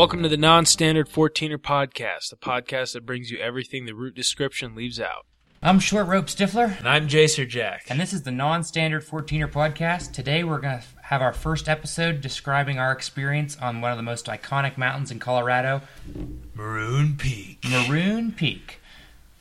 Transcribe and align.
Welcome 0.00 0.22
to 0.22 0.30
the 0.30 0.38
Non 0.38 0.64
Standard 0.64 1.10
14er 1.10 1.58
Podcast, 1.58 2.32
a 2.32 2.36
podcast 2.36 2.94
that 2.94 3.04
brings 3.04 3.30
you 3.30 3.36
everything 3.36 3.84
the 3.84 3.92
route 3.94 4.14
description 4.14 4.74
leaves 4.74 4.98
out. 4.98 5.26
I'm 5.62 5.78
Short 5.78 6.06
Rope 6.06 6.30
Stiffler, 6.30 6.74
And 6.78 6.88
I'm 6.88 7.06
Jacer 7.06 7.46
Jack. 7.46 7.84
and 7.90 8.00
this 8.00 8.14
is 8.14 8.22
the 8.22 8.30
non-standard 8.30 9.04
14er 9.04 9.52
podcast. 9.52 10.14
Today 10.14 10.42
we're 10.42 10.60
going 10.60 10.78
to 10.78 10.84
have 11.02 11.20
our 11.20 11.34
first 11.34 11.68
episode 11.68 12.22
describing 12.22 12.78
our 12.78 12.92
experience 12.92 13.58
on 13.58 13.82
one 13.82 13.90
of 13.90 13.98
the 13.98 14.02
most 14.02 14.24
iconic 14.24 14.78
mountains 14.78 15.10
in 15.10 15.18
Colorado, 15.18 15.82
Maroon 16.54 17.18
Peak. 17.18 17.62
Maroon 17.68 18.32
Peak. 18.32 18.80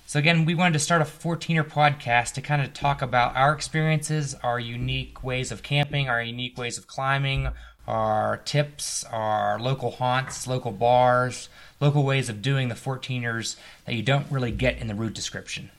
So 0.08 0.20
again, 0.20 0.44
we 0.44 0.56
wanted 0.56 0.74
to 0.74 0.80
start 0.80 1.02
a 1.02 1.06
14er 1.06 1.70
podcast 1.70 2.34
to 2.34 2.42
kind 2.42 2.62
of 2.62 2.74
talk 2.74 3.02
about 3.02 3.34
our 3.38 3.54
experiences, 3.54 4.36
our 4.44 4.60
unique 4.60 5.24
ways 5.24 5.54
of 5.54 5.64
camping, 5.64 6.10
our 6.10 6.22
unique 6.22 6.58
ways 6.58 6.78
of 6.78 6.86
climbing, 6.86 7.48
our 7.90 8.38
tips, 8.38 9.04
our 9.06 9.60
local 9.60 9.92
haunts, 9.92 10.46
local 10.46 10.72
bars, 10.72 11.50
local 11.82 12.04
ways 12.04 12.30
of 12.30 12.42
doing 12.42 12.70
the 12.70 12.76
14ers 12.76 13.56
that 13.86 13.96
you 13.96 14.04
don't 14.04 14.30
really 14.32 14.52
get 14.52 14.78
in 14.78 14.88
the 14.88 14.96
route 14.96 15.14
description. 15.14 15.72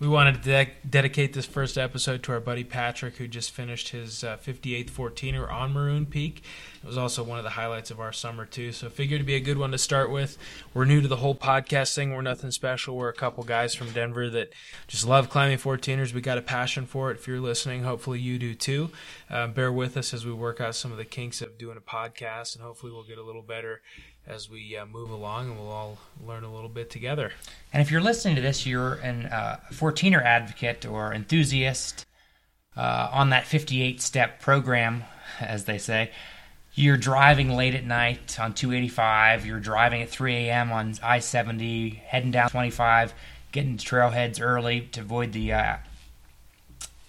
We 0.00 0.06
wanted 0.06 0.44
to 0.44 0.48
de- 0.48 0.72
dedicate 0.88 1.32
this 1.32 1.44
first 1.44 1.76
episode 1.76 2.22
to 2.22 2.32
our 2.32 2.38
buddy 2.38 2.62
Patrick, 2.62 3.16
who 3.16 3.26
just 3.26 3.50
finished 3.50 3.88
his 3.88 4.22
uh, 4.22 4.36
58th 4.36 4.92
14er 4.92 5.50
on 5.52 5.72
Maroon 5.72 6.06
Peak. 6.06 6.44
It 6.80 6.86
was 6.86 6.96
also 6.96 7.24
one 7.24 7.38
of 7.38 7.44
the 7.44 7.50
highlights 7.50 7.90
of 7.90 7.98
our 7.98 8.12
summer, 8.12 8.46
too. 8.46 8.70
So, 8.70 8.90
figured 8.90 9.20
to 9.20 9.26
be 9.26 9.34
a 9.34 9.40
good 9.40 9.58
one 9.58 9.72
to 9.72 9.78
start 9.78 10.12
with. 10.12 10.38
We're 10.72 10.84
new 10.84 11.00
to 11.00 11.08
the 11.08 11.16
whole 11.16 11.34
podcast 11.34 11.96
thing. 11.96 12.14
We're 12.14 12.22
nothing 12.22 12.52
special. 12.52 12.96
We're 12.96 13.08
a 13.08 13.12
couple 13.12 13.42
guys 13.42 13.74
from 13.74 13.90
Denver 13.90 14.30
that 14.30 14.52
just 14.86 15.04
love 15.04 15.30
climbing 15.30 15.58
14ers. 15.58 16.12
We 16.12 16.20
got 16.20 16.38
a 16.38 16.42
passion 16.42 16.86
for 16.86 17.10
it. 17.10 17.16
If 17.16 17.26
you're 17.26 17.40
listening, 17.40 17.82
hopefully 17.82 18.20
you 18.20 18.38
do 18.38 18.54
too. 18.54 18.90
Uh, 19.28 19.48
bear 19.48 19.72
with 19.72 19.96
us 19.96 20.14
as 20.14 20.24
we 20.24 20.32
work 20.32 20.60
out 20.60 20.76
some 20.76 20.92
of 20.92 20.98
the 20.98 21.04
kinks 21.04 21.42
of 21.42 21.58
doing 21.58 21.76
a 21.76 21.80
podcast, 21.80 22.54
and 22.54 22.62
hopefully 22.62 22.92
we'll 22.92 23.02
get 23.02 23.18
a 23.18 23.24
little 23.24 23.42
better 23.42 23.82
as 24.28 24.50
we 24.50 24.76
uh, 24.76 24.84
move 24.86 25.10
along 25.10 25.48
and 25.48 25.58
we'll 25.58 25.70
all 25.70 25.98
learn 26.26 26.44
a 26.44 26.54
little 26.54 26.68
bit 26.68 26.90
together. 26.90 27.32
And 27.72 27.80
if 27.80 27.90
you're 27.90 28.02
listening 28.02 28.36
to 28.36 28.42
this, 28.42 28.66
you're 28.66 28.94
an 28.94 29.26
uh, 29.26 29.58
14er 29.72 30.22
advocate 30.22 30.84
or 30.84 31.14
enthusiast 31.14 32.04
uh, 32.76 33.08
on 33.10 33.30
that 33.30 33.46
58 33.46 34.00
step 34.02 34.40
program, 34.40 35.04
as 35.40 35.64
they 35.64 35.78
say. 35.78 36.10
You're 36.74 36.98
driving 36.98 37.50
late 37.50 37.74
at 37.74 37.84
night 37.84 38.38
on 38.38 38.54
285. 38.54 39.44
You're 39.44 39.58
driving 39.58 40.02
at 40.02 40.10
3 40.10 40.34
a.m. 40.34 40.70
on 40.70 40.94
I 41.02 41.18
70, 41.18 42.02
heading 42.06 42.30
down 42.30 42.50
25, 42.50 43.14
getting 43.50 43.78
to 43.78 43.84
trailheads 43.84 44.40
early 44.40 44.82
to 44.92 45.00
avoid 45.00 45.32
the 45.32 45.52
uh, 45.54 45.76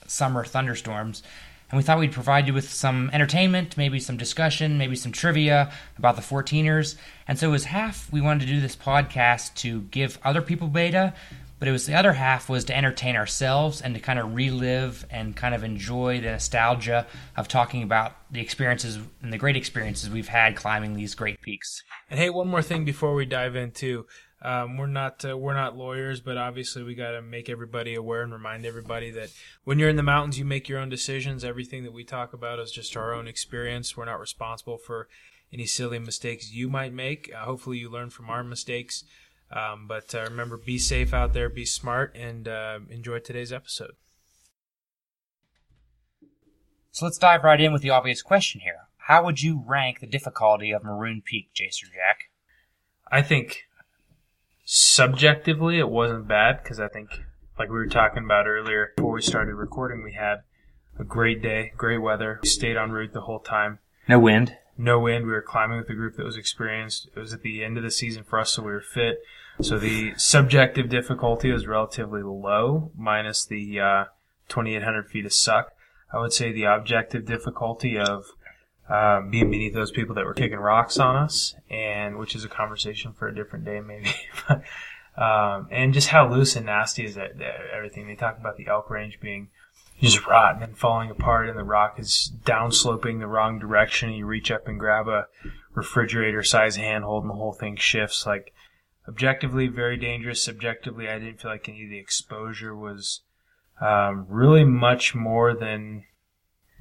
summer 0.08 0.44
thunderstorms. 0.44 1.22
And 1.70 1.78
we 1.78 1.84
thought 1.84 2.00
we'd 2.00 2.12
provide 2.12 2.48
you 2.48 2.53
with 2.53 2.72
some 2.72 3.09
entertainment, 3.14 3.78
maybe 3.78 4.00
some 4.00 4.17
discussion, 4.17 4.78
maybe 4.78 4.95
some 4.95 5.12
trivia 5.12 5.72
about 5.98 6.16
the 6.16 6.22
14ers. 6.22 6.95
And 7.28 7.38
so 7.38 7.50
it 7.50 7.52
was 7.52 7.66
half 7.66 8.12
we 8.12 8.22
wanted 8.22 8.42
to 8.42 8.53
do 8.53 8.59
this 8.59 8.75
podcast 8.75 9.53
to 9.56 9.81
give 9.81 10.17
other 10.23 10.42
people 10.42 10.67
beta, 10.67 11.14
but 11.59 11.67
it 11.67 11.72
was 11.72 11.86
the 11.86 11.94
other 11.94 12.14
half 12.14 12.50
was 12.50 12.64
to 12.66 12.75
entertain 12.75 13.16
ourselves 13.16 13.81
and 13.81 13.94
to 13.94 14.00
kind 14.00 14.17
of 14.17 14.34
relive 14.34 15.06
and 15.12 15.36
kind 15.36 15.53
of 15.53 15.64
enjoy 15.64 16.22
the 16.22 16.31
nostalgia 16.31 17.06
of 17.38 17.47
talking 17.47 17.84
about 17.84 18.16
the 18.31 18.40
experiences 18.40 18.97
and 19.22 19.31
the 19.31 19.38
great 19.38 19.58
experiences 19.58 20.09
we've 20.09 20.30
had 20.30 20.56
climbing 20.56 20.95
these 20.95 21.14
great 21.14 21.40
peaks. 21.42 21.84
And 22.09 22.20
hey, 22.20 22.30
one 22.30 22.47
more 22.47 22.62
thing 22.62 22.86
before 22.86 23.14
we 23.14 23.25
dive 23.25 23.56
into. 23.56 24.06
Um, 24.41 24.77
we're 24.77 24.88
not 24.88 25.25
uh, 25.25 25.38
we're 25.38 25.53
not 25.53 25.77
lawyers, 25.77 26.22
but 26.22 26.38
obviously 26.38 26.83
we 26.83 26.95
got 26.95 27.11
to 27.11 27.22
make 27.22 27.50
everybody 27.50 27.94
aware 27.95 28.22
and 28.22 28.31
remind 28.31 28.66
everybody 28.66 29.11
that 29.11 29.31
when 29.66 29.79
you're 29.79 29.89
in 29.89 29.97
the 29.97 30.03
mountains, 30.03 30.39
you 30.39 30.45
make 30.45 30.69
your 30.69 30.79
own 30.79 30.89
decisions. 30.89 31.44
Everything 31.44 31.83
that 31.83 31.94
we 31.94 32.05
talk 32.05 32.31
about 32.31 32.59
is 32.59 32.72
just 32.72 32.95
our 32.95 33.13
own 33.13 33.28
experience. 33.28 33.97
We're 33.97 34.05
not 34.05 34.19
responsible 34.19 34.78
for 34.78 35.09
any 35.51 35.66
silly 35.66 35.99
mistakes 35.99 36.53
you 36.53 36.69
might 36.69 36.94
make. 36.94 37.31
Uh, 37.35 37.44
hopefully, 37.44 37.79
you 37.79 37.89
learn 37.89 38.09
from 38.09 38.29
our 38.29 38.44
mistakes. 38.44 39.03
Um, 39.51 39.88
but 39.88 40.13
uh, 40.16 40.22
remember, 40.29 40.57
be 40.57 40.78
safe 40.78 41.13
out 41.13 41.33
there, 41.33 41.49
be 41.49 41.66
smart, 41.66 42.16
and 42.16 42.47
uh, 42.47 42.79
enjoy 42.89 43.19
today's 43.19 43.51
episode. 43.51 43.95
So 46.91 47.05
let's 47.05 47.17
dive 47.17 47.44
right 47.44 47.59
in 47.59 47.73
with 47.73 47.81
the 47.81 47.89
obvious 47.89 48.22
question 48.22 48.61
here. 48.61 48.88
How 48.97 49.23
would 49.23 49.41
you 49.41 49.63
rank 49.66 49.99
the 49.99 50.07
difficulty 50.07 50.72
of 50.72 50.83
Maroon 50.83 51.22
Peak, 51.25 51.49
Jacer 51.53 51.85
Jack? 51.85 52.29
I 53.11 53.22
think 53.22 53.69
subjectively 54.72 55.80
it 55.80 55.90
wasn't 55.90 56.28
bad 56.28 56.62
because 56.62 56.80
I 56.80 56.88
think, 56.88 57.24
like 57.57 57.69
we 57.69 57.75
were 57.75 57.88
talking 57.88 58.24
about 58.24 58.46
earlier 58.46 58.94
before 58.96 59.13
we 59.13 59.22
started 59.22 59.56
recording, 59.56 60.03
we 60.03 60.13
had 60.13 60.44
a 61.00 61.03
great 61.03 61.41
day, 61.41 61.74
great 61.75 61.97
weather. 61.97 62.40
We 62.44 62.50
stayed 62.50 62.78
en 62.78 62.91
route 62.91 63.13
the 63.13 63.22
whole 63.22 63.40
time. 63.40 63.79
No 64.08 64.19
wind. 64.19 64.56
No 64.78 65.00
wind. 65.00 65.25
We 65.25 65.31
were 65.31 65.41
climbing 65.41 65.79
with 65.79 65.90
a 65.90 65.96
group 65.96 66.18
that 66.18 66.25
was 66.25 66.38
experienced. 66.38 67.09
It 67.16 67.19
was 67.19 67.34
at 67.34 67.41
the 67.41 67.63
end 67.63 67.78
of 67.78 67.84
the 67.84 67.90
season 67.90 68.24
for 68.24 68.40
us, 68.40 68.52
so 68.52 68.62
we 68.62 68.72
were 68.72 68.79
fit. 68.79 69.24
So 69.59 69.79
the 69.79 70.13
subjective 70.18 70.88
difficulty 70.88 71.52
was 71.52 71.66
relatively 71.66 72.22
low, 72.22 72.91
minus 72.96 73.44
the 73.46 73.79
uh, 73.79 74.06
2,800 74.50 75.09
feet 75.09 75.25
of 75.25 75.34
suck. 75.34 75.72
I 76.13 76.19
would 76.19 76.31
say 76.31 76.52
the 76.52 76.63
objective 76.63 77.25
difficulty 77.25 77.97
of 77.97 78.25
uh, 78.89 79.22
being 79.22 79.51
beneath 79.51 79.73
those 79.73 79.91
people 79.91 80.16
that 80.16 80.25
were 80.25 80.33
kicking 80.33 80.57
rocks 80.57 80.97
on 80.97 81.16
us, 81.16 81.55
and 81.69 82.17
which 82.17 82.35
is 82.35 82.44
a 82.44 82.50
conversation 82.50 83.13
for 83.13 83.27
a 83.27 83.35
different 83.35 83.63
day, 83.63 83.79
maybe. 83.79 84.11
um, 85.17 85.67
and 85.72 85.94
just 85.94 86.07
how 86.07 86.27
loose 86.27 86.55
and 86.55 86.66
nasty 86.66 87.05
is 87.05 87.16
that, 87.16 87.38
that 87.38 87.55
everything. 87.72 88.07
They 88.07 88.16
talk 88.16 88.39
about 88.39 88.57
the 88.57 88.67
elk 88.67 88.89
range 88.89 89.19
being 89.22 89.49
just 90.01 90.25
rotten 90.25 90.63
and 90.63 90.78
falling 90.78 91.11
apart, 91.11 91.49
and 91.49 91.59
the 91.59 91.63
rock 91.63 91.99
is 91.99 92.31
downsloping 92.44 93.19
the 93.19 93.28
wrong 93.28 93.59
direction. 93.59 94.09
And 94.09 94.17
you 94.17 94.25
reach 94.25 94.49
up 94.49 94.67
and 94.67 94.79
grab 94.79 95.07
a 95.07 95.28
refrigerator 95.75 96.41
size 96.41 96.75
handhold, 96.75 97.23
and 97.23 97.29
the 97.29 97.35
whole 97.35 97.53
thing 97.53 97.75
shifts. 97.75 98.25
Like 98.25 98.53
objectively, 99.07 99.67
very 99.67 99.97
dangerous. 99.97 100.44
Subjectively, 100.44 101.07
I 101.07 101.19
didn't 101.19 101.41
feel 101.41 101.51
like 101.51 101.69
any 101.69 101.83
of 101.83 101.89
the 101.91 101.99
exposure 101.99 102.75
was 102.75 103.22
um, 103.81 104.25
really 104.29 104.63
much 104.63 105.13
more 105.13 105.53
than 105.53 106.05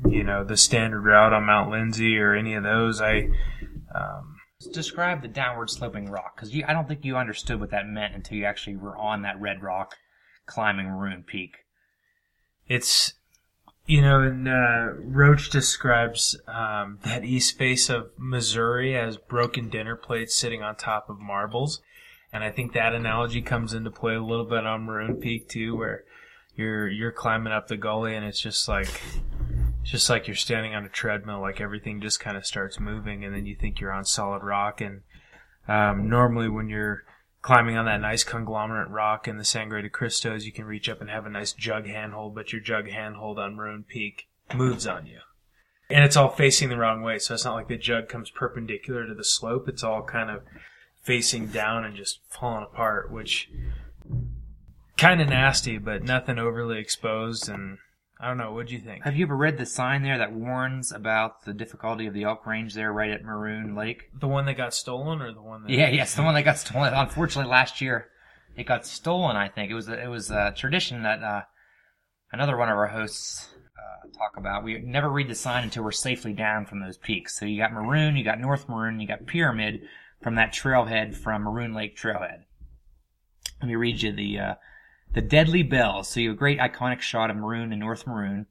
you 0.06 0.24
know 0.24 0.44
the 0.44 0.56
standard 0.56 1.00
route 1.02 1.32
on 1.32 1.44
Mount 1.44 1.70
Lindsey 1.70 2.18
or 2.18 2.34
any 2.34 2.54
of 2.54 2.62
those. 2.62 3.00
I 3.00 3.28
um, 3.94 4.38
Describe 4.72 5.22
the 5.22 5.28
downward 5.28 5.70
sloping 5.70 6.10
rock, 6.10 6.34
because 6.34 6.52
I 6.66 6.72
don't 6.72 6.88
think 6.88 7.04
you 7.04 7.16
understood 7.16 7.60
what 7.60 7.70
that 7.70 7.86
meant 7.86 8.16
until 8.16 8.38
you 8.38 8.44
actually 8.44 8.76
were 8.76 8.96
on 8.96 9.22
that 9.22 9.40
red 9.40 9.62
rock 9.62 9.94
climbing 10.46 10.86
Maroon 10.86 11.22
Peak. 11.22 11.58
it's 12.66 13.14
you 13.86 14.02
know, 14.02 14.20
and 14.20 14.48
uh, 14.48 14.94
Roach 14.98 15.48
describes 15.48 16.38
um, 16.48 16.98
that 17.04 17.24
east 17.24 17.56
face 17.56 17.88
of 17.88 18.10
Missouri 18.18 18.96
as 18.96 19.16
broken 19.16 19.70
dinner 19.70 19.94
plates 19.94 20.34
sitting 20.34 20.60
on 20.62 20.74
top 20.74 21.08
of 21.08 21.20
marbles, 21.20 21.80
and 22.32 22.42
I 22.42 22.50
think 22.50 22.72
that 22.72 22.94
analogy 22.94 23.40
comes 23.40 23.72
into 23.72 23.92
play 23.92 24.16
a 24.16 24.22
little 24.22 24.44
bit 24.44 24.66
on 24.66 24.82
Maroon 24.82 25.16
Peak 25.16 25.48
too, 25.48 25.76
where 25.76 26.02
you're 26.56 26.88
you're 26.88 27.12
climbing 27.12 27.52
up 27.52 27.68
the 27.68 27.76
gully 27.76 28.16
and 28.16 28.26
it's 28.26 28.40
just 28.40 28.66
like 28.66 29.00
just 29.90 30.10
like 30.10 30.26
you're 30.26 30.36
standing 30.36 30.74
on 30.74 30.84
a 30.84 30.88
treadmill, 30.88 31.40
like 31.40 31.60
everything 31.60 32.00
just 32.00 32.20
kind 32.20 32.36
of 32.36 32.46
starts 32.46 32.78
moving, 32.78 33.24
and 33.24 33.34
then 33.34 33.46
you 33.46 33.56
think 33.56 33.80
you're 33.80 33.92
on 33.92 34.04
solid 34.04 34.42
rock. 34.42 34.80
And 34.82 35.00
um, 35.66 36.10
normally, 36.10 36.48
when 36.48 36.68
you're 36.68 37.04
climbing 37.40 37.76
on 37.76 37.86
that 37.86 38.00
nice 38.00 38.22
conglomerate 38.22 38.90
rock 38.90 39.26
in 39.26 39.38
the 39.38 39.44
Sangre 39.44 39.80
de 39.80 39.88
Cristos, 39.88 40.44
you 40.44 40.52
can 40.52 40.66
reach 40.66 40.88
up 40.88 41.00
and 41.00 41.08
have 41.08 41.24
a 41.24 41.30
nice 41.30 41.52
jug 41.52 41.86
handhold, 41.86 42.34
but 42.34 42.52
your 42.52 42.60
jug 42.60 42.88
handhold 42.88 43.38
on 43.38 43.56
Maroon 43.56 43.84
Peak 43.88 44.28
moves 44.54 44.86
on 44.86 45.06
you. 45.06 45.20
And 45.88 46.04
it's 46.04 46.16
all 46.16 46.28
facing 46.28 46.68
the 46.68 46.76
wrong 46.76 47.02
way, 47.02 47.18
so 47.18 47.32
it's 47.32 47.46
not 47.46 47.54
like 47.54 47.68
the 47.68 47.78
jug 47.78 48.08
comes 48.08 48.28
perpendicular 48.28 49.06
to 49.06 49.14
the 49.14 49.24
slope. 49.24 49.68
It's 49.68 49.82
all 49.82 50.02
kind 50.02 50.30
of 50.30 50.42
facing 51.02 51.46
down 51.46 51.84
and 51.84 51.96
just 51.96 52.20
falling 52.28 52.66
apart, 52.70 53.10
which 53.10 53.50
kind 54.98 55.22
of 55.22 55.28
nasty, 55.28 55.78
but 55.78 56.02
nothing 56.02 56.38
overly 56.38 56.78
exposed. 56.78 57.48
And 57.48 57.78
I 58.20 58.26
don't 58.26 58.38
know. 58.38 58.52
What'd 58.52 58.72
you 58.72 58.80
think? 58.80 59.04
Have 59.04 59.16
you 59.16 59.26
ever 59.26 59.36
read 59.36 59.58
the 59.58 59.66
sign 59.66 60.02
there 60.02 60.18
that 60.18 60.32
warns 60.32 60.90
about 60.90 61.44
the 61.44 61.54
difficulty 61.54 62.06
of 62.06 62.14
the 62.14 62.24
elk 62.24 62.46
range 62.46 62.74
there 62.74 62.92
right 62.92 63.10
at 63.10 63.22
Maroon 63.22 63.76
Lake? 63.76 64.10
The 64.12 64.26
one 64.26 64.46
that 64.46 64.56
got 64.56 64.74
stolen, 64.74 65.22
or 65.22 65.32
the 65.32 65.40
one 65.40 65.62
that? 65.62 65.70
Yeah, 65.70 65.88
yes, 65.90 66.14
the 66.14 66.24
one 66.24 66.34
that 66.34 66.42
got 66.42 66.58
stolen. 66.58 66.94
Unfortunately, 66.94 67.50
last 67.50 67.80
year 67.80 68.08
it 68.56 68.66
got 68.66 68.84
stolen. 68.84 69.36
I 69.36 69.48
think 69.48 69.70
it 69.70 69.74
was 69.74 69.88
a, 69.88 70.02
it 70.02 70.08
was 70.08 70.32
a 70.32 70.52
tradition 70.56 71.04
that 71.04 71.22
uh, 71.22 71.42
another 72.32 72.56
one 72.56 72.68
of 72.68 72.76
our 72.76 72.88
hosts 72.88 73.50
uh, 73.78 74.08
talk 74.18 74.36
about. 74.36 74.64
We 74.64 74.78
never 74.78 75.08
read 75.08 75.28
the 75.28 75.36
sign 75.36 75.62
until 75.62 75.84
we're 75.84 75.92
safely 75.92 76.32
down 76.32 76.66
from 76.66 76.80
those 76.80 76.98
peaks. 76.98 77.38
So 77.38 77.44
you 77.44 77.58
got 77.58 77.72
Maroon, 77.72 78.16
you 78.16 78.24
got 78.24 78.40
North 78.40 78.68
Maroon, 78.68 78.98
you 78.98 79.06
got 79.06 79.26
Pyramid 79.26 79.82
from 80.20 80.34
that 80.34 80.52
trailhead 80.52 81.14
from 81.14 81.42
Maroon 81.42 81.72
Lake 81.72 81.96
Trailhead. 81.96 82.42
Let 83.60 83.68
me 83.68 83.76
read 83.76 84.02
you 84.02 84.12
the 84.12 84.38
uh, 84.38 84.54
the 85.12 85.20
deadly 85.20 85.62
bells. 85.62 86.08
So 86.08 86.20
you 86.20 86.28
have 86.28 86.36
a 86.36 86.38
great 86.38 86.58
iconic 86.58 87.00
shot 87.00 87.30
of 87.30 87.36
Maroon 87.36 87.72
and 87.72 87.80
North 87.80 88.06
Maroon. 88.06 88.46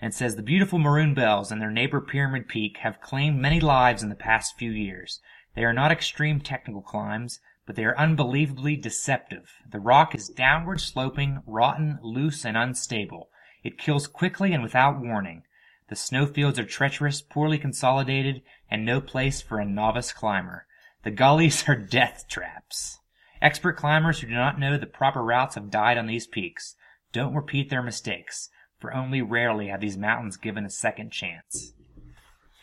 And 0.00 0.14
says 0.14 0.36
the 0.36 0.42
beautiful 0.42 0.78
Maroon 0.78 1.12
bells 1.12 1.50
and 1.50 1.60
their 1.60 1.72
neighbor 1.72 2.00
Pyramid 2.00 2.46
Peak 2.46 2.78
have 2.78 3.00
claimed 3.00 3.40
many 3.40 3.58
lives 3.58 4.02
in 4.02 4.08
the 4.10 4.14
past 4.14 4.56
few 4.56 4.70
years. 4.70 5.20
They 5.56 5.64
are 5.64 5.72
not 5.72 5.90
extreme 5.90 6.40
technical 6.40 6.82
climbs, 6.82 7.40
but 7.66 7.74
they 7.74 7.84
are 7.84 7.98
unbelievably 7.98 8.76
deceptive. 8.76 9.56
The 9.68 9.80
rock 9.80 10.14
is 10.14 10.28
downward 10.28 10.80
sloping, 10.80 11.42
rotten, 11.46 11.98
loose, 12.00 12.44
and 12.44 12.56
unstable. 12.56 13.28
It 13.64 13.76
kills 13.76 14.06
quickly 14.06 14.52
and 14.52 14.62
without 14.62 15.00
warning. 15.00 15.42
The 15.88 15.96
snowfields 15.96 16.58
are 16.58 16.64
treacherous, 16.64 17.20
poorly 17.20 17.58
consolidated, 17.58 18.42
and 18.70 18.84
no 18.84 19.00
place 19.00 19.42
for 19.42 19.58
a 19.58 19.64
novice 19.64 20.12
climber. 20.12 20.66
The 21.02 21.10
gullies 21.10 21.64
are 21.68 21.76
death 21.76 22.26
traps. 22.28 22.97
Expert 23.40 23.76
climbers 23.76 24.20
who 24.20 24.26
do 24.26 24.34
not 24.34 24.58
know 24.58 24.76
the 24.76 24.86
proper 24.86 25.22
routes 25.22 25.54
have 25.54 25.70
died 25.70 25.98
on 25.98 26.06
these 26.06 26.26
peaks. 26.26 26.74
Don't 27.12 27.34
repeat 27.34 27.70
their 27.70 27.82
mistakes, 27.82 28.50
for 28.78 28.92
only 28.92 29.22
rarely 29.22 29.68
have 29.68 29.80
these 29.80 29.96
mountains 29.96 30.36
given 30.36 30.64
a 30.64 30.70
second 30.70 31.10
chance. 31.10 31.72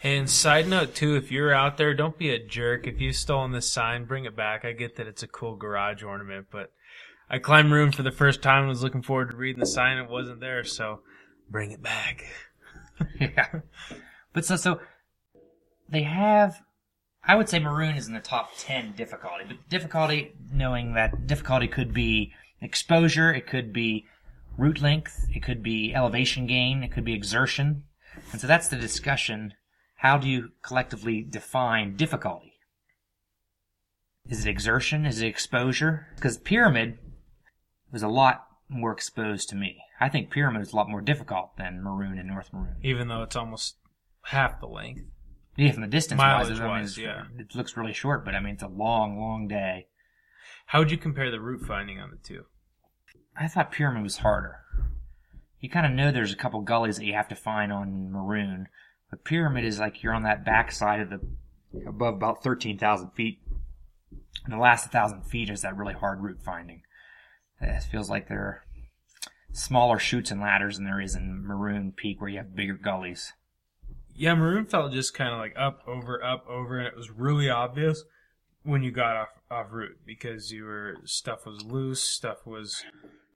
And 0.03 0.29
side 0.29 0.67
note 0.67 0.93
too, 0.93 1.15
if 1.15 1.31
you're 1.31 1.53
out 1.53 1.77
there, 1.77 1.93
don't 1.93 2.17
be 2.17 2.29
a 2.29 2.45
jerk. 2.45 2.85
If 2.85 3.01
you've 3.01 3.15
stolen 3.15 3.51
this 3.51 3.71
sign, 3.71 4.05
bring 4.05 4.25
it 4.25 4.35
back. 4.35 4.63
I 4.63 4.73
get 4.73 4.97
that 4.97 5.07
it's 5.07 5.23
a 5.23 5.27
cool 5.27 5.55
garage 5.55 6.03
ornament, 6.03 6.47
but 6.51 6.71
I 7.29 7.39
climbed 7.39 7.69
Maroon 7.69 7.91
for 7.91 8.03
the 8.03 8.11
first 8.11 8.43
time 8.43 8.59
and 8.59 8.69
was 8.69 8.83
looking 8.83 9.01
forward 9.01 9.31
to 9.31 9.37
reading 9.37 9.59
the 9.59 9.65
sign. 9.65 9.97
It 9.97 10.09
wasn't 10.09 10.41
there, 10.41 10.63
so 10.63 10.99
bring 11.49 11.71
it 11.71 11.81
back. 11.81 12.23
yeah. 13.19 13.61
But 14.31 14.45
so 14.45 14.57
so 14.57 14.79
they 15.89 16.03
have 16.03 16.61
I 17.27 17.35
would 17.35 17.49
say 17.49 17.59
Maroon 17.59 17.95
is 17.95 18.07
in 18.07 18.13
the 18.13 18.19
top 18.19 18.51
10 18.57 18.93
difficulty. 18.95 19.45
But 19.47 19.69
difficulty 19.69 20.33
knowing 20.51 20.93
that 20.93 21.27
difficulty 21.27 21.67
could 21.67 21.93
be 21.93 22.33
exposure, 22.61 23.33
it 23.33 23.47
could 23.47 23.73
be 23.73 24.05
route 24.57 24.81
length, 24.81 25.27
it 25.33 25.41
could 25.41 25.63
be 25.63 25.93
elevation 25.93 26.45
gain, 26.45 26.83
it 26.83 26.91
could 26.91 27.05
be 27.05 27.13
exertion. 27.13 27.83
And 28.31 28.39
so 28.39 28.47
that's 28.47 28.67
the 28.67 28.77
discussion. 28.77 29.53
How 29.97 30.17
do 30.17 30.27
you 30.27 30.51
collectively 30.61 31.21
define 31.23 31.95
difficulty? 31.95 32.53
Is 34.29 34.45
it 34.45 34.49
exertion? 34.49 35.05
Is 35.05 35.21
it 35.21 35.27
exposure? 35.27 36.07
Because 36.15 36.37
pyramid 36.37 36.97
was 37.91 38.03
a 38.03 38.07
lot 38.07 38.47
more 38.69 38.91
exposed 38.91 39.49
to 39.49 39.55
me. 39.55 39.77
I 39.99 40.09
think 40.09 40.31
pyramid 40.31 40.61
is 40.61 40.73
a 40.73 40.75
lot 40.75 40.89
more 40.89 41.01
difficult 41.01 41.57
than 41.57 41.83
maroon 41.83 42.17
and 42.17 42.27
north 42.27 42.51
maroon. 42.51 42.75
Even 42.83 43.07
though 43.07 43.23
it's 43.23 43.35
almost 43.35 43.75
half 44.23 44.59
the 44.59 44.67
length. 44.67 45.01
Yeah, 45.57 45.71
from 45.71 45.81
the 45.81 45.87
distance 45.87 46.19
wise, 46.19 46.49
I 46.49 46.53
mean, 46.53 46.63
wise, 46.63 46.97
yeah. 46.97 47.25
it 47.37 47.55
looks 47.55 47.77
really 47.77 47.93
short, 47.93 48.25
but 48.25 48.35
I 48.35 48.39
mean, 48.39 48.55
it's 48.55 48.63
a 48.63 48.67
long, 48.67 49.17
long 49.17 49.47
day. 49.47 49.87
How 50.67 50.79
would 50.79 50.91
you 50.91 50.97
compare 50.97 51.31
the 51.31 51.39
route 51.39 51.65
finding 51.65 51.99
on 51.99 52.09
the 52.09 52.17
two? 52.17 52.45
I 53.37 53.47
thought 53.47 53.71
pyramid 53.71 54.03
was 54.03 54.17
harder. 54.17 54.59
You 55.59 55.69
kind 55.69 55.85
of 55.85 55.91
know 55.93 56.11
there's 56.11 56.33
a 56.33 56.37
couple 56.37 56.61
gullies 56.61 56.97
that 56.97 57.05
you 57.05 57.13
have 57.13 57.27
to 57.29 57.35
find 57.35 57.71
on 57.71 58.11
maroon, 58.11 58.67
but 59.09 59.23
pyramid 59.23 59.63
is 59.65 59.79
like 59.79 60.03
you're 60.03 60.13
on 60.13 60.23
that 60.23 60.45
back 60.45 60.71
side 60.71 60.99
of 60.99 61.09
the 61.09 61.19
above 61.87 62.15
about 62.15 62.43
thirteen 62.43 62.77
thousand 62.77 63.11
feet, 63.11 63.39
and 64.43 64.53
the 64.53 64.57
last 64.57 64.91
thousand 64.91 65.23
feet 65.23 65.49
is 65.49 65.61
that 65.61 65.75
really 65.77 65.93
hard 65.93 66.21
route 66.21 66.41
finding. 66.43 66.81
It 67.61 67.83
feels 67.83 68.09
like 68.09 68.27
there 68.27 68.39
are 68.39 68.65
smaller 69.53 69.99
chutes 69.99 70.31
and 70.31 70.41
ladders 70.41 70.75
than 70.75 70.85
there 70.85 71.01
is 71.01 71.15
in 71.15 71.45
maroon 71.45 71.93
peak 71.95 72.19
where 72.19 72.29
you 72.29 72.37
have 72.37 72.55
bigger 72.55 72.75
gullies. 72.75 73.33
Yeah, 74.15 74.33
Maroon 74.35 74.65
felt 74.65 74.93
just 74.93 75.13
kind 75.13 75.33
of 75.33 75.39
like 75.39 75.53
up, 75.57 75.81
over, 75.85 76.23
up, 76.23 76.45
over, 76.47 76.77
and 76.77 76.87
it 76.87 76.95
was 76.95 77.11
really 77.11 77.49
obvious 77.49 78.03
when 78.63 78.81
you 78.81 78.91
got 78.91 79.15
off 79.17 79.29
off 79.51 79.67
route 79.71 79.99
because 80.05 80.51
you 80.51 80.63
were 80.63 80.95
stuff 81.03 81.45
was 81.45 81.63
loose, 81.63 82.01
stuff 82.01 82.45
was 82.45 82.83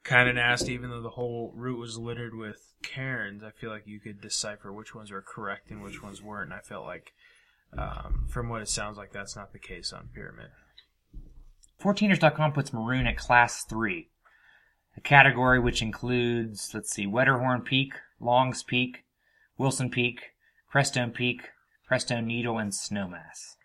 kind 0.03 0.29
of 0.29 0.35
nasty. 0.35 0.73
Even 0.73 0.89
though 0.89 1.01
the 1.01 1.09
whole 1.09 1.51
route 1.55 1.77
was 1.77 1.97
littered 1.97 2.33
with 2.33 2.73
cairns, 2.81 3.43
I 3.43 3.51
feel 3.51 3.69
like 3.69 3.83
you 3.85 3.99
could 3.99 4.21
decipher 4.21 4.71
which 4.71 4.95
ones 4.95 5.11
were 5.11 5.21
correct 5.21 5.69
and 5.69 5.83
which 5.83 6.01
ones 6.01 6.21
weren't. 6.21 6.51
And 6.51 6.59
I 6.59 6.61
felt 6.61 6.85
like, 6.85 7.13
um, 7.77 8.25
from 8.29 8.49
what 8.49 8.61
it 8.61 8.69
sounds 8.69 8.97
like, 8.97 9.11
that's 9.11 9.35
not 9.35 9.53
the 9.53 9.59
case 9.59 9.93
on 9.93 10.09
Pyramid. 10.13 10.47
14ers.com 11.81 12.51
puts 12.51 12.73
maroon 12.73 13.07
at 13.07 13.17
class 13.17 13.63
3, 13.63 14.09
a 14.97 15.01
category 15.01 15.59
which 15.59 15.81
includes, 15.81 16.71
let's 16.73 16.91
see, 16.91 17.05
Wetterhorn 17.05 17.63
Peak, 17.63 17.93
Longs 18.19 18.63
Peak, 18.63 19.05
Wilson 19.57 19.89
Peak, 19.89 20.31
Crestone 20.73 21.13
Peak, 21.13 21.49
Crestone 21.89 22.25
Needle, 22.25 22.57
and 22.57 22.71
Snowmass. 22.71 23.55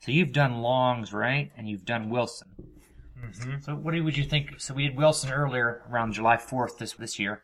So 0.00 0.10
you've 0.10 0.32
done 0.32 0.62
Longs, 0.62 1.12
right? 1.12 1.52
And 1.56 1.68
you've 1.68 1.84
done 1.84 2.10
Wilson. 2.10 2.48
Mm-hmm. 3.24 3.60
So 3.60 3.74
what 3.76 3.94
do- 3.94 4.02
would 4.02 4.16
you 4.16 4.24
think? 4.24 4.60
So 4.60 4.74
we 4.74 4.88
did 4.88 4.96
Wilson 4.96 5.30
earlier, 5.30 5.82
around 5.88 6.14
July 6.14 6.36
4th 6.36 6.78
this, 6.78 6.92
this 6.94 7.18
year. 7.18 7.42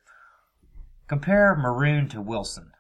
Compare 1.07 1.57
Maroon 1.57 2.09
to 2.09 2.21
Wilson. 2.21 2.73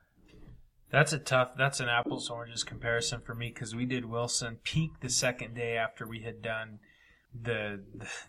That's 0.90 1.12
a 1.12 1.18
tough. 1.18 1.54
That's 1.56 1.80
an 1.80 1.88
apples 1.88 2.30
oranges 2.30 2.64
comparison 2.64 3.20
for 3.20 3.34
me 3.34 3.50
because 3.52 3.74
we 3.74 3.84
did 3.84 4.06
Wilson 4.06 4.58
Peak 4.64 4.90
the 5.00 5.10
second 5.10 5.54
day 5.54 5.76
after 5.76 6.06
we 6.06 6.20
had 6.20 6.42
done 6.42 6.78
the 7.34 7.84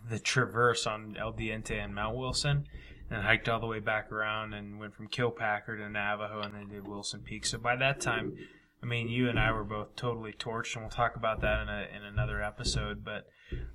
the 0.08 0.18
traverse 0.18 0.86
on 0.86 1.16
El 1.18 1.32
Diente 1.32 1.72
and 1.82 1.94
Mount 1.94 2.16
Wilson, 2.16 2.66
and 3.10 3.22
hiked 3.22 3.48
all 3.48 3.60
the 3.60 3.66
way 3.66 3.80
back 3.80 4.12
around 4.12 4.54
and 4.54 4.78
went 4.78 4.94
from 4.94 5.08
Kilpacker 5.08 5.76
to 5.76 5.88
Navajo 5.88 6.42
and 6.42 6.54
then 6.54 6.68
did 6.68 6.86
Wilson 6.86 7.20
Peak. 7.20 7.44
So 7.44 7.58
by 7.58 7.76
that 7.76 8.00
time, 8.00 8.36
I 8.82 8.86
mean 8.86 9.08
you 9.08 9.28
and 9.28 9.38
I 9.38 9.52
were 9.52 9.64
both 9.64 9.96
totally 9.96 10.32
torched, 10.32 10.74
and 10.74 10.84
we'll 10.84 10.90
talk 10.90 11.16
about 11.16 11.40
that 11.40 11.62
in 11.62 11.68
a 11.68 11.86
in 11.96 12.04
another 12.04 12.42
episode. 12.42 13.04
But 13.04 13.26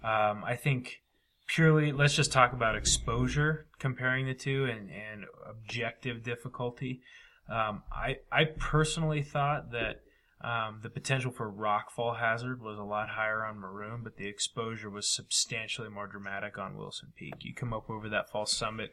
um, 0.07 0.43
I 0.43 0.55
think 0.55 1.01
purely 1.47 1.91
let's 1.91 2.15
just 2.15 2.31
talk 2.31 2.53
about 2.53 2.75
exposure 2.75 3.67
comparing 3.77 4.25
the 4.25 4.33
two 4.33 4.65
and, 4.65 4.89
and 4.89 5.25
objective 5.47 6.23
difficulty. 6.23 7.01
Um, 7.49 7.83
I 7.91 8.17
I 8.31 8.45
personally 8.45 9.21
thought 9.21 9.71
that 9.71 10.01
um, 10.41 10.79
the 10.83 10.89
potential 10.89 11.31
for 11.31 11.51
rockfall 11.51 12.19
hazard 12.19 12.61
was 12.61 12.77
a 12.77 12.83
lot 12.83 13.09
higher 13.09 13.43
on 13.45 13.57
Maroon, 13.57 14.01
but 14.03 14.17
the 14.17 14.27
exposure 14.27 14.89
was 14.89 15.07
substantially 15.07 15.89
more 15.89 16.07
dramatic 16.07 16.57
on 16.57 16.77
Wilson 16.77 17.13
Peak. 17.15 17.35
You 17.39 17.53
come 17.53 17.73
up 17.73 17.89
over 17.89 18.09
that 18.09 18.29
false 18.29 18.55
summit, 18.55 18.91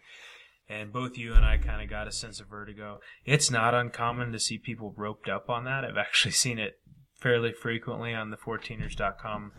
and 0.81 0.93
both 0.93 1.17
you 1.19 1.35
and 1.35 1.45
I 1.45 1.57
kind 1.59 1.83
of 1.83 1.89
got 1.91 2.09
a 2.09 2.13
sense 2.13 2.41
of 2.41 2.49
vertigo. 2.49 3.01
It's 3.25 3.51
not 3.51 3.75
uncommon 3.75 4.33
to 4.33 4.39
see 4.41 4.59
people 4.59 4.95
roped 4.97 5.29
up 5.29 5.51
on 5.51 5.65
that. 5.65 5.85
I've 5.85 5.97
actually 5.99 6.33
seen 6.33 6.59
it 6.59 6.79
fairly 7.21 7.53
frequently 7.53 8.13
on 8.15 8.31
the 8.31 8.37
14ers.com 8.37 9.53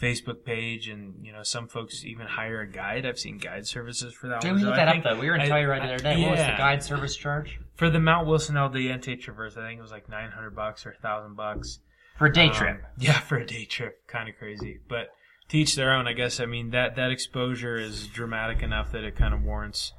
Facebook 0.00 0.44
page, 0.44 0.88
and 0.88 1.14
you 1.24 1.32
know 1.32 1.42
some 1.42 1.68
folks 1.68 2.04
even 2.04 2.26
hire 2.26 2.60
a 2.60 2.66
guide. 2.70 3.06
I've 3.06 3.18
seen 3.18 3.38
guide 3.38 3.66
services 3.66 4.12
for 4.14 4.28
that. 4.28 4.40
Did 4.40 4.48
one. 4.48 4.56
we 4.56 4.62
So 4.62 4.70
that 4.70 4.88
up 4.88 4.92
think- 4.94 5.04
though? 5.04 5.18
We 5.18 5.28
were 5.28 5.36
in 5.36 5.42
Telluride 5.48 5.82
the 5.82 5.94
other 5.94 5.98
day. 6.02 6.20
What 6.22 6.32
was 6.32 6.40
the 6.40 6.46
yeah. 6.46 6.58
guide 6.58 6.82
service 6.82 7.16
charge 7.16 7.60
for 7.76 7.90
the 7.90 8.00
Mount 8.00 8.26
Wilson 8.26 8.56
El 8.56 8.70
Diente 8.70 9.20
Traverse, 9.20 9.56
I 9.56 9.62
think 9.62 9.78
it 9.78 9.82
was 9.82 9.90
like 9.90 10.08
nine 10.08 10.30
hundred 10.30 10.54
bucks 10.56 10.84
or 10.86 10.94
thousand 11.00 11.36
bucks. 11.36 11.78
for 12.18 12.26
a 12.26 12.32
day 12.32 12.48
Um, 12.48 12.54
trip? 12.54 12.82
Yeah, 12.98 13.20
for 13.20 13.36
a 13.38 13.46
day 13.46 13.64
trip, 13.64 14.06
kind 14.08 14.28
of 14.28 14.36
crazy. 14.36 14.80
But 14.88 15.08
to 15.48 15.58
each 15.58 15.76
their 15.76 15.92
own, 15.92 16.06
I 16.06 16.12
guess. 16.12 16.40
I 16.40 16.46
mean 16.46 16.70
that 16.70 16.96
that 16.96 17.10
exposure 17.10 17.76
is 17.76 18.06
dramatic 18.08 18.62
enough 18.62 18.90
that 18.92 19.04
it 19.04 19.14
kind 19.16 19.32
of 19.32 19.42
warrants 19.42 19.92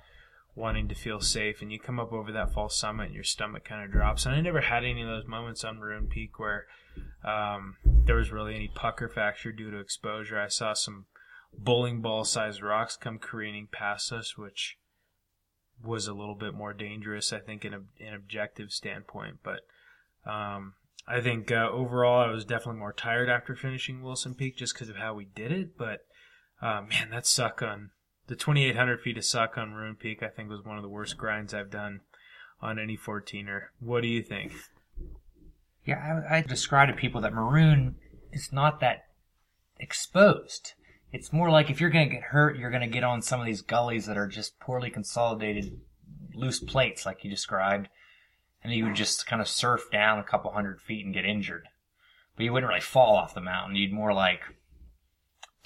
wanting 0.58 0.88
to 0.90 0.96
feel 0.96 1.22
safe. 1.22 1.62
And 1.62 1.72
you 1.72 1.80
come 1.80 2.00
up 2.00 2.12
over 2.12 2.32
that 2.32 2.54
false 2.54 2.78
summit, 2.78 3.06
and 3.06 3.16
your 3.16 3.24
stomach 3.24 3.64
kind 3.64 3.86
of 3.86 3.92
drops. 3.92 4.26
And 4.26 4.36
I 4.36 4.42
never 4.42 4.62
had 4.62 4.84
any 4.84 5.02
of 5.02 5.08
those 5.08 5.28
moments 5.28 5.64
on 5.64 5.78
Maroon 5.78 6.08
Peak 6.08 6.40
where 6.40 6.66
um, 7.24 7.76
there 7.86 8.16
was 8.16 8.32
really 8.32 8.56
any 8.56 8.68
pucker 8.68 9.08
factor 9.08 9.52
due 9.52 9.72
to 9.72 9.80
exposure. 9.80 10.40
I 10.40 10.48
saw 10.48 10.74
some 10.74 11.06
bowling 11.58 12.02
ball 12.02 12.26
sized 12.26 12.62
rocks 12.62 12.98
come 12.98 13.20
careening 13.20 13.68
past 13.72 14.12
us, 14.12 14.38
which 14.38 14.78
was 15.84 16.08
a 16.08 16.14
little 16.14 16.36
bit 16.36 16.54
more 16.54 16.74
dangerous, 16.74 17.32
I 17.32 17.40
think, 17.40 17.64
in 17.64 17.74
a, 17.74 17.82
an 18.00 18.16
objective 18.16 18.72
standpoint. 18.72 19.38
But 19.44 19.62
um, 20.30 20.74
I 21.08 21.22
think 21.22 21.52
uh, 21.52 21.70
overall, 21.72 22.28
I 22.28 22.32
was 22.32 22.46
definitely 22.46 22.80
more 22.80 22.94
tired 22.94 23.30
after 23.30 23.56
finishing 23.56 24.02
Wilson 24.02 24.34
Peak 24.34 24.58
just 24.58 24.74
because 24.74 24.90
of 24.90 24.98
how 24.98 25.14
we 25.14 25.26
did 25.26 25.52
it. 25.52 25.78
But 25.78 26.06
uh, 26.62 26.82
man, 26.82 27.12
that 27.12 27.28
suck 27.28 27.62
on 27.62 27.92
the 28.27 28.36
2,800 28.36 29.01
feet 29.01 29.17
of 29.17 29.25
suck 29.25 29.57
on 29.57 29.69
Maroon 29.69 29.96
Peak, 29.96 30.22
I 30.22 30.27
think, 30.27 30.50
was 30.50 30.63
one 30.63 30.77
of 30.77 30.84
the 30.84 30.89
worst 30.89 31.17
grinds 31.17 31.53
I've 31.53 31.72
done 31.72 32.01
on 32.62 32.77
any 32.77 32.98
14er. 32.98 33.67
What 33.79 34.01
do 34.01 34.07
you 34.07 34.22
think? 34.22 34.53
Yeah, 35.86 36.22
I, 36.29 36.38
I 36.38 36.41
describe 36.41 36.89
to 36.89 36.93
people 36.93 37.22
that 37.22 37.34
maroon 37.34 37.96
is 38.34 38.51
not 38.51 38.81
that 38.81 39.05
exposed. 39.79 40.74
It's 41.13 41.31
more 41.31 41.50
like 41.50 41.69
if 41.69 41.79
you're 41.79 41.89
going 41.89 42.10
to 42.10 42.15
get 42.15 42.24
hurt, 42.24 42.57
you're 42.57 42.69
going 42.69 42.81
to 42.81 42.88
get 42.88 43.05
on 43.05 43.22
some 43.22 43.39
of 43.39 43.46
these 43.46 43.62
gullies 43.62 44.05
that 44.07 44.17
are 44.17 44.27
just 44.27 44.60
poorly 44.60 44.89
consolidated, 44.89 45.79
loose 46.34 46.60
plates, 46.60 47.05
like 47.05 47.24
you 47.24 47.29
described, 47.29 47.88
and 48.62 48.74
you 48.74 48.84
would 48.84 48.96
just 48.96 49.25
kind 49.25 49.41
of 49.41 49.48
surf 49.48 49.84
down 49.89 50.19
a 50.19 50.24
couple 50.24 50.51
hundred 50.51 50.81
feet 50.81 51.05
and 51.05 51.13
get 51.13 51.24
injured. 51.24 51.67
But 52.36 52.43
you 52.43 52.51
wouldn't 52.51 52.69
really 52.69 52.81
fall 52.81 53.15
off 53.15 53.34
the 53.34 53.41
mountain. 53.41 53.77
You'd 53.77 53.93
more 53.93 54.13
like 54.13 54.41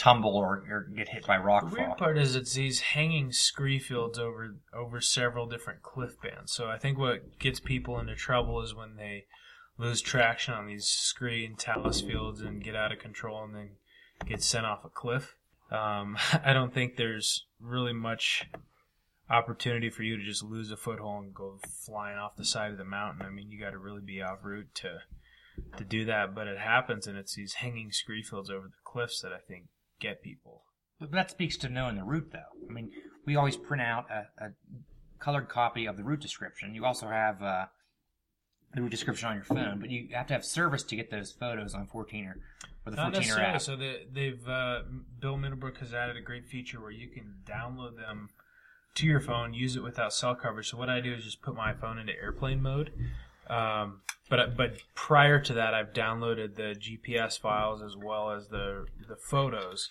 tumble 0.01 0.35
or, 0.35 0.63
or 0.67 0.87
get 0.95 1.09
hit 1.09 1.27
by 1.27 1.37
The 1.37 1.43
rock 1.43 1.71
weird 1.71 1.89
fall. 1.89 1.95
part 1.95 2.17
is 2.17 2.35
it's 2.35 2.55
these 2.55 2.79
hanging 2.79 3.31
scree 3.31 3.77
fields 3.77 4.17
over 4.17 4.55
over 4.73 4.99
several 4.99 5.45
different 5.45 5.83
cliff 5.83 6.19
bands. 6.19 6.51
So 6.51 6.67
I 6.67 6.79
think 6.79 6.97
what 6.97 7.37
gets 7.37 7.59
people 7.59 7.99
into 7.99 8.15
trouble 8.15 8.63
is 8.63 8.73
when 8.73 8.95
they 8.95 9.25
lose 9.77 10.01
traction 10.01 10.55
on 10.55 10.65
these 10.65 10.87
scree 10.87 11.45
and 11.45 11.57
talus 11.57 12.01
fields 12.01 12.41
and 12.41 12.63
get 12.63 12.75
out 12.75 12.91
of 12.91 12.97
control 12.97 13.43
and 13.43 13.53
then 13.53 13.69
get 14.25 14.41
sent 14.41 14.65
off 14.65 14.83
a 14.83 14.89
cliff. 14.89 15.35
Um, 15.71 16.17
I 16.43 16.51
don't 16.51 16.73
think 16.73 16.95
there's 16.95 17.45
really 17.59 17.93
much 17.93 18.49
opportunity 19.29 19.91
for 19.91 20.01
you 20.01 20.17
to 20.17 20.23
just 20.23 20.43
lose 20.43 20.71
a 20.71 20.77
foothold 20.77 21.25
and 21.25 21.33
go 21.33 21.59
flying 21.85 22.17
off 22.17 22.35
the 22.35 22.43
side 22.43 22.71
of 22.71 22.79
the 22.79 22.85
mountain. 22.85 23.23
I 23.23 23.29
mean, 23.29 23.51
you 23.51 23.59
got 23.59 23.71
to 23.71 23.77
really 23.77 24.01
be 24.01 24.19
off 24.21 24.39
route 24.43 24.73
to 24.75 25.01
to 25.77 25.83
do 25.83 26.05
that, 26.05 26.33
but 26.33 26.47
it 26.47 26.57
happens, 26.57 27.05
and 27.05 27.17
it's 27.17 27.35
these 27.35 27.53
hanging 27.55 27.91
scree 27.91 28.23
fields 28.23 28.49
over 28.49 28.67
the 28.67 28.83
cliffs 28.83 29.21
that 29.21 29.31
I 29.31 29.37
think 29.47 29.65
get 30.01 30.21
people. 30.21 30.63
But 30.99 31.11
that 31.11 31.31
speaks 31.31 31.55
to 31.57 31.69
knowing 31.69 31.95
the 31.95 32.03
route, 32.03 32.29
though. 32.33 32.67
I 32.69 32.73
mean, 32.73 32.91
we 33.25 33.35
always 33.35 33.55
print 33.55 33.81
out 33.81 34.05
a, 34.11 34.45
a 34.45 34.49
colored 35.19 35.47
copy 35.49 35.85
of 35.85 35.97
the 35.97 36.03
route 36.03 36.19
description. 36.19 36.75
You 36.75 36.85
also 36.85 37.07
have 37.07 37.41
uh, 37.41 37.65
the 38.73 38.81
route 38.81 38.91
description 38.91 39.29
on 39.29 39.35
your 39.35 39.43
phone, 39.45 39.79
but 39.79 39.89
you 39.89 40.09
have 40.13 40.27
to 40.27 40.33
have 40.33 40.45
service 40.45 40.83
to 40.83 40.95
get 40.95 41.09
those 41.09 41.31
photos 41.31 41.73
on 41.73 41.87
14er. 41.87 42.33
or 42.85 42.91
the 42.91 42.97
Not 42.97 43.13
14er 43.13 43.17
necessarily. 43.17 43.45
app? 43.45 43.61
So 43.61 43.75
they, 43.75 44.05
they've 44.11 44.47
uh, 44.47 44.81
Bill 45.19 45.37
Middlebrook 45.37 45.77
has 45.79 45.93
added 45.93 46.17
a 46.17 46.21
great 46.21 46.45
feature 46.47 46.79
where 46.81 46.91
you 46.91 47.07
can 47.07 47.35
download 47.45 47.97
them 47.97 48.29
to 48.95 49.05
your 49.07 49.21
phone, 49.21 49.53
use 49.53 49.75
it 49.75 49.83
without 49.83 50.13
cell 50.13 50.35
coverage. 50.35 50.69
So 50.69 50.77
what 50.77 50.89
I 50.89 50.99
do 50.99 51.13
is 51.13 51.23
just 51.23 51.41
put 51.41 51.55
my 51.55 51.73
phone 51.73 51.97
into 51.97 52.13
airplane 52.13 52.61
mode. 52.61 52.91
Um, 53.51 54.01
but 54.29 54.55
but 54.55 54.77
prior 54.95 55.39
to 55.41 55.53
that, 55.53 55.73
I've 55.73 55.91
downloaded 55.91 56.55
the 56.55 56.73
GPS 56.73 57.37
files 57.37 57.83
as 57.83 57.97
well 57.97 58.31
as 58.31 58.47
the 58.47 58.85
the 59.07 59.17
photos, 59.17 59.89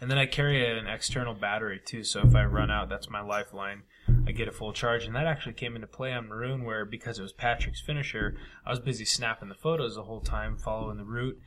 and 0.00 0.10
then 0.10 0.16
I 0.16 0.24
carry 0.24 0.66
an 0.78 0.86
external 0.86 1.34
battery 1.34 1.78
too. 1.84 2.02
So 2.02 2.22
if 2.26 2.34
I 2.34 2.44
run 2.46 2.70
out, 2.70 2.88
that's 2.88 3.10
my 3.10 3.20
lifeline. 3.20 3.82
I 4.26 4.32
get 4.32 4.48
a 4.48 4.52
full 4.52 4.72
charge, 4.72 5.04
and 5.04 5.14
that 5.14 5.26
actually 5.26 5.52
came 5.52 5.74
into 5.74 5.86
play 5.86 6.12
on 6.12 6.26
Maroon, 6.26 6.64
where 6.64 6.86
because 6.86 7.18
it 7.18 7.22
was 7.22 7.34
Patrick's 7.34 7.82
finisher, 7.82 8.34
I 8.64 8.70
was 8.70 8.80
busy 8.80 9.04
snapping 9.04 9.50
the 9.50 9.54
photos 9.54 9.94
the 9.94 10.04
whole 10.04 10.22
time, 10.22 10.56
following 10.56 10.96
the 10.96 11.04
route. 11.04 11.38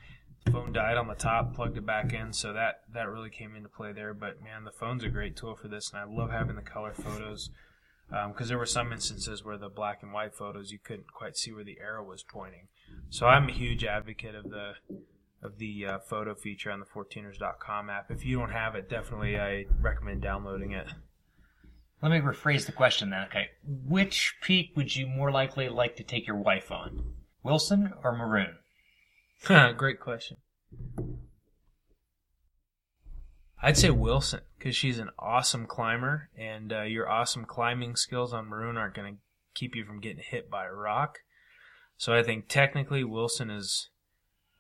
Phone 0.51 0.72
died 0.72 0.98
on 0.98 1.07
the 1.07 1.15
top, 1.15 1.55
plugged 1.55 1.77
it 1.77 1.86
back 1.88 2.13
in, 2.13 2.31
so 2.31 2.53
that 2.53 2.81
that 2.93 3.10
really 3.10 3.31
came 3.31 3.55
into 3.55 3.69
play 3.69 3.91
there. 3.91 4.13
But 4.13 4.43
man, 4.43 4.65
the 4.65 4.72
phone's 4.72 5.03
a 5.03 5.10
great 5.10 5.36
tool 5.36 5.55
for 5.55 5.67
this, 5.67 5.91
and 5.91 6.00
I 6.00 6.03
love 6.03 6.29
having 6.29 6.57
the 6.57 6.62
color 6.62 6.93
photos 6.93 7.50
because 8.10 8.50
there 8.50 8.58
were 8.58 8.66
some 8.66 8.92
instances 8.92 9.44
where 9.44 9.58
the 9.58 9.70
black 9.70 10.04
and 10.04 10.14
white 10.14 10.36
photos 10.36 10.72
you 10.72 10.80
couldn't 10.80 11.12
quite 11.12 11.38
see 11.38 11.52
where 11.52 11.64
the 11.64 11.80
arrow 11.80 12.04
was 12.04 12.24
pointing. 12.24 12.68
So 13.10 13.28
I'm 13.28 13.50
a 13.50 13.52
huge 13.52 13.84
advocate 13.84 14.36
of 14.36 14.50
the 14.50 14.74
of 15.42 15.58
the 15.60 15.86
uh, 15.86 16.00
photo 16.00 16.34
feature 16.34 16.72
on 16.72 16.80
the 16.80 16.86
14ers.com 16.86 17.90
app. 17.90 18.10
If 18.10 18.26
you 18.26 18.40
don't 18.40 18.52
have 18.52 18.74
it, 18.76 18.90
definitely 18.90 19.40
I 19.40 19.66
recommend 19.80 20.22
downloading 20.22 20.72
it. 20.72 20.88
Let 22.02 22.12
me 22.12 22.20
rephrase 22.20 22.66
the 22.66 22.72
question 22.72 23.10
then. 23.10 23.26
Okay, 23.26 23.50
which 23.64 24.36
peak 24.42 24.72
would 24.76 24.96
you 24.96 25.08
more 25.08 25.32
likely 25.32 25.70
like 25.70 25.96
to 25.98 26.04
take 26.04 26.28
your 26.28 26.38
wife 26.38 26.72
on, 26.72 27.14
Wilson 27.44 27.94
or 28.04 28.16
Maroon? 28.16 28.56
Great 29.78 30.00
question. 30.00 30.38
I'd 33.65 33.77
say 33.79 33.89
Wilson 33.89 34.41
because 34.60 34.75
she's 34.75 35.00
an 35.00 35.10
awesome 35.17 35.65
climber, 35.65 36.29
and 36.38 36.72
uh, 36.72 36.84
your 36.84 37.10
awesome 37.10 37.45
climbing 37.45 37.95
skills 37.95 38.31
on 38.31 38.45
Maroon 38.45 38.77
aren't 38.77 38.93
going 38.93 39.15
to 39.15 39.19
keep 39.55 39.75
you 39.75 39.86
from 39.86 40.00
getting 40.00 40.22
hit 40.24 40.51
by 40.51 40.65
a 40.65 40.72
rock. 40.72 41.17
So 41.98 42.13
I 42.13 42.22
think 42.22 42.48
technically 42.48 43.03
Wilson 43.03 43.50
is 43.50 43.89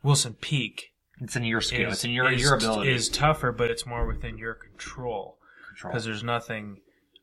Wilson 0.01 0.33
Peak 0.33 0.93
It's 1.21 1.35
in 1.35 1.43
your 1.43 1.61
skill. 1.61 1.89
is, 1.89 1.97
it's 1.97 2.03
in 2.03 2.13
your 2.13 2.31
is, 2.31 2.41
your 2.41 2.55
ability. 2.55 2.89
is 2.89 3.07
tougher, 3.07 3.51
but 3.51 3.69
it's 3.69 3.85
more 3.85 4.07
within 4.07 4.39
your 4.39 4.55
control 4.55 5.37
control. 5.67 5.91
because 5.91 6.05
there's 6.05 6.23
nothing 6.23 6.77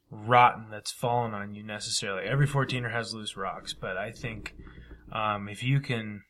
rotten 0.08 0.70
that's 0.70 0.92
fallen 0.92 1.34
on 1.34 1.52
you 1.52 1.64
necessarily. 1.64 2.28
Every 2.28 2.46
14er 2.46 2.92
has 2.92 3.12
loose 3.12 3.36
rocks, 3.36 3.74
but 3.74 3.96
I 3.96 4.12
think 4.12 4.54
um, 5.10 5.48
if 5.48 5.64
you 5.64 5.80
can, 5.80 6.22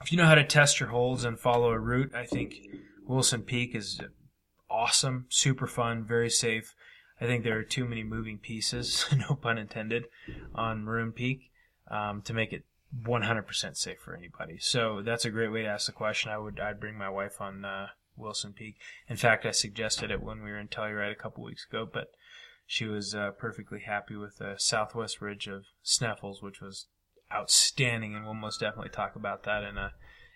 if 0.00 0.12
you 0.12 0.18
know 0.18 0.26
how 0.26 0.36
to 0.36 0.44
test 0.44 0.78
your 0.78 0.90
holds 0.90 1.24
and 1.24 1.40
follow 1.40 1.70
a 1.72 1.78
route, 1.78 2.14
I 2.14 2.24
think 2.24 2.54
Wilson 3.04 3.42
Peak 3.42 3.74
is 3.74 4.00
awesome, 4.70 5.26
super 5.28 5.66
fun, 5.66 6.04
very 6.04 6.30
safe. 6.30 6.74
I 7.20 7.26
think 7.26 7.44
there 7.44 7.58
are 7.58 7.64
too 7.64 7.84
many 7.84 8.02
moving 8.02 8.38
pieces, 8.38 9.06
no 9.16 9.34
pun 9.34 9.58
intended, 9.58 10.06
on 10.54 10.84
Maroon 10.84 11.12
Peak 11.12 11.50
um, 11.90 12.22
to 12.22 12.32
make 12.32 12.52
it 12.52 12.64
100% 13.04 13.76
safe 13.76 13.98
for 13.98 14.16
anybody. 14.16 14.58
So 14.58 15.02
that's 15.02 15.24
a 15.24 15.30
great 15.30 15.52
way 15.52 15.62
to 15.62 15.68
ask 15.68 15.86
the 15.86 15.92
question. 15.92 16.30
I 16.30 16.38
would 16.38 16.58
I'd 16.58 16.80
bring 16.80 16.96
my 16.96 17.10
wife 17.10 17.40
on 17.40 17.64
uh, 17.64 17.88
Wilson 18.16 18.52
Peak. 18.52 18.76
In 19.08 19.16
fact, 19.16 19.46
I 19.46 19.50
suggested 19.50 20.10
it 20.10 20.22
when 20.22 20.42
we 20.42 20.50
were 20.50 20.58
in 20.58 20.68
Telluride 20.68 21.12
a 21.12 21.22
couple 21.22 21.44
weeks 21.44 21.66
ago, 21.68 21.86
but 21.90 22.12
she 22.66 22.86
was 22.86 23.14
uh, 23.14 23.32
perfectly 23.32 23.80
happy 23.80 24.16
with 24.16 24.38
the 24.38 24.54
southwest 24.56 25.20
ridge 25.20 25.46
of 25.46 25.64
Sneffels, 25.84 26.42
which 26.42 26.60
was 26.60 26.86
outstanding, 27.32 28.14
and 28.14 28.24
we'll 28.24 28.34
most 28.34 28.60
definitely 28.60 28.90
talk 28.90 29.16
about 29.16 29.44
that 29.44 29.62
in 29.62 29.76
a 29.76 29.92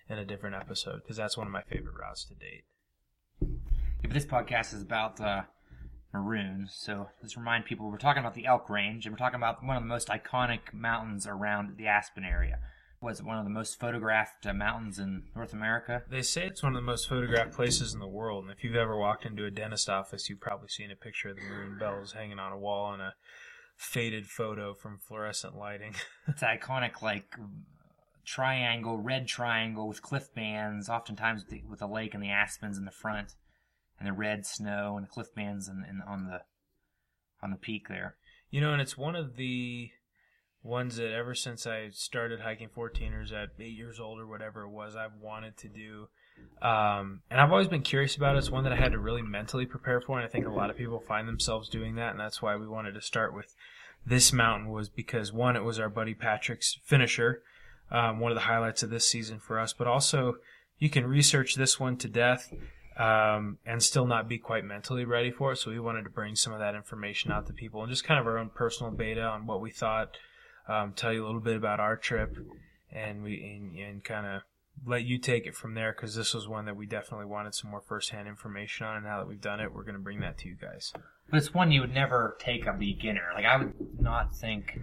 in 0.09 0.19
a 0.19 0.25
different 0.25 0.55
episode 0.55 1.01
because 1.03 1.17
that's 1.17 1.37
one 1.37 1.47
of 1.47 1.53
my 1.53 1.63
favorite 1.63 1.95
routes 1.99 2.25
to 2.25 2.35
date. 2.35 2.65
Yeah, 4.05 4.09
but 4.09 4.15
this 4.15 4.27
podcast 4.27 4.75
is 4.75 4.83
about 4.83 5.19
uh, 5.19 5.45
maroon, 6.13 6.69
so 6.71 7.09
let's 7.23 7.39
remind 7.39 7.65
people 7.65 7.91
we're 7.91 7.97
talking 7.97 8.21
about 8.21 8.35
the 8.35 8.45
Elk 8.45 8.69
Range, 8.69 9.07
and 9.07 9.15
we're 9.15 9.19
talking 9.19 9.39
about 9.39 9.65
one 9.65 9.79
of 9.79 9.83
the 9.83 9.89
most 9.89 10.09
iconic 10.09 10.75
mountains 10.75 11.27
around 11.27 11.79
the 11.79 11.87
Aspen 11.87 12.23
area. 12.23 12.59
Was 13.01 13.21
it 13.21 13.25
one 13.25 13.39
of 13.39 13.45
the 13.45 13.51
most 13.51 13.81
photographed 13.81 14.47
uh, 14.47 14.53
mountains 14.53 14.99
in 14.99 15.23
North 15.35 15.55
America? 15.55 16.03
They 16.11 16.21
say 16.21 16.45
it's 16.45 16.63
one 16.63 16.73
of 16.73 16.77
the 16.77 16.87
most 16.87 17.09
photographed 17.09 17.55
places 17.55 17.95
in 17.95 18.01
the 18.01 18.07
world, 18.07 18.45
and 18.45 18.53
if 18.53 18.63
you've 18.63 18.77
ever 18.77 18.95
walked 18.95 19.25
into 19.25 19.47
a 19.47 19.51
dentist 19.51 19.89
office, 19.89 20.29
you've 20.29 20.39
probably 20.39 20.69
seen 20.69 20.91
a 20.91 20.97
picture 20.97 21.31
of 21.31 21.37
the 21.37 21.43
maroon 21.43 21.79
bells 21.79 22.13
hanging 22.13 22.39
on 22.39 22.53
a 22.53 22.59
wall 22.59 22.93
and 22.93 23.01
a 23.01 23.15
faded 23.75 24.27
photo 24.27 24.75
from 24.75 24.99
fluorescent 24.99 25.57
lighting. 25.57 25.95
It's 26.29 26.43
iconic, 26.43 27.01
like 27.01 27.37
triangle, 28.27 28.99
red 28.99 29.27
triangle 29.27 29.89
with 29.89 30.03
cliff 30.03 30.35
bands, 30.35 30.91
oftentimes 30.91 31.45
with 31.45 31.51
the, 31.51 31.63
with 31.71 31.79
the 31.79 31.89
lake 31.89 32.13
and 32.13 32.23
the 32.23 32.31
aspens 32.31 32.77
in 32.77 32.85
the 32.85 32.91
front, 32.91 33.35
and 34.05 34.13
the 34.13 34.19
red 34.19 34.45
snow 34.45 34.97
and 34.97 35.07
the 35.07 35.11
cliff 35.11 35.35
bands 35.35 35.69
in, 35.69 35.85
in, 35.89 36.03
on 36.07 36.27
the 36.27 36.41
on 37.43 37.51
the 37.51 37.57
peak 37.57 37.89
there. 37.89 38.17
You 38.51 38.61
know, 38.61 38.73
and 38.73 38.81
it's 38.81 38.97
one 38.97 39.17
of 39.17 39.37
the 39.37 39.91
ones 40.63 40.97
that 40.97 41.13
ever 41.13 41.35
since 41.35 41.67
I 41.67 41.89
started 41.91 42.41
hiking 42.41 42.69
14ers 42.69 43.33
at 43.33 43.51
eight 43.59 43.77
years 43.77 44.01
old 44.01 44.21
or 44.21 44.27
whatever 44.27 44.63
it 44.63 44.71
was, 44.71 44.97
I've 44.97 45.21
wanted 45.21 45.57
to 45.59 45.69
do. 45.69 46.09
Um, 46.63 47.21
and 47.31 47.41
I've 47.41 47.51
always 47.51 47.69
been 47.69 47.83
curious 47.83 48.17
about 48.17 48.35
it. 48.35 48.39
It's 48.39 48.51
one 48.51 48.65
that 48.65 48.73
I 48.73 48.77
had 48.77 48.93
to 48.93 48.99
really 48.99 49.23
mentally 49.23 49.67
prepare 49.67 50.01
for, 50.01 50.19
and 50.19 50.27
I 50.27 50.31
think 50.31 50.47
a 50.47 50.51
lot 50.51 50.71
of 50.71 50.77
people 50.77 51.01
find 51.01 51.29
themselves 51.29 51.69
doing 51.69 51.97
that, 51.97 52.13
and 52.13 52.21
that's 52.21 52.41
why 52.41 52.57
we 52.57 52.67
wanted 52.67 52.95
to 52.95 53.03
start 53.03 53.35
with 53.35 53.55
this 54.07 54.33
mountain 54.33 54.71
was 54.71 54.89
because 54.89 55.33
one, 55.33 55.57
it 55.57 55.65
was 55.65 55.79
our 55.79 55.91
buddy 55.91 56.15
Patrick's 56.15 56.79
finisher, 56.85 57.43
um, 57.91 58.21
one 58.21 58.33
of 58.33 58.37
the 58.37 58.43
highlights 58.43 58.83
of 58.83 58.91
this 58.91 59.07
season 59.09 59.39
for 59.39 59.59
us, 59.59 59.73
but 59.73 59.87
also 59.87 60.37
you 60.79 60.89
can 60.91 61.07
research 61.07 61.55
this 61.55 61.79
one 61.79 61.97
to 61.99 62.09
death 62.09 62.53
um, 62.97 63.59
and 63.67 63.83
still 63.83 64.07
not 64.07 64.29
be 64.29 64.39
quite 64.39 64.65
mentally 64.65 65.05
ready 65.05 65.31
for 65.31 65.53
it. 65.53 65.57
So 65.57 65.71
we 65.71 65.81
wanted 65.81 66.05
to 66.05 66.11
bring 66.11 66.37
some 66.37 66.53
of 66.53 66.61
that 66.61 66.75
information 66.75 67.33
out 67.33 67.47
to 67.47 67.53
people 67.53 67.83
and 67.83 67.91
just 67.91 68.05
kind 68.05 68.21
of 68.21 68.27
our 68.27 68.39
own 68.39 68.51
personal 68.51 68.93
beta 68.93 69.23
on 69.23 69.47
what 69.47 69.61
we 69.61 69.71
thought, 69.71 70.17
um, 70.69 70.93
tell 70.95 71.13
you 71.13 71.25
a 71.25 71.27
little 71.27 71.41
bit 71.41 71.57
about 71.57 71.81
our 71.81 71.97
trip, 71.97 72.37
and 72.93 73.23
we 73.23 73.43
and, 73.43 73.77
and 73.77 74.05
kind 74.05 74.27
of 74.27 74.43
let 74.87 75.05
you 75.05 75.19
take 75.19 75.47
it 75.47 75.55
from 75.55 75.75
there 75.75 75.93
because 75.93 76.15
this 76.15 76.35
was 76.35 76.49
one 76.49 76.65
that 76.67 76.77
we 76.77 76.87
definitely 76.87 77.27
wanted 77.27 77.55
some 77.55 77.71
more 77.71 77.81
firsthand 77.81 78.29
information 78.29 78.87
on. 78.87 78.97
And 78.97 79.05
now 79.05 79.19
that 79.19 79.29
we've 79.29 79.41
done 79.41 79.61
it, 79.61 79.73
we're 79.73 79.85
going 79.85 79.95
to 79.95 80.01
bring 80.01 80.21
that 80.21 80.39
to 80.39 80.49
you 80.49 80.57
guys. 80.61 80.93
But 81.31 81.39
it's 81.39 81.55
one 81.55 81.71
you 81.71 81.81
would 81.81 81.95
never 81.95 82.37
take 82.39 82.67
a 82.67 82.73
beginner. 82.73 83.31
Like 83.35 83.45
I 83.45 83.57
would 83.57 83.75
not 84.01 84.37
think 84.37 84.79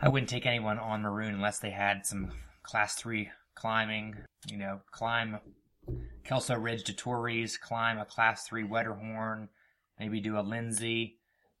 I 0.00 0.08
wouldn't 0.08 0.30
take 0.30 0.46
anyone 0.46 0.78
on 0.78 1.02
Maroon 1.02 1.34
unless 1.34 1.58
they 1.58 1.70
had 1.70 2.06
some 2.06 2.30
class 2.62 2.94
three 2.94 3.30
climbing. 3.54 4.16
You 4.50 4.58
know, 4.58 4.80
climb 4.90 5.38
Kelso 6.24 6.54
Ridge 6.54 6.84
to 6.84 6.92
Torreys, 6.92 7.60
climb 7.60 7.98
a 7.98 8.04
class 8.04 8.46
three 8.46 8.64
Wetterhorn, 8.64 9.48
maybe 9.98 10.20
do 10.20 10.38
a 10.38 10.40
Lindsey, 10.40 11.18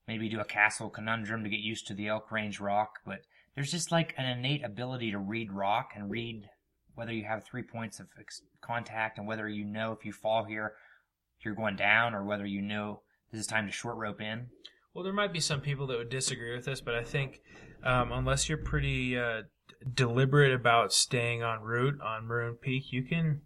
maybe 0.08 0.28
do 0.28 0.40
a 0.40 0.44
Castle 0.44 0.90
Conundrum 0.90 1.44
to 1.44 1.50
get 1.50 1.60
used 1.60 1.86
to 1.86 1.94
the 1.94 2.08
Elk 2.08 2.32
Range 2.32 2.58
rock. 2.60 3.00
But 3.06 3.20
there's 3.54 3.70
just 3.70 3.92
like 3.92 4.14
an 4.16 4.26
innate 4.26 4.64
ability 4.64 5.10
to 5.10 5.18
read 5.18 5.52
rock 5.52 5.90
and 5.94 6.10
read 6.10 6.48
whether 6.94 7.12
you 7.12 7.24
have 7.24 7.44
three 7.44 7.62
points 7.62 8.00
of 8.00 8.06
contact 8.60 9.18
and 9.18 9.26
whether 9.26 9.48
you 9.48 9.64
know 9.64 9.92
if 9.92 10.04
you 10.04 10.12
fall 10.12 10.44
here, 10.44 10.74
you're 11.44 11.54
going 11.54 11.76
down, 11.76 12.14
or 12.14 12.24
whether 12.24 12.46
you 12.46 12.62
know 12.62 13.02
this 13.30 13.40
is 13.40 13.46
time 13.46 13.66
to 13.66 13.72
short 13.72 13.96
rope 13.96 14.20
in. 14.20 14.46
Well, 14.94 15.04
there 15.04 15.12
might 15.12 15.32
be 15.32 15.40
some 15.40 15.60
people 15.60 15.86
that 15.88 15.98
would 15.98 16.08
disagree 16.08 16.54
with 16.54 16.64
this, 16.64 16.80
but 16.80 16.94
I 16.94 17.02
think 17.02 17.42
um, 17.82 18.12
unless 18.12 18.48
you're 18.48 18.58
pretty 18.58 19.18
uh, 19.18 19.42
deliberate 19.92 20.54
about 20.54 20.92
staying 20.92 21.42
en 21.42 21.60
route 21.60 22.00
on 22.00 22.26
Maroon 22.26 22.54
Peak, 22.54 22.92
you 22.92 23.02
can 23.02 23.42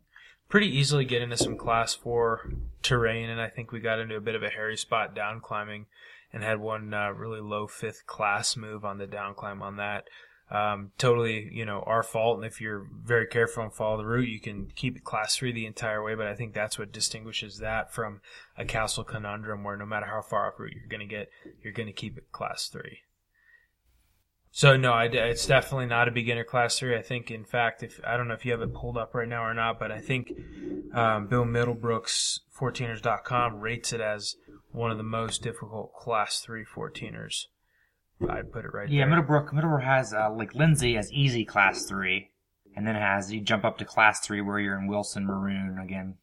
pretty 0.48 0.68
easily 0.68 1.04
get 1.04 1.22
into 1.22 1.36
some 1.36 1.56
class 1.56 1.94
four 1.94 2.50
terrain. 2.82 3.28
And 3.28 3.40
I 3.40 3.48
think 3.48 3.72
we 3.72 3.80
got 3.80 4.00
into 4.00 4.16
a 4.16 4.20
bit 4.20 4.34
of 4.34 4.42
a 4.42 4.50
hairy 4.50 4.76
spot 4.76 5.14
down 5.14 5.40
climbing 5.40 5.86
and 6.32 6.42
had 6.42 6.60
one 6.60 6.92
uh, 6.92 7.10
really 7.10 7.40
low 7.40 7.66
fifth 7.66 8.06
class 8.06 8.56
move 8.56 8.84
on 8.84 8.98
the 8.98 9.06
down 9.06 9.34
climb 9.34 9.62
on 9.62 9.76
that. 9.76 10.04
Um, 10.50 10.92
totally, 10.96 11.50
you 11.52 11.66
know, 11.66 11.82
our 11.86 12.02
fault. 12.02 12.38
And 12.38 12.46
if 12.46 12.60
you're 12.60 12.86
very 13.04 13.26
careful 13.26 13.62
and 13.62 13.72
follow 13.72 13.98
the 13.98 14.06
route, 14.06 14.30
you 14.30 14.40
can 14.40 14.72
keep 14.74 14.96
it 14.96 15.04
class 15.04 15.36
three 15.36 15.52
the 15.52 15.66
entire 15.66 16.02
way. 16.02 16.14
But 16.14 16.26
I 16.26 16.34
think 16.34 16.54
that's 16.54 16.78
what 16.78 16.92
distinguishes 16.92 17.58
that 17.58 17.92
from 17.92 18.22
a 18.56 18.64
castle 18.64 19.04
conundrum 19.04 19.62
where 19.62 19.76
no 19.76 19.84
matter 19.84 20.06
how 20.06 20.22
far 20.22 20.48
off 20.48 20.58
route 20.58 20.72
you're 20.74 20.88
going 20.88 21.06
to 21.06 21.14
get, 21.14 21.28
you're 21.62 21.74
going 21.74 21.86
to 21.86 21.92
keep 21.92 22.16
it 22.16 22.32
class 22.32 22.68
three. 22.68 23.00
So 24.58 24.76
no, 24.76 24.90
I, 24.92 25.04
it's 25.04 25.46
definitely 25.46 25.86
not 25.86 26.08
a 26.08 26.10
beginner 26.10 26.42
class 26.42 26.80
three. 26.80 26.96
I 26.96 27.02
think, 27.02 27.30
in 27.30 27.44
fact, 27.44 27.84
if 27.84 28.00
I 28.04 28.16
don't 28.16 28.26
know 28.26 28.34
if 28.34 28.44
you 28.44 28.50
have 28.50 28.60
it 28.60 28.74
pulled 28.74 28.96
up 28.98 29.14
right 29.14 29.28
now 29.28 29.44
or 29.44 29.54
not, 29.54 29.78
but 29.78 29.92
I 29.92 30.00
think 30.00 30.32
um, 30.92 31.28
Bill 31.28 31.44
Middlebrooks 31.44 32.40
14ers.com 32.58 33.60
rates 33.60 33.92
it 33.92 34.00
as 34.00 34.34
one 34.72 34.90
of 34.90 34.96
the 34.96 35.04
most 35.04 35.44
difficult 35.44 35.94
class 35.94 36.40
three 36.40 36.64
14ers. 36.64 37.44
I'd 38.28 38.50
put 38.50 38.64
it 38.64 38.74
right 38.74 38.88
there. 38.88 38.98
Yeah, 38.98 39.04
there. 39.04 39.10
Middlebrook 39.10 39.52
Middlebrook 39.52 39.84
has 39.84 40.12
uh, 40.12 40.28
like 40.34 40.56
Lindsey 40.56 40.96
as 40.96 41.12
easy 41.12 41.44
class 41.44 41.84
three, 41.84 42.32
and 42.74 42.84
then 42.84 42.96
it 42.96 43.00
has 43.00 43.32
you 43.32 43.40
jump 43.40 43.64
up 43.64 43.78
to 43.78 43.84
class 43.84 44.26
three 44.26 44.40
where 44.40 44.58
you're 44.58 44.76
in 44.76 44.88
Wilson 44.88 45.24
Maroon 45.24 45.78
again, 45.80 46.16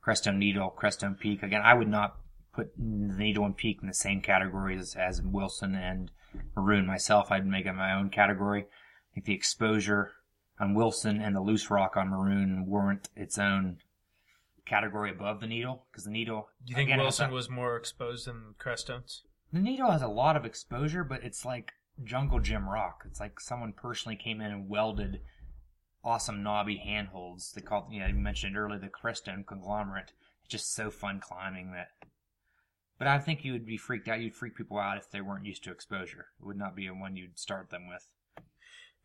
Crestone 0.00 0.38
Needle, 0.38 0.72
Crestone 0.80 1.18
Peak 1.18 1.42
again. 1.42 1.62
I 1.64 1.74
would 1.74 1.88
not 1.88 2.18
put 2.54 2.78
Needle 2.78 3.44
and 3.44 3.56
Peak 3.56 3.78
in 3.82 3.88
the 3.88 3.94
same 3.94 4.20
category 4.20 4.78
as, 4.78 4.94
as 4.94 5.20
Wilson 5.20 5.74
and 5.74 6.12
Maroon 6.56 6.86
myself. 6.86 7.30
I'd 7.30 7.46
make 7.46 7.66
it 7.66 7.72
my 7.72 7.92
own 7.92 8.10
category. 8.10 8.62
I 8.62 9.14
think 9.14 9.26
the 9.26 9.34
exposure 9.34 10.12
on 10.58 10.74
Wilson 10.74 11.20
and 11.20 11.34
the 11.34 11.40
loose 11.40 11.70
rock 11.70 11.96
on 11.96 12.08
Maroon 12.08 12.66
warrant 12.66 13.08
its 13.16 13.38
own 13.38 13.78
category 14.66 15.10
above 15.10 15.40
the 15.40 15.46
needle 15.46 15.86
because 15.90 16.04
the 16.04 16.10
needle. 16.10 16.48
Do 16.64 16.70
you 16.70 16.76
think 16.76 16.88
again, 16.88 17.00
Wilson 17.00 17.30
a- 17.30 17.32
was 17.34 17.48
more 17.50 17.76
exposed 17.76 18.26
than 18.26 18.54
Crestones? 18.58 19.22
The 19.52 19.60
needle 19.60 19.90
has 19.90 20.02
a 20.02 20.08
lot 20.08 20.36
of 20.36 20.44
exposure, 20.44 21.04
but 21.04 21.22
it's 21.22 21.44
like 21.44 21.72
jungle 22.02 22.40
gym 22.40 22.68
rock. 22.68 23.04
It's 23.06 23.20
like 23.20 23.38
someone 23.38 23.72
personally 23.72 24.16
came 24.16 24.40
in 24.40 24.50
and 24.50 24.68
welded 24.68 25.20
awesome 26.02 26.42
knobby 26.42 26.76
handholds. 26.78 27.52
They 27.52 27.60
called, 27.60 27.92
you 27.92 28.00
know, 28.00 28.06
you 28.08 28.14
mentioned 28.14 28.56
earlier 28.56 28.78
the 28.78 28.88
Crestone 28.88 29.46
conglomerate. 29.46 30.12
It's 30.40 30.50
just 30.50 30.74
so 30.74 30.90
fun 30.90 31.20
climbing 31.20 31.72
that. 31.72 31.88
But 33.04 33.10
I 33.10 33.18
think 33.18 33.44
you 33.44 33.52
would 33.52 33.66
be 33.66 33.76
freaked 33.76 34.08
out. 34.08 34.20
You'd 34.20 34.34
freak 34.34 34.56
people 34.56 34.78
out 34.78 34.96
if 34.96 35.10
they 35.10 35.20
weren't 35.20 35.44
used 35.44 35.62
to 35.64 35.70
exposure. 35.70 36.28
It 36.40 36.46
would 36.46 36.56
not 36.56 36.74
be 36.74 36.86
a 36.86 36.94
one 36.94 37.16
you'd 37.16 37.38
start 37.38 37.68
them 37.68 37.86
with. 37.86 38.08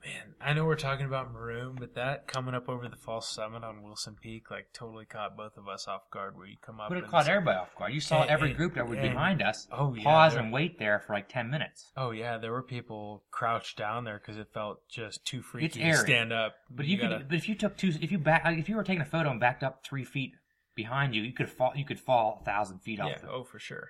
Man, 0.05 0.35
I 0.39 0.53
know 0.53 0.63
we're 0.63 0.75
talking 0.77 1.05
about 1.05 1.33
Maroon, 1.33 1.75
but 1.77 1.95
that 1.95 2.25
coming 2.25 2.55
up 2.55 2.69
over 2.69 2.87
the 2.87 2.95
false 2.95 3.27
summit 3.27 3.65
on 3.65 3.83
Wilson 3.83 4.15
Peak, 4.21 4.49
like, 4.49 4.67
totally 4.71 5.03
caught 5.03 5.35
both 5.35 5.57
of 5.57 5.67
us 5.67 5.89
off 5.89 6.09
guard. 6.11 6.37
Where 6.37 6.47
you 6.47 6.55
come 6.61 6.79
up, 6.79 6.87
But 6.87 6.99
it 6.99 7.07
caught 7.09 7.27
everybody 7.27 7.57
off 7.57 7.75
guard. 7.75 7.91
You 7.93 7.99
saw 7.99 8.21
And- 8.21 8.29
every 8.29 8.51
and- 8.51 8.57
group 8.57 8.75
that 8.75 8.87
was 8.87 8.97
and- 8.97 9.09
behind 9.09 9.41
us 9.41 9.67
oh, 9.73 9.93
yeah, 9.93 10.03
pause 10.05 10.35
and 10.35 10.53
wait 10.53 10.79
there 10.79 10.99
for 11.01 11.11
like 11.11 11.27
10 11.27 11.49
minutes. 11.49 11.91
Oh 11.97 12.11
yeah, 12.11 12.37
there 12.37 12.53
were 12.53 12.63
people 12.63 13.25
crouched 13.31 13.77
down 13.77 14.05
there 14.05 14.17
because 14.19 14.37
it 14.37 14.47
felt 14.53 14.87
just 14.87 15.25
too 15.25 15.41
freaky 15.41 15.81
to 15.81 15.93
stand 15.97 16.31
up. 16.31 16.55
But 16.69 16.85
you, 16.85 16.95
gotta- 16.95 17.17
could, 17.17 17.27
but 17.27 17.35
if 17.37 17.49
you 17.49 17.55
took 17.55 17.75
two, 17.75 17.91
if 17.99 18.09
you 18.13 18.19
back, 18.19 18.43
if 18.57 18.69
you 18.69 18.77
were 18.77 18.85
taking 18.85 19.01
a 19.01 19.05
photo 19.05 19.31
and 19.31 19.39
backed 19.41 19.63
up 19.63 19.83
three 19.83 20.05
feet 20.05 20.35
behind 20.79 21.13
you, 21.13 21.21
you 21.21 21.33
could 21.33 21.49
fall, 21.49 21.73
you 21.75 21.83
could 21.83 21.99
fall 21.99 22.39
a 22.41 22.45
thousand 22.45 22.79
feet 22.79 23.01
off. 23.01 23.09
yeah, 23.09 23.17
the, 23.19 23.29
oh 23.29 23.43
for 23.43 23.59
sure. 23.59 23.89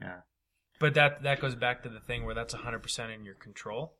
yeah. 0.00 0.22
But 0.80 0.94
that 0.94 1.22
that 1.22 1.40
goes 1.40 1.54
back 1.54 1.84
to 1.84 1.88
the 1.88 2.00
thing 2.00 2.26
where 2.26 2.34
that's 2.34 2.54
100% 2.54 3.14
in 3.14 3.24
your 3.24 3.36
control. 3.36 3.94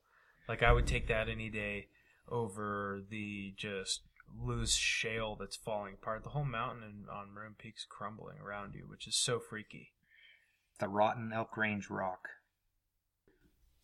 Like 0.48 0.64
I 0.64 0.72
would 0.72 0.88
take 0.88 1.06
that 1.06 1.28
any 1.28 1.48
day 1.48 1.86
over 2.28 3.00
the 3.08 3.54
just 3.56 4.00
loose 4.36 4.74
shale 4.74 5.36
that's 5.38 5.54
falling 5.54 5.94
apart. 5.94 6.24
The 6.24 6.30
whole 6.30 6.44
mountain 6.44 6.82
and 6.82 7.08
on 7.08 7.32
Maroon 7.32 7.54
Peak's 7.56 7.86
crumbling 7.88 8.38
around 8.44 8.74
you, 8.74 8.82
which 8.88 9.06
is 9.06 9.14
so 9.14 9.38
freaky. 9.38 9.92
The 10.80 10.88
rotten 10.88 11.32
Elk 11.32 11.56
Range 11.56 11.88
rock. 11.88 12.26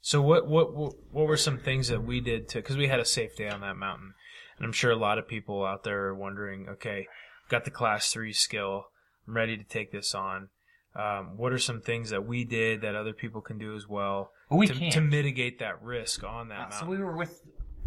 So 0.00 0.20
what 0.20 0.48
what 0.48 0.74
what, 0.74 0.94
what 1.12 1.28
were 1.28 1.36
some 1.36 1.58
things 1.58 1.86
that 1.88 2.02
we 2.02 2.20
did 2.20 2.48
to 2.48 2.58
because 2.58 2.76
we 2.76 2.88
had 2.88 2.98
a 2.98 3.04
safe 3.04 3.36
day 3.36 3.48
on 3.48 3.60
that 3.60 3.76
mountain, 3.76 4.14
and 4.56 4.66
I'm 4.66 4.72
sure 4.72 4.90
a 4.90 4.96
lot 4.96 5.18
of 5.18 5.28
people 5.28 5.64
out 5.64 5.84
there 5.84 6.06
are 6.06 6.14
wondering, 6.14 6.68
okay, 6.68 7.06
got 7.48 7.64
the 7.64 7.70
class 7.70 8.12
three 8.12 8.32
skill, 8.32 8.86
I'm 9.26 9.34
ready 9.36 9.56
to 9.56 9.64
take 9.64 9.92
this 9.92 10.14
on. 10.14 10.48
Um, 10.94 11.36
what 11.36 11.52
are 11.52 11.58
some 11.58 11.80
things 11.80 12.10
that 12.10 12.26
we 12.26 12.44
did 12.44 12.80
that 12.80 12.94
other 12.94 13.12
people 13.12 13.40
can 13.40 13.58
do 13.58 13.76
as 13.76 13.86
well 13.86 14.32
Well, 14.50 14.58
we 14.58 14.66
to, 14.66 14.74
can't. 14.74 14.92
to 14.94 15.00
mitigate 15.00 15.58
that 15.60 15.80
risk 15.82 16.24
on 16.24 16.48
that 16.48 16.54
Uh, 16.54 16.58
mountain? 16.62 16.78
so 16.80 16.86
we 16.86 16.98
were 16.98 17.16
with. 17.16 17.42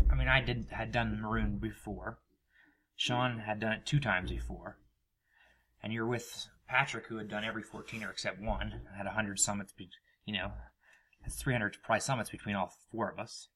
I 0.10 0.16
mean, 0.16 0.28
I 0.28 0.42
did 0.42 0.68
had 0.72 0.92
done 0.92 1.20
maroon 1.22 1.58
before. 1.58 2.20
Sean 2.96 3.40
had 3.40 3.60
done 3.60 3.74
it 3.74 3.86
two 3.86 4.00
times 4.00 4.30
before, 4.30 4.78
and 5.82 5.92
you're 5.92 6.06
with 6.06 6.48
Patrick, 6.68 7.08
who 7.08 7.18
had 7.18 7.28
done 7.28 7.44
every 7.44 7.64
14er 7.64 8.10
except 8.12 8.40
one, 8.40 8.72
and 8.72 8.96
had 8.96 9.06
100 9.08 9.40
summits. 9.40 9.74
Be, 9.74 9.90
you 10.26 10.34
know, 10.34 10.52
that's 11.22 11.42
300 11.42 11.78
probably 11.84 12.00
summits 12.02 12.30
between 12.30 12.56
all 12.56 12.72
four 12.92 13.10
of 13.10 13.18
us. 13.20 13.48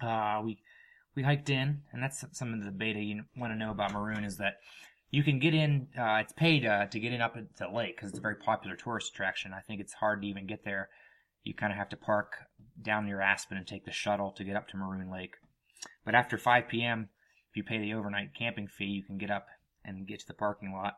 Uh, 0.00 0.40
we 0.44 0.58
we 1.14 1.22
hiked 1.22 1.50
in, 1.50 1.82
and 1.92 2.02
that's 2.02 2.24
some 2.32 2.54
of 2.54 2.64
the 2.64 2.70
beta 2.70 3.00
you 3.00 3.22
want 3.36 3.52
to 3.52 3.58
know 3.58 3.70
about 3.70 3.92
Maroon 3.92 4.24
is 4.24 4.36
that 4.36 4.54
you 5.10 5.22
can 5.22 5.38
get 5.38 5.54
in. 5.54 5.88
Uh, 5.98 6.18
it's 6.20 6.32
paid 6.32 6.64
uh, 6.64 6.86
to 6.86 7.00
get 7.00 7.12
in 7.12 7.20
up 7.20 7.36
into 7.36 7.50
the 7.58 7.68
lake 7.68 7.96
because 7.96 8.10
it's 8.10 8.18
a 8.18 8.22
very 8.22 8.36
popular 8.36 8.76
tourist 8.76 9.12
attraction. 9.12 9.52
I 9.52 9.60
think 9.60 9.80
it's 9.80 9.94
hard 9.94 10.22
to 10.22 10.28
even 10.28 10.46
get 10.46 10.64
there. 10.64 10.88
You 11.42 11.54
kind 11.54 11.72
of 11.72 11.78
have 11.78 11.88
to 11.90 11.96
park 11.96 12.34
down 12.80 13.06
near 13.06 13.20
Aspen 13.20 13.56
and 13.56 13.66
take 13.66 13.84
the 13.84 13.92
shuttle 13.92 14.30
to 14.32 14.44
get 14.44 14.56
up 14.56 14.68
to 14.68 14.76
Maroon 14.76 15.10
Lake. 15.10 15.34
But 16.04 16.14
after 16.14 16.38
5 16.38 16.68
p.m., 16.68 17.08
if 17.50 17.56
you 17.56 17.64
pay 17.64 17.78
the 17.78 17.94
overnight 17.94 18.34
camping 18.38 18.68
fee, 18.68 18.84
you 18.84 19.02
can 19.02 19.18
get 19.18 19.30
up 19.30 19.46
and 19.84 20.06
get 20.06 20.20
to 20.20 20.26
the 20.26 20.34
parking 20.34 20.72
lot. 20.72 20.94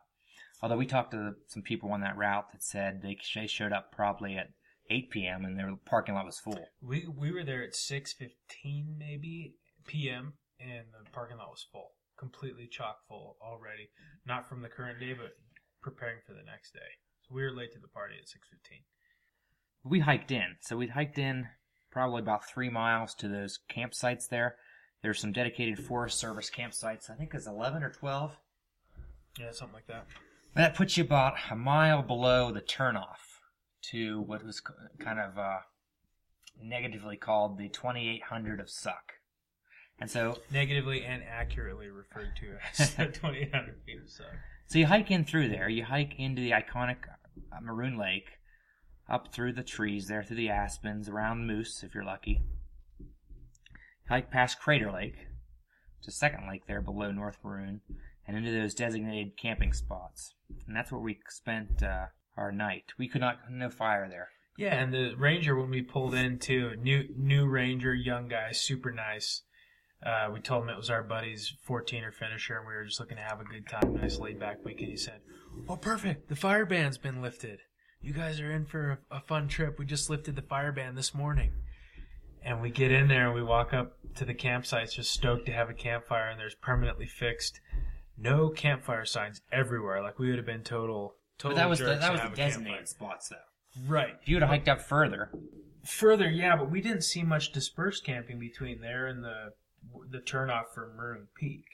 Although 0.61 0.77
we 0.77 0.85
talked 0.85 1.11
to 1.11 1.33
some 1.47 1.63
people 1.63 1.91
on 1.91 2.01
that 2.01 2.17
route 2.17 2.51
that 2.51 2.63
said 2.63 3.01
they 3.01 3.17
they 3.35 3.47
showed 3.47 3.73
up 3.73 3.91
probably 3.91 4.37
at 4.37 4.51
8 4.89 5.09
p.m. 5.09 5.45
and 5.45 5.57
their 5.57 5.73
parking 5.85 6.15
lot 6.15 6.25
was 6.25 6.39
full. 6.39 6.65
We 6.81 7.07
we 7.07 7.31
were 7.31 7.43
there 7.43 7.63
at 7.63 7.75
six 7.75 8.13
fifteen 8.13 8.95
maybe 8.97 9.55
p.m. 9.85 10.33
and 10.59 10.85
the 10.93 11.09
parking 11.11 11.37
lot 11.37 11.49
was 11.49 11.65
full, 11.71 11.91
completely 12.17 12.67
chock 12.67 12.99
full 13.07 13.37
already. 13.41 13.89
Not 14.25 14.47
from 14.47 14.61
the 14.61 14.69
current 14.69 14.99
day, 14.99 15.13
but 15.13 15.31
preparing 15.81 16.17
for 16.25 16.33
the 16.33 16.43
next 16.43 16.73
day. 16.73 16.79
So 17.21 17.35
we 17.35 17.43
were 17.43 17.51
late 17.51 17.71
to 17.73 17.79
the 17.79 17.87
party 17.87 18.15
at 18.21 18.27
six 18.27 18.47
fifteen. 18.49 18.81
we 19.83 19.99
hiked 19.99 20.31
in. 20.31 20.55
So 20.61 20.77
we 20.77 20.87
hiked 20.87 21.17
in 21.17 21.47
probably 21.91 22.21
about 22.21 22.47
three 22.47 22.69
miles 22.69 23.13
to 23.15 23.27
those 23.27 23.59
campsites 23.69 24.27
there. 24.29 24.55
There's 25.01 25.19
some 25.19 25.33
dedicated 25.33 25.77
Forest 25.79 26.17
Service 26.17 26.49
campsites. 26.49 27.09
I 27.09 27.15
think 27.15 27.33
it's 27.33 27.45
11 27.45 27.83
or 27.83 27.89
12. 27.91 28.37
Yeah, 29.37 29.51
something 29.51 29.75
like 29.75 29.87
that. 29.87 30.07
That 30.55 30.75
puts 30.75 30.97
you 30.97 31.03
about 31.03 31.33
a 31.51 31.55
mile 31.55 32.01
below 32.01 32.51
the 32.51 32.61
turnoff 32.61 33.41
to 33.91 34.21
what 34.21 34.45
was 34.45 34.61
kind 34.99 35.19
of 35.19 35.37
uh, 35.37 35.57
negatively 36.61 37.17
called 37.17 37.57
the 37.57 37.67
2800 37.69 38.59
of 38.61 38.69
Suck. 38.69 39.13
And 39.99 40.09
so, 40.09 40.39
Negatively 40.51 41.03
and 41.05 41.23
accurately 41.23 41.89
referred 41.89 42.35
to 42.41 42.57
as 42.77 42.93
the 42.95 43.05
twenty 43.07 43.39
eight 43.39 43.53
hundred 43.53 43.77
feet 43.85 43.99
of 44.01 44.09
so 44.73 44.79
you 44.79 44.87
hike 44.87 45.11
in 45.11 45.23
through 45.23 45.49
there. 45.49 45.69
You 45.69 45.85
hike 45.85 46.15
into 46.17 46.41
the 46.41 46.51
iconic 46.51 46.97
uh, 47.07 47.61
Maroon 47.61 47.97
Lake, 47.97 48.39
up 49.09 49.33
through 49.33 49.53
the 49.53 49.63
trees 49.63 50.07
there, 50.07 50.23
through 50.23 50.37
the 50.37 50.49
aspens, 50.49 51.07
around 51.07 51.45
Moose 51.45 51.83
if 51.83 51.93
you're 51.93 52.03
lucky. 52.03 52.41
Hike 54.09 54.31
past 54.31 54.59
Crater 54.59 54.91
Lake, 54.91 55.27
to 56.01 56.11
second 56.11 56.47
lake 56.47 56.63
there 56.67 56.81
below 56.81 57.11
North 57.11 57.37
Maroon, 57.43 57.81
and 58.27 58.35
into 58.35 58.51
those 58.51 58.73
designated 58.73 59.37
camping 59.37 59.73
spots. 59.73 60.33
And 60.67 60.75
that's 60.75 60.91
where 60.91 61.01
we 61.01 61.19
spent 61.29 61.83
uh, 61.83 62.07
our 62.37 62.51
night. 62.51 62.93
We 62.97 63.07
could 63.07 63.21
not, 63.21 63.39
no 63.51 63.69
fire 63.69 64.07
there. 64.09 64.29
Yeah, 64.57 64.75
and 64.75 64.93
the 64.93 65.15
ranger 65.15 65.55
when 65.55 65.69
we 65.69 65.81
pulled 65.81 66.13
into 66.13 66.75
new 66.75 67.07
new 67.17 67.47
ranger, 67.47 67.93
young 67.93 68.27
guy, 68.27 68.51
super 68.51 68.91
nice. 68.91 69.41
Uh, 70.05 70.29
we 70.33 70.39
told 70.41 70.63
him 70.63 70.69
it 70.69 70.77
was 70.77 70.89
our 70.89 71.03
buddy's 71.03 71.53
14er 71.67 72.13
finisher, 72.13 72.57
and 72.57 72.67
we 72.67 72.73
were 72.73 72.83
just 72.85 72.99
looking 72.99 73.17
to 73.17 73.23
have 73.23 73.39
a 73.39 73.45
good 73.45 73.67
time, 73.67 73.93
nice 73.95 74.19
laid 74.19 74.39
back 74.39 74.63
weekend. 74.65 74.89
He 74.89 74.97
said, 74.97 75.21
"Oh, 75.69 75.77
perfect! 75.77 76.29
The 76.29 76.35
fire 76.35 76.65
ban's 76.65 76.97
been 76.97 77.21
lifted. 77.21 77.59
You 78.01 78.13
guys 78.13 78.39
are 78.41 78.51
in 78.51 78.65
for 78.65 78.99
a, 79.11 79.17
a 79.17 79.19
fun 79.21 79.47
trip. 79.47 79.79
We 79.79 79.85
just 79.85 80.09
lifted 80.09 80.35
the 80.35 80.41
fire 80.41 80.71
ban 80.71 80.95
this 80.95 81.13
morning." 81.13 81.51
And 82.45 82.61
we 82.61 82.69
get 82.71 82.91
in 82.91 83.07
there 83.07 83.27
and 83.27 83.33
we 83.35 83.41
walk 83.41 83.73
up 83.73 83.93
to 84.15 84.25
the 84.25 84.33
campsites, 84.33 84.95
just 84.95 85.11
stoked 85.13 85.45
to 85.45 85.53
have 85.53 85.69
a 85.69 85.73
campfire, 85.73 86.27
and 86.27 86.37
there's 86.37 86.55
permanently 86.55 87.05
fixed, 87.05 87.61
no 88.17 88.49
campfire 88.49 89.05
signs 89.05 89.41
everywhere. 89.49 90.03
Like 90.03 90.19
we 90.19 90.27
would 90.27 90.35
have 90.37 90.45
been 90.45 90.63
total. 90.63 91.15
total 91.37 91.55
But 91.55 91.61
that 91.61 91.69
was 91.69 91.79
the, 91.79 91.85
that 91.85 92.11
was 92.11 92.19
the 92.19 92.27
campfire. 92.27 92.35
designated 92.47 92.89
spots 92.89 93.29
though. 93.29 93.87
Right. 93.87 94.15
If 94.21 94.27
you 94.27 94.35
would 94.35 94.43
have 94.43 94.49
hiked 94.49 94.67
up 94.67 94.81
further, 94.81 95.31
Further, 95.85 96.29
yeah, 96.29 96.55
but 96.55 96.71
we 96.71 96.79
didn't 96.79 97.01
see 97.03 97.23
much 97.23 97.51
dispersed 97.51 98.05
camping 98.05 98.39
between 98.39 98.79
there 98.79 99.07
and 99.07 99.21
the 99.23 99.49
the 100.09 100.19
turnoff 100.19 100.65
for 100.73 100.93
Maroon 100.95 101.27
Peak. 101.35 101.65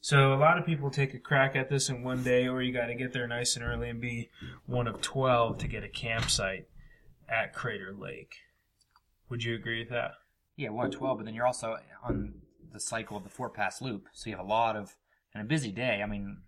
So 0.00 0.34
a 0.34 0.36
lot 0.36 0.58
of 0.58 0.66
people 0.66 0.90
take 0.90 1.14
a 1.14 1.18
crack 1.18 1.56
at 1.56 1.70
this 1.70 1.88
in 1.88 2.02
one 2.02 2.22
day, 2.22 2.46
or 2.46 2.60
you 2.60 2.72
got 2.74 2.86
to 2.86 2.94
get 2.94 3.12
there 3.14 3.26
nice 3.26 3.56
and 3.56 3.64
early 3.64 3.88
and 3.88 4.00
be 4.00 4.28
one 4.66 4.86
of 4.86 5.00
twelve 5.00 5.58
to 5.58 5.68
get 5.68 5.82
a 5.82 5.88
campsite 5.88 6.68
at 7.28 7.54
Crater 7.54 7.94
Lake. 7.98 8.34
Would 9.30 9.44
you 9.44 9.54
agree 9.54 9.80
with 9.80 9.88
that? 9.90 10.12
yeah, 10.56 10.68
one 10.68 10.86
of 10.86 10.92
twelve, 10.92 11.18
But 11.18 11.24
then 11.26 11.34
you're 11.34 11.46
also 11.46 11.76
on 12.04 12.34
the 12.72 12.78
cycle 12.80 13.16
of 13.16 13.24
the 13.24 13.30
four 13.30 13.48
pass 13.50 13.80
loop, 13.80 14.06
so 14.12 14.28
you 14.28 14.36
have 14.36 14.44
a 14.44 14.48
lot 14.48 14.76
of 14.76 14.94
and 15.32 15.42
a 15.42 15.46
busy 15.46 15.72
day. 15.72 16.00
I 16.02 16.06
mean, 16.06 16.38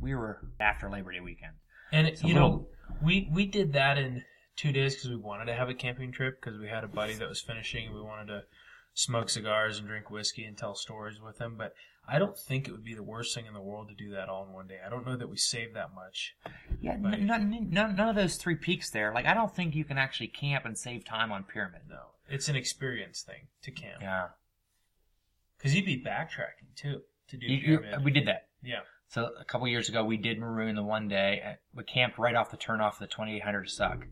we 0.00 0.14
were 0.14 0.40
after 0.60 0.90
Labor 0.90 1.12
Day 1.12 1.20
weekend. 1.20 1.54
And 1.92 2.06
it, 2.06 2.22
you 2.22 2.34
little- 2.34 2.48
know, 2.50 2.66
we 3.02 3.28
we 3.32 3.46
did 3.46 3.72
that 3.72 3.96
in 3.98 4.24
two 4.56 4.72
days 4.72 4.94
because 4.94 5.08
we 5.10 5.16
wanted 5.16 5.46
to 5.46 5.54
have 5.54 5.70
a 5.70 5.74
camping 5.74 6.12
trip 6.12 6.38
because 6.40 6.60
we 6.60 6.68
had 6.68 6.84
a 6.84 6.88
buddy 6.88 7.14
that 7.14 7.28
was 7.28 7.40
finishing 7.40 7.86
and 7.86 7.94
we 7.94 8.02
wanted 8.02 8.26
to 8.26 8.42
smoke 9.00 9.30
cigars 9.30 9.78
and 9.78 9.86
drink 9.88 10.10
whiskey 10.10 10.44
and 10.44 10.56
tell 10.56 10.74
stories 10.74 11.20
with 11.20 11.40
him. 11.40 11.56
But 11.56 11.74
I 12.08 12.18
don't 12.18 12.36
think 12.36 12.66
it 12.68 12.72
would 12.72 12.84
be 12.84 12.94
the 12.94 13.02
worst 13.02 13.34
thing 13.34 13.46
in 13.46 13.54
the 13.54 13.60
world 13.60 13.88
to 13.88 13.94
do 13.94 14.10
that 14.12 14.28
all 14.28 14.44
in 14.46 14.52
one 14.52 14.66
day. 14.66 14.78
I 14.84 14.88
don't 14.90 15.06
know 15.06 15.16
that 15.16 15.28
we 15.30 15.36
save 15.36 15.74
that 15.74 15.94
much. 15.94 16.34
Yeah, 16.80 16.96
Right. 17.00 17.14
n- 17.14 17.26
none, 17.26 17.70
none, 17.70 17.94
none 17.96 18.08
of 18.08 18.16
those 18.16 18.36
three 18.36 18.56
peaks 18.56 18.90
there. 18.90 19.12
Like, 19.14 19.26
I 19.26 19.34
don't 19.34 19.54
think 19.54 19.74
you 19.74 19.84
can 19.84 19.98
actually 19.98 20.28
camp 20.28 20.64
and 20.64 20.76
save 20.76 21.04
time 21.04 21.30
on 21.32 21.44
Pyramid. 21.44 21.82
No, 21.88 22.12
it's 22.28 22.48
an 22.48 22.56
experience 22.56 23.22
thing 23.22 23.48
to 23.62 23.70
camp 23.70 24.02
Yeah, 24.02 24.28
because 25.56 25.74
you'd 25.74 25.84
be 25.86 26.02
backtracking 26.02 26.74
too 26.74 27.02
to 27.28 27.36
do 27.36 27.46
You- 27.46 27.78
pyramid. 27.80 28.04
we 28.04 28.10
did 28.10 28.26
that. 28.26 28.48
yeah, 28.62 28.80
So 29.08 29.26
a 29.38 29.44
couple 29.44 29.66
years 29.68 29.88
ago, 29.88 30.04
we 30.04 30.16
did 30.16 30.38
Maroon 30.38 30.76
the 30.76 30.84
one 30.84 31.08
day. 31.08 31.56
We 31.74 31.84
camped 31.84 32.16
right 32.18 32.34
off 32.34 32.50
the 32.50 32.56
turnoff 32.56 32.94
of 32.94 32.98
the 33.00 33.06
2800 33.08 33.68
Suck. 33.70 34.06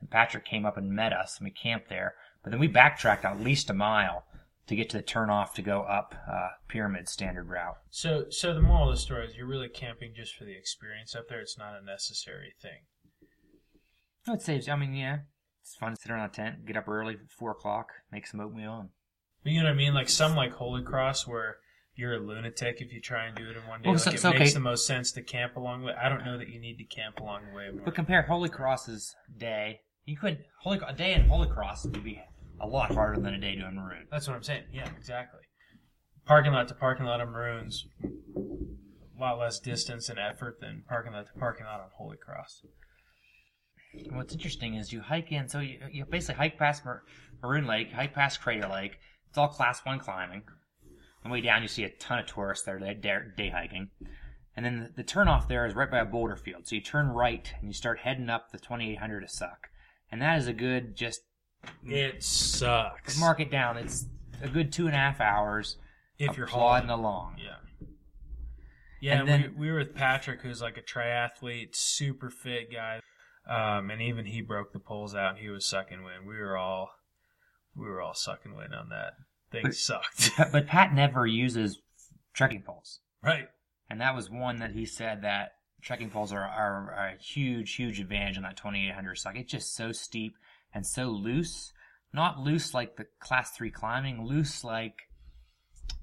And 0.00 0.08
Patrick 0.10 0.44
came 0.44 0.64
up 0.64 0.76
and 0.76 0.90
met 0.92 1.12
us, 1.12 1.38
and 1.38 1.44
we 1.44 1.50
camped 1.50 1.88
there. 1.88 2.14
But 2.42 2.50
then 2.50 2.60
we 2.60 2.68
backtracked 2.68 3.24
at 3.24 3.40
least 3.40 3.70
a 3.70 3.74
mile 3.74 4.24
to 4.68 4.76
get 4.76 4.90
to 4.90 4.98
the 4.98 5.02
turnoff 5.02 5.54
to 5.54 5.62
go 5.62 5.82
up 5.82 6.14
uh, 6.30 6.48
Pyramid 6.68 7.08
standard 7.08 7.48
route. 7.48 7.78
so 7.90 8.26
so 8.30 8.54
the 8.54 8.60
moral 8.60 8.90
of 8.90 8.94
the 8.94 9.00
story 9.00 9.26
is 9.26 9.34
you're 9.34 9.46
really 9.46 9.68
camping 9.68 10.12
just 10.14 10.34
for 10.36 10.44
the 10.44 10.56
experience 10.56 11.14
up 11.16 11.28
there. 11.28 11.40
It's 11.40 11.58
not 11.58 11.74
a 11.80 11.84
necessary 11.84 12.54
thing. 12.60 12.82
No, 14.26 14.34
it 14.34 14.42
saves. 14.42 14.68
I 14.68 14.76
mean, 14.76 14.94
yeah, 14.94 15.20
it's 15.62 15.74
fun 15.74 15.94
to 15.94 16.00
sit 16.00 16.10
around 16.10 16.28
a 16.28 16.32
tent, 16.32 16.66
get 16.66 16.76
up 16.76 16.86
early 16.86 17.14
at 17.14 17.30
four 17.30 17.50
o'clock, 17.52 17.92
make 18.12 18.26
some 18.26 18.40
oatmeal, 18.40 18.78
and 18.78 18.88
But 19.42 19.52
you 19.52 19.60
know 19.60 19.66
what 19.66 19.72
I 19.72 19.76
mean? 19.76 19.94
Like 19.94 20.10
some 20.10 20.34
like 20.34 20.52
Holy 20.52 20.82
Cross 20.82 21.26
where 21.26 21.56
you're 21.94 22.14
a 22.14 22.18
lunatic 22.20 22.80
if 22.80 22.92
you 22.92 23.00
try 23.00 23.26
and 23.26 23.36
do 23.36 23.48
it 23.48 23.56
in 23.56 23.66
one 23.66 23.80
day. 23.80 23.88
Well, 23.88 23.94
like 23.94 24.02
so- 24.02 24.10
it 24.10 24.20
so, 24.20 24.30
makes 24.30 24.42
okay. 24.42 24.52
the 24.52 24.60
most 24.60 24.86
sense 24.86 25.12
to 25.12 25.22
camp 25.22 25.56
along 25.56 25.80
the 25.80 25.86
way. 25.86 25.94
I 26.00 26.08
don't 26.10 26.24
know 26.24 26.36
that 26.36 26.48
you 26.48 26.60
need 26.60 26.76
to 26.76 26.84
camp 26.84 27.20
along 27.20 27.46
the 27.50 27.56
way. 27.56 27.70
But 27.84 27.94
compare 27.94 28.22
Holy 28.22 28.50
Cross's 28.50 29.16
day. 29.36 29.80
You 30.08 30.16
could 30.16 30.42
Holy 30.62 30.80
a 30.86 30.94
day 30.94 31.12
in 31.12 31.28
Holy 31.28 31.50
Cross 31.50 31.84
would 31.84 32.02
be 32.02 32.18
a 32.62 32.66
lot 32.66 32.94
harder 32.94 33.20
than 33.20 33.34
a 33.34 33.38
day 33.38 33.54
doing 33.54 33.74
Maroon. 33.74 34.06
That's 34.10 34.26
what 34.26 34.34
I'm 34.34 34.42
saying. 34.42 34.62
Yeah, 34.72 34.88
exactly. 34.96 35.40
Parking 36.24 36.52
lot 36.52 36.66
to 36.68 36.74
parking 36.74 37.04
lot 37.04 37.20
on 37.20 37.28
Maroons, 37.28 37.86
a 38.02 39.20
lot 39.20 39.38
less 39.38 39.58
distance 39.58 40.08
and 40.08 40.18
effort 40.18 40.60
than 40.62 40.82
parking 40.88 41.12
lot 41.12 41.26
to 41.26 41.38
parking 41.38 41.66
lot 41.66 41.80
on 41.80 41.88
Holy 41.94 42.16
Cross. 42.16 42.62
What's 44.08 44.32
interesting 44.32 44.76
is 44.76 44.94
you 44.94 45.02
hike 45.02 45.30
in, 45.30 45.46
so 45.46 45.58
you, 45.60 45.78
you 45.92 46.06
basically 46.06 46.36
hike 46.36 46.58
past 46.58 46.86
Mar- 46.86 47.02
Maroon 47.42 47.66
Lake, 47.66 47.92
hike 47.92 48.14
past 48.14 48.40
Crater 48.40 48.66
Lake. 48.66 48.96
It's 49.28 49.36
all 49.36 49.48
class 49.48 49.84
one 49.84 49.98
climbing. 49.98 50.42
On 51.22 51.30
the 51.30 51.34
way 51.34 51.42
down, 51.42 51.60
you 51.60 51.68
see 51.68 51.84
a 51.84 51.90
ton 51.90 52.18
of 52.18 52.24
tourists 52.24 52.64
there 52.64 52.78
day 52.78 53.50
hiking. 53.50 53.90
And 54.56 54.64
then 54.64 54.90
the, 54.96 55.02
the 55.02 55.04
turnoff 55.04 55.48
there 55.48 55.66
is 55.66 55.74
right 55.74 55.90
by 55.90 55.98
a 55.98 56.06
boulder 56.06 56.36
field. 56.36 56.66
So 56.66 56.76
you 56.76 56.80
turn 56.80 57.08
right 57.08 57.52
and 57.60 57.68
you 57.68 57.74
start 57.74 58.00
heading 58.00 58.30
up 58.30 58.52
the 58.52 58.58
2800 58.58 59.20
to 59.20 59.28
Suck. 59.28 59.68
And 60.10 60.22
that 60.22 60.38
is 60.38 60.46
a 60.48 60.52
good, 60.52 60.96
just 60.96 61.20
It 61.84 62.22
sucks. 62.22 63.18
mark 63.18 63.40
it 63.40 63.50
down. 63.50 63.76
It's 63.76 64.06
a 64.42 64.48
good 64.48 64.72
two 64.72 64.86
and 64.86 64.94
a 64.94 64.98
half 64.98 65.20
hours 65.20 65.76
if 66.18 66.36
you're 66.36 66.46
plodding 66.46 66.88
hauling. 66.88 67.00
along. 67.04 67.36
Yeah. 67.38 67.86
Yeah, 69.00 69.20
And 69.20 69.28
then- 69.28 69.42
we, 69.56 69.66
we 69.66 69.70
were 69.72 69.78
with 69.78 69.94
Patrick, 69.94 70.40
who's 70.42 70.60
like 70.60 70.76
a 70.76 70.82
triathlete, 70.82 71.74
super 71.76 72.30
fit 72.30 72.72
guy, 72.72 73.00
um, 73.48 73.90
and 73.90 74.02
even 74.02 74.26
he 74.26 74.40
broke 74.42 74.72
the 74.72 74.80
poles 74.80 75.14
out. 75.14 75.30
and 75.32 75.38
He 75.38 75.48
was 75.48 75.66
sucking 75.66 76.02
wind. 76.02 76.26
We 76.26 76.36
were 76.38 76.56
all, 76.56 76.90
we 77.76 77.86
were 77.86 78.00
all 78.00 78.14
sucking 78.14 78.56
wind 78.56 78.74
on 78.74 78.88
that. 78.88 79.12
Thing 79.52 79.62
But- 79.64 79.74
sucked. 79.74 80.30
But 80.52 80.66
Pat 80.66 80.92
never 80.94 81.26
uses 81.26 81.78
trekking 82.34 82.62
poles. 82.62 83.00
right. 83.22 83.48
And 83.90 84.02
that 84.02 84.14
was 84.14 84.28
one 84.28 84.58
that 84.58 84.72
he 84.72 84.84
said 84.84 85.22
that 85.22 85.52
trekking 85.80 86.10
poles 86.10 86.32
are, 86.32 86.40
are, 86.40 86.92
are 86.92 87.14
a 87.14 87.22
huge, 87.22 87.74
huge 87.74 88.00
advantage 88.00 88.36
on 88.36 88.42
that 88.42 88.56
2800 88.56 89.14
suck. 89.16 89.36
It's 89.36 89.50
just 89.50 89.74
so 89.74 89.92
steep 89.92 90.36
and 90.74 90.86
so 90.86 91.06
loose. 91.06 91.72
Not 92.12 92.38
loose 92.40 92.74
like 92.74 92.96
the 92.96 93.06
class 93.20 93.50
three 93.52 93.70
climbing, 93.70 94.24
loose 94.24 94.64
like 94.64 95.08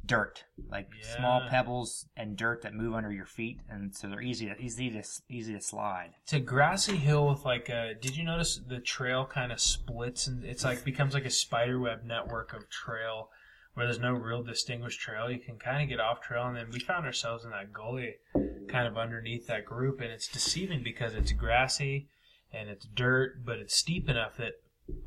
dirt, 0.06 0.44
like 0.70 0.88
Yeah. 1.02 1.16
small 1.18 1.48
pebbles 1.50 2.06
and 2.16 2.38
dirt 2.38 2.62
that 2.62 2.74
move 2.74 2.94
under 2.94 3.12
your 3.12 3.26
feet, 3.26 3.60
and 3.70 3.96
so 3.96 4.08
they're 4.08 4.22
easy 4.22 4.46
to 4.48 4.56
easy 4.62 4.92
to 4.92 5.04
easy 5.30 5.54
to 5.54 5.62
slide. 5.62 6.12
It's 6.24 6.34
a 6.34 6.40
grassy 6.40 6.96
hill 6.98 7.28
with 7.28 7.44
like 7.44 7.70
a. 7.70 7.96
Did 8.00 8.16
you 8.16 8.24
notice 8.24 8.62
the 8.68 8.80
trail 8.80 9.26
kind 9.26 9.52
of 9.52 9.60
splits 9.60 10.28
and 10.28 10.44
it's 10.44 10.64
like 10.64 10.84
becomes 10.84 11.14
like 11.14 11.26
a 11.26 11.32
spider 11.32 11.80
web 11.80 12.04
network 12.04 12.54
of 12.54 12.70
trail 12.70 13.30
where 13.76 13.86
there's 13.86 14.00
no 14.00 14.14
real 14.14 14.42
distinguished 14.42 15.00
trail. 15.00 15.30
You 15.30 15.40
can 15.40 15.58
kind 15.58 15.84
of 15.84 15.90
get 15.90 16.00
off 16.00 16.22
trail, 16.22 16.48
and 16.48 16.56
then 16.56 16.68
we 16.72 16.80
found 16.80 17.06
ourselves 17.06 17.44
in 17.44 17.52
that 17.52 17.72
gully, 17.72 18.16
kind 18.68 18.88
of 18.88 18.98
underneath 18.98 19.48
that 19.48 19.66
group, 19.66 20.02
and 20.02 20.10
it's 20.10 20.28
deceiving 20.28 20.82
because 20.82 21.14
it's 21.14 21.34
grassy 21.34 22.08
and 22.54 22.70
it's 22.70 22.86
dirt, 22.86 23.46
but 23.46 23.60
it's 23.60 23.76
steep 23.76 24.10
enough 24.10 24.38
that 24.38 24.54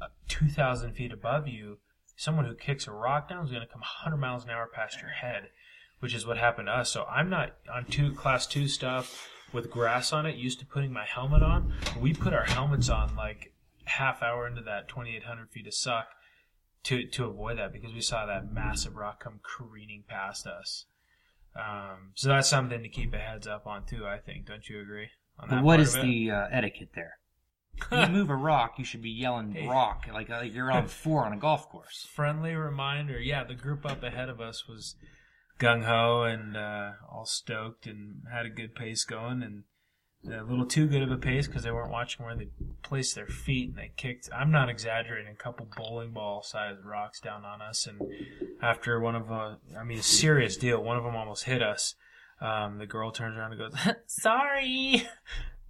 uh, 0.02 0.07
two 0.28 0.48
thousand 0.48 0.92
feet 0.92 1.12
above 1.12 1.48
you, 1.48 1.78
someone 2.16 2.44
who 2.44 2.54
kicks 2.54 2.87
a 2.87 2.92
rock 2.92 3.28
down 3.28 3.44
is 3.44 3.50
going 3.50 3.66
to 3.66 3.72
come 3.72 3.81
100 3.81 4.16
miles 4.18 4.44
an 4.44 4.50
hour 4.50 4.68
past 4.72 5.00
your 5.00 5.11
head, 5.11 5.48
which 6.00 6.14
is 6.14 6.26
what 6.26 6.37
happened 6.37 6.66
to 6.66 6.72
us. 6.72 6.90
So 6.90 7.04
I'm 7.04 7.31
not 7.31 7.54
on 7.72 7.87
two 7.87 8.12
class 8.12 8.46
two 8.46 8.68
stuff 8.68 9.31
with 9.50 9.70
grass 9.70 10.12
on 10.12 10.26
it. 10.26 10.37
Used 10.37 10.61
to 10.61 10.66
putting 10.66 10.92
my 10.92 11.07
helmet 11.07 11.42
on. 11.42 11.72
We 11.98 12.12
put 12.12 12.35
our 12.35 12.44
helmets 12.44 12.90
on 12.90 13.16
like 13.16 13.54
half 13.85 14.22
hour 14.22 14.46
into 14.46 14.61
that 14.62 14.88
2,800 14.88 15.48
feet 15.50 15.66
of 15.66 15.74
suck 15.74 16.09
to 16.84 17.06
to 17.06 17.24
avoid 17.26 17.58
that 17.58 17.72
because 17.72 17.92
we 17.92 18.00
saw 18.00 18.26
that 18.26 18.52
massive 18.52 18.96
rock 18.96 19.22
come 19.22 19.40
careening 19.42 20.04
past 20.08 20.46
us. 20.46 20.86
Um, 21.56 22.12
so 22.14 22.28
that's 22.28 22.48
something 22.48 22.82
to 22.82 22.88
keep 22.88 23.12
a 23.14 23.18
heads 23.18 23.46
up 23.46 23.66
on 23.66 23.84
too. 23.86 24.06
I 24.06 24.18
think. 24.18 24.46
Don't 24.46 24.68
you 24.68 24.80
agree? 24.80 25.08
On 25.40 25.48
But 25.48 25.62
what 25.62 25.80
is 25.80 25.94
the 25.94 26.30
uh, 26.30 26.46
etiquette 26.50 26.90
there? 26.94 27.18
you 27.92 28.08
move 28.08 28.28
a 28.28 28.34
rock, 28.34 28.74
you 28.78 28.84
should 28.84 29.02
be 29.02 29.10
yelling 29.10 29.52
Hey. 29.52 29.68
rock 29.68 30.06
like, 30.12 30.28
like 30.28 30.52
you're 30.52 30.72
on 30.72 30.88
four 31.04 31.24
on 31.24 31.32
a 31.32 31.36
golf 31.36 31.68
course. 31.68 32.08
friendly 32.12 32.54
reminder. 32.56 33.20
Yeah, 33.20 33.44
the 33.44 33.54
group 33.54 33.86
up 33.86 34.02
ahead 34.02 34.28
of 34.28 34.40
us 34.40 34.66
was 34.66 34.96
gung 35.60 35.84
ho 35.84 36.22
and 36.24 36.56
uh, 36.56 36.92
all 37.08 37.24
stoked 37.24 37.86
and 37.86 38.22
had 38.32 38.46
a 38.46 38.50
good 38.50 38.74
pace 38.74 39.04
going 39.04 39.42
and 39.44 39.62
a 40.26 40.42
little 40.42 40.66
too 40.66 40.87
good 40.87 41.02
of 41.02 41.11
a 41.11 41.16
pace 41.16 41.46
because 41.46 41.62
they 41.62 41.70
weren't 41.70 41.90
watching 41.90 42.24
where 42.24 42.35
they 42.35 42.48
placed 42.83 43.14
their 43.14 43.26
feet 43.26 43.68
and 43.70 43.78
they 43.78 43.92
kicked. 43.96 44.28
I'm 44.35 44.50
not 44.50 44.68
exaggerating. 44.68 45.33
A 45.33 45.37
couple 45.37 45.68
bowling 45.76 46.12
ball 46.12 46.42
sized 46.42 46.85
rocks 46.85 47.20
down 47.20 47.44
on 47.44 47.62
us 47.62 47.87
and 47.87 48.00
after 48.61 49.00
one 49.00 49.14
of 49.14 49.31
uh, 49.31 49.57
I 49.78 49.85
mean, 49.85 49.98
a 49.98 50.02
serious 50.02 50.57
deal. 50.57 50.83
One 50.83 50.96
of 50.96 51.04
them 51.04 51.16
almost 51.16 51.44
hit 51.44 51.62
us. 51.62 51.94
Um, 52.40 52.78
the 52.78 52.87
girl 52.87 53.11
turns 53.11 53.37
around 53.37 53.52
and 53.52 53.61
goes, 53.61 53.94
"Sorry." 54.07 55.07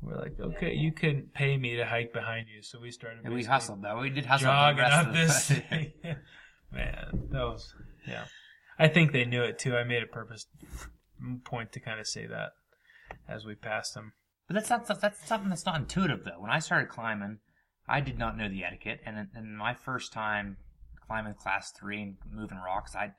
We're 0.03 0.19
like, 0.19 0.39
"Okay, 0.39 0.75
you 0.75 0.93
couldn't 0.93 1.35
pay 1.35 1.57
me 1.57 1.77
to 1.77 1.85
hike 1.85 2.13
behind 2.13 2.47
you," 2.55 2.63
so 2.63 2.79
we 2.81 2.91
started. 2.91 3.25
And 3.25 3.35
we 3.35 3.45
hustled 3.45 3.83
though. 3.83 4.01
We 4.01 4.11
did 4.11 4.27
hustle 4.27 4.47
the 4.47 4.53
jogging 4.53 4.79
rest 4.79 5.07
up 5.07 5.13
this 5.13 5.47
thing. 5.69 5.93
Man, 6.73 7.29
that 7.31 7.43
was 7.43 7.75
yeah. 8.07 8.25
I 8.79 8.89
think 8.89 9.13
they 9.13 9.25
knew 9.25 9.43
it 9.43 9.59
too. 9.59 9.77
I 9.77 9.85
made 9.85 10.03
a 10.03 10.07
purpose 10.07 10.47
point 11.45 11.73
to 11.73 11.81
kind 11.81 11.99
of 11.99 12.07
say 12.07 12.27
that 12.27 12.51
as 13.29 13.45
we 13.45 13.55
passed 13.55 13.95
them. 13.95 14.13
But 14.49 14.55
that's 14.55 14.71
not 14.71 15.01
that's 15.01 15.27
something 15.27 15.51
that's 15.51 15.67
not 15.67 15.77
intuitive 15.77 16.25
though. 16.25 16.41
When 16.41 16.51
I 16.51 16.59
started 16.59 16.89
climbing, 16.89 17.39
I 17.87 18.01
did 18.01 18.19
not 18.19 18.37
know 18.37 18.49
the 18.49 18.65
etiquette, 18.65 19.01
and 19.05 19.29
in 19.37 19.55
my 19.55 19.75
first 19.75 20.13
time 20.13 20.57
climbing 21.07 21.35
class 21.35 21.71
three 21.71 22.03
and 22.03 22.17
moving 22.31 22.59
rocks, 22.59 22.97
I 22.97 23.13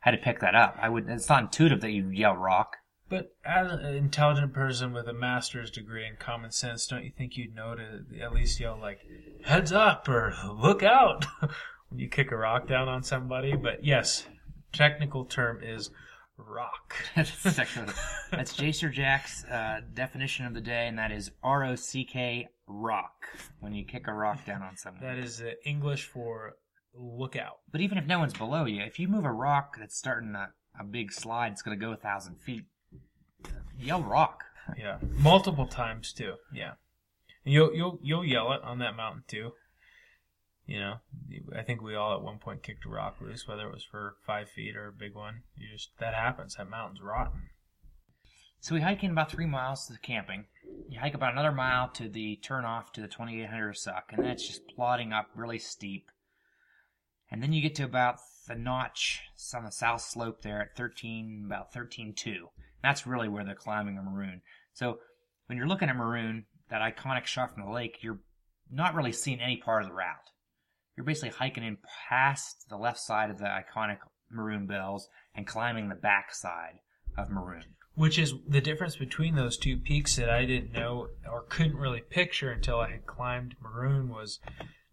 had 0.00 0.10
to 0.10 0.18
pick 0.18 0.40
that 0.40 0.54
up. 0.54 0.76
I 0.80 0.90
would. 0.90 1.08
It's 1.08 1.28
not 1.28 1.44
intuitive 1.44 1.80
that 1.80 1.90
you 1.90 2.10
yell 2.10 2.36
rock. 2.36 2.76
But 3.08 3.34
as 3.44 3.70
an 3.72 3.94
intelligent 3.94 4.52
person 4.52 4.92
with 4.92 5.08
a 5.08 5.12
master's 5.14 5.70
degree 5.70 6.06
in 6.06 6.16
common 6.16 6.50
sense, 6.50 6.86
don't 6.86 7.04
you 7.04 7.12
think 7.16 7.36
you'd 7.36 7.54
know 7.54 7.74
to 7.74 8.04
at 8.20 8.34
least 8.34 8.60
yell 8.60 8.78
like 8.78 9.00
"heads 9.44 9.72
up" 9.72 10.06
or 10.06 10.34
"look 10.46 10.82
out" 10.82 11.24
when 11.88 11.98
you 11.98 12.08
kick 12.08 12.30
a 12.30 12.36
rock 12.36 12.68
down 12.68 12.88
on 12.88 13.02
somebody? 13.02 13.56
But 13.56 13.84
yes, 13.84 14.26
technical 14.72 15.24
term 15.24 15.60
is 15.62 15.90
rock. 16.36 16.94
that's 17.16 17.58
actually- 17.58 17.92
that's 18.30 18.54
Jacer 18.56 18.92
Jack's 18.92 19.44
uh, 19.44 19.80
definition 19.92 20.46
of 20.46 20.54
the 20.54 20.60
day, 20.60 20.86
and 20.88 20.98
that 20.98 21.12
is 21.12 21.30
R 21.42 21.64
O 21.64 21.74
C 21.76 22.04
K 22.04 22.48
rock. 22.66 23.12
When 23.60 23.72
you 23.74 23.84
kick 23.84 24.06
a 24.08 24.12
rock 24.12 24.44
down 24.44 24.62
on 24.62 24.76
someone. 24.76 25.02
That 25.02 25.18
is 25.18 25.40
uh, 25.40 25.52
English 25.64 26.04
for 26.06 26.56
look 26.94 27.36
out. 27.36 27.58
But 27.72 27.80
even 27.80 27.98
if 27.98 28.06
no 28.06 28.18
one's 28.18 28.34
below 28.34 28.64
you, 28.66 28.82
if 28.82 28.98
you 28.98 29.08
move 29.08 29.24
a 29.24 29.32
rock 29.32 29.76
that's 29.78 29.96
starting 29.96 30.34
a, 30.34 30.50
a 30.78 30.84
big 30.84 31.12
slide, 31.12 31.52
it's 31.52 31.62
going 31.62 31.78
to 31.78 31.84
go 31.84 31.92
a 31.92 31.96
thousand 31.96 32.36
feet. 32.40 32.64
Yell 33.78 34.02
rock. 34.02 34.44
Yeah, 34.78 34.98
multiple 35.18 35.66
times 35.66 36.12
too. 36.12 36.34
Yeah, 36.52 36.72
and 37.44 37.52
you'll 37.52 37.74
you'll 37.74 37.98
you'll 38.02 38.24
yell 38.24 38.52
it 38.52 38.62
on 38.62 38.78
that 38.78 38.96
mountain 38.96 39.24
too. 39.28 39.52
You 40.66 40.80
know, 40.80 40.94
I 41.54 41.62
think 41.62 41.82
we 41.82 41.94
all 41.94 42.14
at 42.14 42.22
one 42.22 42.38
point 42.38 42.62
kicked 42.62 42.86
a 42.86 42.88
rock 42.88 43.16
loose, 43.20 43.46
whether 43.46 43.66
it 43.66 43.72
was 43.72 43.84
for 43.84 44.16
five 44.26 44.48
feet 44.48 44.76
or 44.76 44.88
a 44.88 44.92
big 44.92 45.14
one. 45.14 45.42
You 45.56 45.68
just 45.72 45.90
that 45.98 46.14
happens. 46.14 46.54
That 46.54 46.70
mountain's 46.70 47.02
rotten. 47.02 47.50
So 48.60 48.74
we 48.74 48.80
hike 48.80 49.04
in 49.04 49.10
about 49.10 49.30
three 49.30 49.44
miles 49.44 49.86
to 49.86 49.92
the 49.92 49.98
camping. 49.98 50.46
You 50.88 50.98
hike 50.98 51.12
about 51.12 51.32
another 51.32 51.52
mile 51.52 51.90
to 51.90 52.08
the 52.08 52.40
turnoff 52.42 52.92
to 52.94 53.02
the 53.02 53.08
2800 53.08 53.76
suck, 53.76 54.10
and 54.10 54.24
that's 54.24 54.46
just 54.46 54.66
plodding 54.68 55.12
up 55.12 55.28
really 55.34 55.58
steep. 55.58 56.06
And 57.30 57.42
then 57.42 57.52
you 57.52 57.60
get 57.60 57.74
to 57.74 57.84
about 57.84 58.20
the 58.48 58.54
notch 58.54 59.20
on 59.54 59.64
the 59.64 59.70
south 59.70 60.00
slope 60.00 60.40
there 60.40 60.62
at 60.62 60.76
13, 60.76 61.42
about 61.44 61.74
13.2. 61.74 62.36
That's 62.82 63.06
really 63.06 63.28
where 63.28 63.44
they're 63.44 63.54
climbing 63.54 63.98
a 63.98 64.02
maroon. 64.02 64.40
So 64.72 64.98
when 65.46 65.58
you're 65.58 65.68
looking 65.68 65.90
at 65.90 65.96
maroon, 65.96 66.46
that 66.70 66.80
iconic 66.80 67.26
shot 67.26 67.52
from 67.52 67.64
the 67.64 67.70
lake, 67.70 67.98
you're 68.00 68.20
not 68.70 68.94
really 68.94 69.12
seeing 69.12 69.40
any 69.40 69.58
part 69.58 69.82
of 69.82 69.88
the 69.88 69.94
route. 69.94 70.30
You're 70.96 71.04
basically 71.04 71.30
hiking 71.30 71.64
in 71.64 71.78
past 72.08 72.68
the 72.68 72.76
left 72.76 73.00
side 73.00 73.30
of 73.30 73.38
the 73.38 73.44
iconic 73.44 73.98
maroon 74.30 74.66
bells 74.66 75.08
and 75.34 75.46
climbing 75.46 75.88
the 75.88 75.94
back 75.94 76.34
side 76.34 76.78
of 77.16 77.30
maroon. 77.30 77.64
Which 77.94 78.18
is 78.18 78.34
the 78.48 78.60
difference 78.60 78.96
between 78.96 79.36
those 79.36 79.56
two 79.56 79.76
peaks 79.76 80.16
that 80.16 80.28
I 80.28 80.44
didn't 80.44 80.72
know 80.72 81.08
or 81.30 81.42
couldn't 81.48 81.76
really 81.76 82.00
picture 82.00 82.50
until 82.50 82.80
I 82.80 82.90
had 82.90 83.06
climbed 83.06 83.54
Maroon 83.62 84.08
was 84.08 84.40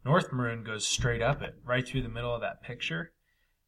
North 0.06 0.32
Maroon 0.32 0.64
goes 0.64 0.88
straight 0.88 1.22
up 1.22 1.42
it, 1.42 1.56
right 1.64 1.88
through 1.88 2.04
the 2.04 2.10
middle 2.10 2.34
of 2.34 2.42
that 2.42 2.62
picture. 2.62 3.14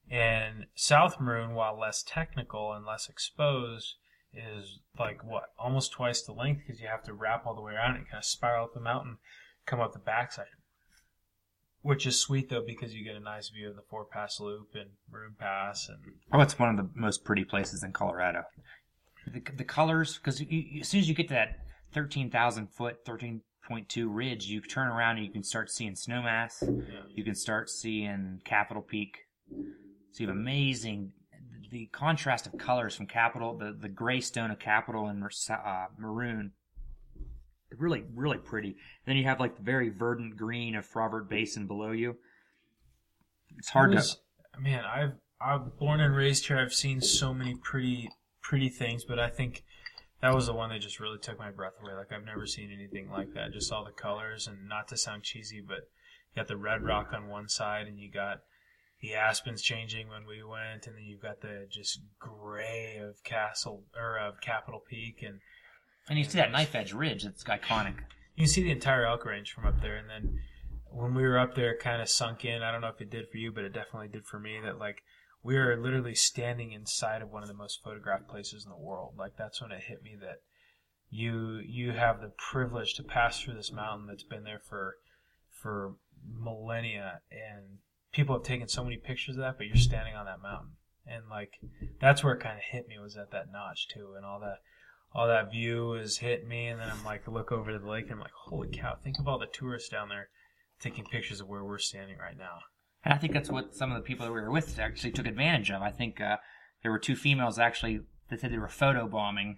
And 0.10 0.68
South 0.76 1.20
Maroon, 1.20 1.56
while 1.56 1.80
less 1.80 2.04
technical 2.04 2.74
and 2.74 2.86
less 2.86 3.10
exposed, 3.10 3.96
is 4.34 4.80
like 5.00 5.24
what? 5.24 5.54
Almost 5.58 5.92
twice 5.92 6.22
the 6.22 6.34
length 6.34 6.62
because 6.66 6.82
you 6.82 6.88
have 6.88 7.04
to 7.04 7.14
wrap 7.14 7.46
all 7.46 7.56
the 7.56 7.62
way 7.62 7.74
around 7.74 7.96
it, 7.96 8.10
kind 8.10 8.20
of 8.20 8.26
spiral 8.26 8.66
up 8.66 8.74
the 8.74 8.80
mountain, 8.80 9.18
come 9.66 9.80
up 9.80 9.94
the 9.94 10.00
backside. 10.00 10.46
Which 11.84 12.06
is 12.08 12.20
sweet 12.20 12.50
though 12.50 12.64
because 12.66 12.94
you 12.94 13.04
get 13.04 13.16
a 13.16 13.20
nice 13.20 13.50
view 13.50 13.70
of 13.70 13.76
the 13.76 13.82
Four 13.90 14.06
Pass 14.06 14.40
Loop 14.40 14.70
and 14.74 14.90
Maroon 15.12 15.36
Pass 15.38 15.90
and 15.90 16.00
Oh, 16.32 16.42
it's 16.42 16.58
one 16.58 16.70
of 16.70 16.78
the 16.78 16.90
most 17.00 17.24
pretty 17.24 17.44
places 17.44 17.84
in 17.84 17.92
Colorado. 17.92 18.44
The, 19.28 19.42
the 19.56 19.64
colors, 19.64 20.18
because 20.18 20.42
as 20.42 20.88
soon 20.88 21.00
as 21.02 21.08
you 21.08 21.14
get 21.14 21.28
to 21.28 21.36
that 21.36 21.60
13,000 21.94 22.68
foot, 22.68 23.06
13.2 23.06 23.42
ridge, 24.10 24.46
you 24.46 24.62
turn 24.62 24.88
around 24.88 25.18
and 25.18 25.26
you 25.26 25.32
can 25.32 25.44
start 25.44 25.70
seeing 25.70 25.94
Snowmass. 25.94 26.62
yeah. 26.62 27.02
You 27.14 27.24
can 27.24 27.36
start 27.36 27.70
seeing 27.70 28.42
Capitol 28.44 28.82
Peak. 28.82 29.20
So 30.12 30.24
you 30.24 30.28
have 30.28 30.36
amazing 30.36 31.12
the 31.74 31.88
contrast 31.88 32.46
of 32.46 32.58
colors 32.58 32.96
from 32.96 33.08
Capitol, 33.08 33.58
the 33.58 33.76
the 33.78 33.90
gray 33.90 34.22
stone 34.22 34.52
of 34.52 34.60
Capitol 34.60 35.08
and 35.08 35.24
uh, 35.50 35.86
maroon. 35.98 36.52
Really, 37.78 38.04
really 38.14 38.38
pretty. 38.38 38.76
Then 39.06 39.18
you 39.18 39.24
have 39.26 39.40
like 39.40 39.56
the 39.56 39.64
very 39.64 39.90
verdant 39.90 40.38
green 40.38 40.76
of 40.76 40.86
Fravert 40.88 41.30
Basin 41.30 41.68
below 41.68 41.92
you. 41.92 42.18
It's 43.58 43.70
hard 43.70 43.94
was, 43.94 44.16
to. 44.56 44.62
Man, 44.62 44.84
I've 44.86 45.14
I've 45.42 45.78
born 45.78 46.00
and 46.00 46.16
raised 46.16 46.48
here. 46.48 46.58
I've 46.58 46.74
seen 46.74 47.02
so 47.02 47.34
many 47.34 47.56
pretty 47.56 48.10
pretty 48.42 48.70
things, 48.70 49.06
but 49.06 49.20
I 49.20 49.30
think 49.30 49.64
that 50.22 50.34
was 50.34 50.46
the 50.46 50.54
one 50.54 50.70
that 50.70 50.80
just 50.80 51.00
really 51.00 51.18
took 51.18 51.38
my 51.38 51.52
breath 51.52 51.74
away. 51.82 51.94
Like 51.94 52.12
I've 52.12 52.26
never 52.26 52.46
seen 52.46 52.72
anything 52.72 53.10
like 53.10 53.34
that. 53.34 53.52
Just 53.52 53.72
all 53.72 53.84
the 53.84 53.92
colors, 53.92 54.48
and 54.48 54.70
not 54.70 54.88
to 54.90 54.98
sound 54.98 55.24
cheesy, 55.24 55.62
but 55.62 55.80
you 56.34 56.38
got 56.38 56.48
the 56.48 56.58
red 56.58 56.84
rock 56.84 57.12
on 57.14 57.28
one 57.28 57.50
side, 57.50 57.88
and 57.88 58.00
you 58.00 58.12
got 58.12 58.40
the 59.02 59.16
aspens 59.16 59.62
changing 59.62 60.08
when 60.08 60.26
we 60.26 60.42
went, 60.42 60.88
and 60.88 60.96
then 60.96 61.04
you've 61.04 61.22
got 61.22 61.42
the 61.42 61.68
just 61.70 62.00
gray 62.20 62.98
of 62.98 63.22
Castle 63.24 63.84
or 63.98 64.18
of 64.18 64.40
Capitol 64.40 64.82
Peak, 64.90 65.22
and 65.22 65.40
and 66.10 66.18
you 66.18 66.26
see 66.26 66.38
that 66.38 66.52
knife 66.52 66.76
edge 66.76 66.94
ridge. 66.94 67.24
that's 67.24 67.44
iconic. 67.44 67.96
You 68.36 68.44
can 68.44 68.48
see 68.48 68.64
the 68.64 68.72
entire 68.72 69.06
elk 69.06 69.26
range 69.26 69.52
from 69.52 69.66
up 69.66 69.82
there, 69.82 69.96
and 69.96 70.10
then 70.10 70.40
when 70.90 71.14
we 71.14 71.24
were 71.24 71.40
up 71.40 71.56
there, 71.56 71.72
it 71.72 71.80
kind 71.80 72.02
of 72.02 72.10
sunk 72.10 72.46
in. 72.46 72.62
I 72.62 72.72
don't 72.72 72.82
know 72.82 72.88
if 72.88 73.02
it 73.02 73.10
did 73.10 73.30
for 73.30 73.38
you, 73.38 73.52
but 73.52 73.64
it 73.64 73.74
definitely 73.74 74.10
did 74.10 74.26
for 74.26 74.40
me. 74.40 74.60
That 74.64 74.80
like 74.80 75.04
we 75.44 75.58
are 75.58 75.76
literally 75.76 76.16
standing 76.16 76.72
inside 76.72 77.22
of 77.22 77.32
one 77.32 77.44
of 77.44 77.50
the 77.50 77.56
most 77.56 77.82
photographed 77.84 78.28
places 78.28 78.66
in 78.66 78.72
the 78.72 78.78
world. 78.78 79.16
Like 79.18 79.34
that's 79.38 79.62
when 79.62 79.72
it 79.72 79.84
hit 79.84 80.04
me 80.04 80.16
that 80.22 80.40
you 81.14 81.62
you 81.64 81.92
have 81.92 82.22
the 82.22 82.32
privilege 82.38 82.96
to 82.96 83.04
pass 83.04 83.40
through 83.40 83.54
this 83.54 83.72
mountain 83.72 84.08
that's 84.08 84.24
been 84.24 84.44
there 84.44 84.62
for 84.68 84.96
for 85.50 85.94
millennia 86.28 87.22
and 87.32 87.78
people 88.12 88.36
have 88.36 88.44
taken 88.44 88.68
so 88.68 88.84
many 88.84 88.98
pictures 88.98 89.36
of 89.36 89.42
that 89.42 89.58
but 89.58 89.68
you're 89.68 89.76
standing 89.76 90.16
on 90.16 90.26
that 90.26 90.42
mountain 90.42 90.72
and 91.06 91.24
like 91.30 91.60
that's 92.02 92.24
where 92.24 92.34
it 92.34 92.42
kind 92.42 92.58
of 92.58 92.64
hit 92.64 92.88
me 92.88 92.98
was 92.98 93.16
at 93.16 93.30
that 93.32 93.52
notch 93.52 93.88
too 93.94 94.14
and 94.18 94.26
all 94.26 94.40
that 94.40 94.58
all 95.16 95.28
that 95.28 95.52
view 95.52 95.94
is 95.94 96.18
hitting 96.18 96.48
me 96.48 96.68
and 96.68 96.80
then 96.80 96.90
i'm 96.90 97.04
like 97.06 97.28
look 97.28 97.52
over 97.52 97.72
to 97.72 97.80
the 97.80 97.90
lake 97.90 98.06
and 98.06 98.14
i'm 98.14 98.20
like 98.20 98.32
holy 98.46 98.68
cow 98.68 98.96
think 99.04 99.20
of 99.20 99.28
all 99.28 99.40
the 99.40 99.48
tourists 99.48 99.90
down 99.90 100.10
there 100.10 100.30
taking 100.80 101.06
pictures 101.06 101.40
of 101.40 101.48
where 101.48 101.64
we're 101.64 101.78
standing 101.78 102.18
right 102.18 102.38
now 102.38 102.60
and 103.04 103.14
I 103.14 103.18
think 103.18 103.34
that's 103.34 103.50
what 103.50 103.76
some 103.76 103.92
of 103.92 103.98
the 103.98 104.04
people 104.04 104.26
that 104.26 104.32
we 104.32 104.40
were 104.40 104.52
with 104.52 104.80
actually 104.80 105.12
took 105.12 105.28
advantage 105.28 105.72
of. 105.72 105.82
I 105.82 105.92
think 105.92 106.22
uh, 106.22 106.38
there 106.82 106.92
were 106.92 107.00
two 107.00 107.16
females 107.16 107.60
actually 107.60 108.02
that 108.30 108.40
said 108.40 108.52
they 108.52 108.58
were 108.58 108.70
photo 108.70 109.08
bombing 109.08 109.58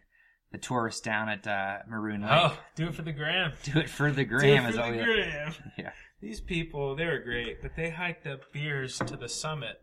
the 0.51 0.57
tourists 0.57 1.01
down 1.01 1.29
at 1.29 1.45
uh, 1.45 1.77
Maroon 1.87 2.21
Lake. 2.21 2.31
Oh, 2.31 2.57
do 2.75 2.87
it 2.87 2.95
for 2.95 3.01
the 3.03 3.11
gram. 3.11 3.53
Do 3.63 3.79
it 3.79 3.89
for 3.89 4.11
the 4.11 4.23
gram. 4.23 4.71
Do 4.71 4.79
it 4.79 4.83
for 4.83 4.91
the 4.91 5.03
gram. 5.03 5.53
Yeah. 5.77 5.91
These 6.21 6.41
people, 6.41 6.95
they 6.95 7.05
were 7.05 7.19
great, 7.19 7.61
but 7.61 7.75
they 7.75 7.89
hiked 7.89 8.25
up 8.25 8.51
beers 8.51 8.97
to 8.99 9.17
the 9.17 9.27
summit 9.27 9.81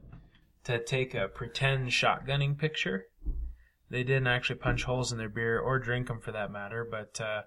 to 0.64 0.82
take 0.82 1.14
a 1.14 1.28
pretend 1.28 1.88
shotgunning 1.90 2.58
picture. 2.58 3.06
They 3.92 4.04
didn't 4.04 4.26
actually 4.26 4.56
punch 4.56 4.84
holes 4.84 5.12
in 5.12 5.18
their 5.18 5.28
beer 5.28 5.60
or 5.60 5.78
drink 5.78 6.08
them 6.08 6.18
for 6.18 6.32
that 6.32 6.50
matter, 6.50 6.88
but 6.90 7.20
uh, 7.20 7.42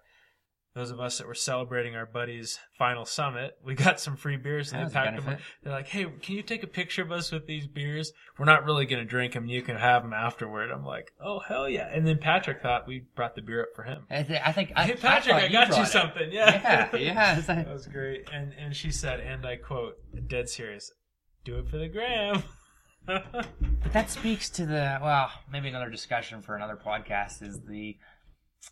those 0.75 0.91
of 0.91 0.99
us 0.99 1.17
that 1.17 1.25
were 1.25 1.33
celebrating 1.33 1.95
our 1.95 2.05
buddy's 2.05 2.59
final 2.77 3.03
summit, 3.03 3.53
we 3.63 3.73
got 3.73 3.99
some 3.99 4.15
free 4.15 4.37
beers 4.37 4.71
and 4.71 4.87
they 4.87 4.93
packed 4.93 5.25
them. 5.25 5.37
They're 5.63 5.73
like, 5.73 5.87
"Hey, 5.87 6.05
can 6.21 6.35
you 6.35 6.43
take 6.43 6.61
a 6.61 6.67
picture 6.67 7.01
of 7.01 7.11
us 7.11 7.31
with 7.31 7.47
these 7.47 7.65
beers? 7.65 8.13
We're 8.37 8.45
not 8.45 8.63
really 8.63 8.85
going 8.85 9.01
to 9.01 9.09
drink 9.09 9.33
them. 9.33 9.47
You 9.47 9.63
can 9.63 9.75
have 9.75 10.03
them 10.03 10.13
afterward." 10.13 10.69
I'm 10.69 10.85
like, 10.85 11.13
"Oh 11.19 11.39
hell 11.39 11.67
yeah!" 11.67 11.89
And 11.91 12.07
then 12.07 12.19
Patrick 12.19 12.61
thought 12.61 12.87
we 12.87 13.05
brought 13.15 13.33
the 13.33 13.41
beer 13.41 13.63
up 13.63 13.69
for 13.75 13.81
him. 13.81 14.05
I, 14.11 14.21
th- 14.21 14.41
I 14.45 14.51
think, 14.51 14.77
hey 14.77 14.93
Patrick, 14.93 15.35
I, 15.35 15.45
I 15.45 15.47
got 15.47 15.75
you 15.75 15.81
it. 15.81 15.87
something. 15.87 16.31
Yeah, 16.31 16.89
yeah, 16.93 16.95
yeah. 16.95 17.39
that 17.47 17.73
was 17.73 17.87
great. 17.87 18.29
And 18.31 18.53
and 18.53 18.75
she 18.75 18.91
said, 18.91 19.19
and 19.19 19.47
I 19.47 19.55
quote, 19.55 19.95
dead 20.27 20.47
serious, 20.47 20.91
"Do 21.43 21.57
it 21.57 21.69
for 21.69 21.79
the 21.79 21.87
gram." 21.87 22.43
but 23.05 23.45
that 23.93 24.09
speaks 24.09 24.49
to 24.49 24.65
the 24.65 24.99
well, 25.01 25.29
maybe 25.51 25.69
another 25.69 25.89
discussion 25.89 26.41
for 26.41 26.55
another 26.55 26.77
podcast 26.83 27.41
is 27.41 27.59
the 27.61 27.97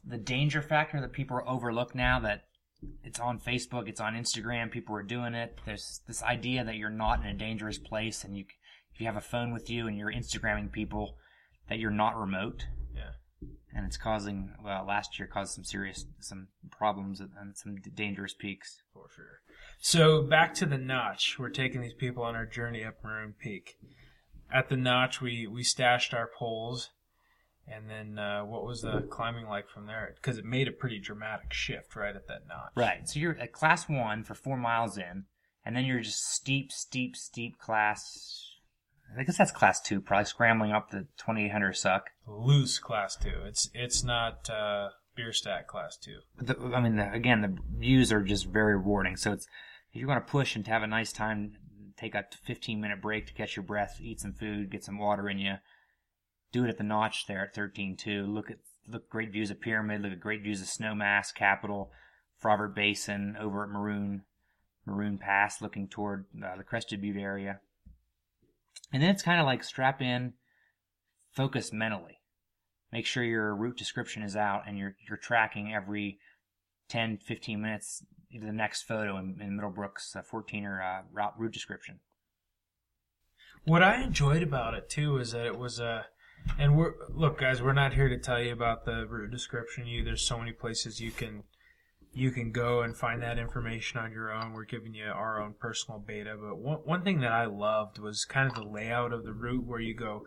the 0.05 0.17
danger 0.17 0.61
factor 0.61 0.99
that 0.99 1.13
people 1.13 1.41
overlook 1.47 1.93
now 1.93 2.19
that 2.19 2.45
it's 3.03 3.19
on 3.19 3.39
Facebook, 3.39 3.87
it's 3.87 4.01
on 4.01 4.13
Instagram, 4.13 4.71
people 4.71 4.95
are 4.95 5.03
doing 5.03 5.33
it. 5.33 5.59
There's 5.65 6.01
this 6.07 6.23
idea 6.23 6.63
that 6.63 6.75
you're 6.75 6.89
not 6.89 7.21
in 7.21 7.27
a 7.27 7.33
dangerous 7.33 7.77
place 7.77 8.23
and 8.23 8.37
you 8.37 8.45
if 8.93 8.99
you 8.99 9.07
have 9.07 9.17
a 9.17 9.21
phone 9.21 9.53
with 9.53 9.69
you 9.69 9.87
and 9.87 9.97
you're 9.97 10.11
Instagramming 10.11 10.71
people 10.71 11.17
that 11.69 11.79
you're 11.79 11.91
not 11.91 12.19
remote. 12.19 12.65
Yeah. 12.95 13.11
And 13.73 13.85
it's 13.87 13.97
causing 13.97 14.51
well, 14.63 14.85
last 14.85 15.17
year 15.17 15.27
caused 15.27 15.53
some 15.53 15.63
serious 15.63 16.05
some 16.19 16.47
problems 16.71 17.19
and 17.19 17.55
some 17.55 17.77
dangerous 17.95 18.33
peaks. 18.33 18.81
For 18.93 19.07
sure. 19.15 19.39
So 19.79 20.21
back 20.21 20.53
to 20.55 20.65
the 20.65 20.77
notch. 20.77 21.37
We're 21.39 21.49
taking 21.49 21.81
these 21.81 21.93
people 21.93 22.23
on 22.23 22.35
our 22.35 22.45
journey 22.45 22.83
up 22.83 23.03
Maroon 23.03 23.33
Peak. 23.37 23.77
At 24.53 24.69
the 24.69 24.77
notch, 24.77 25.21
we 25.21 25.47
we 25.47 25.63
stashed 25.63 26.13
our 26.13 26.29
poles 26.37 26.89
and 27.67 27.89
then 27.89 28.19
uh, 28.19 28.41
what 28.43 28.65
was 28.65 28.81
the 28.81 29.05
climbing 29.09 29.47
like 29.47 29.69
from 29.69 29.85
there? 29.85 30.13
Because 30.15 30.37
it 30.37 30.45
made 30.45 30.67
a 30.67 30.71
pretty 30.71 30.99
dramatic 30.99 31.53
shift 31.53 31.95
right 31.95 32.15
at 32.15 32.27
that 32.27 32.47
notch. 32.47 32.71
Right. 32.75 33.07
So 33.07 33.19
you're 33.19 33.37
at 33.37 33.53
class 33.53 33.87
one 33.87 34.23
for 34.23 34.33
four 34.33 34.57
miles 34.57 34.97
in, 34.97 35.25
and 35.65 35.75
then 35.75 35.85
you're 35.85 36.01
just 36.01 36.25
steep, 36.25 36.71
steep, 36.71 37.15
steep 37.15 37.57
class. 37.57 38.49
I 39.17 39.23
guess 39.23 39.37
that's 39.37 39.51
class 39.51 39.79
two, 39.79 40.01
probably 40.01 40.25
scrambling 40.25 40.71
up 40.71 40.89
the 40.89 41.07
2800 41.17 41.73
suck. 41.73 42.09
Loose 42.27 42.79
class 42.79 43.15
two. 43.15 43.43
It's 43.45 43.69
it's 43.73 44.03
not 44.03 44.49
uh, 44.49 44.89
stack 45.31 45.67
class 45.67 45.97
two. 45.97 46.19
The, 46.39 46.57
I 46.75 46.81
mean, 46.81 46.97
the, 46.97 47.11
again, 47.13 47.41
the 47.41 47.55
views 47.77 48.11
are 48.11 48.21
just 48.21 48.47
very 48.47 48.75
rewarding. 48.75 49.15
So 49.15 49.31
it's 49.31 49.47
if 49.93 49.99
you're 49.99 50.07
going 50.07 50.19
to 50.19 50.25
push 50.25 50.55
and 50.55 50.65
to 50.65 50.71
have 50.71 50.83
a 50.83 50.87
nice 50.87 51.13
time, 51.13 51.53
take 52.03 52.15
a 52.15 52.25
15 52.45 52.81
minute 52.81 53.01
break 53.01 53.27
to 53.27 53.33
catch 53.33 53.55
your 53.55 53.63
breath, 53.63 53.99
eat 54.01 54.19
some 54.19 54.33
food, 54.33 54.69
get 54.69 54.83
some 54.83 54.99
water 54.99 55.29
in 55.29 55.39
you 55.39 55.55
do 56.53 56.63
it 56.63 56.69
at 56.69 56.77
the 56.77 56.83
notch 56.83 57.25
there 57.27 57.43
at 57.43 57.53
13.2. 57.53 58.31
Look 58.31 58.49
at 58.49 58.59
look 58.87 59.09
great 59.09 59.31
views 59.31 59.51
of 59.51 59.59
Pyramid. 59.59 60.01
Look 60.01 60.13
at 60.13 60.19
great 60.21 60.43
views 60.43 60.61
of 60.61 60.67
Snowmass, 60.67 61.33
Capitol, 61.33 61.91
Fravert 62.41 62.75
Basin 62.75 63.35
over 63.37 63.63
at 63.63 63.69
Maroon 63.69 64.21
Maroon 64.85 65.17
Pass, 65.17 65.61
looking 65.61 65.87
toward 65.87 66.25
uh, 66.45 66.55
the 66.55 66.63
Crested 66.63 67.01
Butte 67.01 67.17
area. 67.17 67.59
And 68.93 69.01
then 69.01 69.09
it's 69.09 69.23
kind 69.23 69.39
of 69.39 69.45
like 69.45 69.63
strap 69.63 70.01
in, 70.01 70.33
focus 71.31 71.73
mentally. 71.73 72.19
Make 72.91 73.07
sure 73.07 73.23
your 73.23 73.55
route 73.55 73.77
description 73.77 74.21
is 74.21 74.35
out 74.35 74.63
and 74.67 74.77
you're 74.77 74.95
you're 75.07 75.17
tracking 75.17 75.73
every 75.73 76.19
10, 76.89 77.17
15 77.17 77.61
minutes 77.61 78.05
the 78.39 78.51
next 78.51 78.83
photo 78.83 79.17
in, 79.17 79.37
in 79.41 79.59
Middlebrooks 79.59 80.15
uh, 80.15 80.21
14er 80.21 80.81
uh, 80.81 81.03
route 81.11 81.33
route 81.37 81.53
description. 81.53 81.99
What 83.65 83.81
I 83.81 84.01
enjoyed 84.01 84.43
about 84.43 84.73
it 84.73 84.89
too 84.89 85.17
is 85.17 85.31
that 85.31 85.45
it 85.45 85.57
was 85.57 85.79
a 85.79 86.05
and 86.59 86.77
we're 86.77 86.93
look, 87.09 87.39
guys. 87.39 87.61
We're 87.61 87.73
not 87.73 87.93
here 87.93 88.09
to 88.09 88.17
tell 88.17 88.41
you 88.41 88.51
about 88.51 88.85
the 88.85 89.05
route 89.07 89.31
description. 89.31 89.87
You, 89.87 90.03
there's 90.03 90.27
so 90.27 90.37
many 90.37 90.51
places 90.51 90.99
you 90.99 91.11
can 91.11 91.43
you 92.13 92.31
can 92.31 92.51
go 92.51 92.81
and 92.81 92.95
find 92.95 93.21
that 93.23 93.39
information 93.39 93.99
on 93.99 94.11
your 94.11 94.31
own. 94.31 94.53
We're 94.53 94.65
giving 94.65 94.93
you 94.93 95.05
our 95.05 95.41
own 95.41 95.55
personal 95.59 95.99
beta. 95.99 96.35
But 96.39 96.57
one 96.57 96.79
one 96.83 97.03
thing 97.03 97.21
that 97.21 97.31
I 97.31 97.45
loved 97.45 97.99
was 97.99 98.25
kind 98.25 98.47
of 98.47 98.55
the 98.55 98.69
layout 98.69 99.13
of 99.13 99.23
the 99.23 99.33
route, 99.33 99.65
where 99.65 99.79
you 99.79 99.95
go 99.95 100.25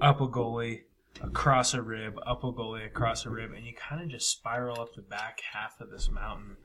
up 0.00 0.20
a 0.20 0.28
gully, 0.28 0.84
across 1.20 1.74
a 1.74 1.82
rib, 1.82 2.18
up 2.24 2.42
a 2.44 2.52
gully, 2.52 2.84
across 2.84 3.26
a 3.26 3.30
rib, 3.30 3.52
and 3.52 3.66
you 3.66 3.74
kind 3.74 4.02
of 4.02 4.08
just 4.08 4.30
spiral 4.30 4.80
up 4.80 4.94
the 4.94 5.02
back 5.02 5.40
half 5.52 5.80
of 5.80 5.90
this 5.90 6.08
mountain. 6.10 6.56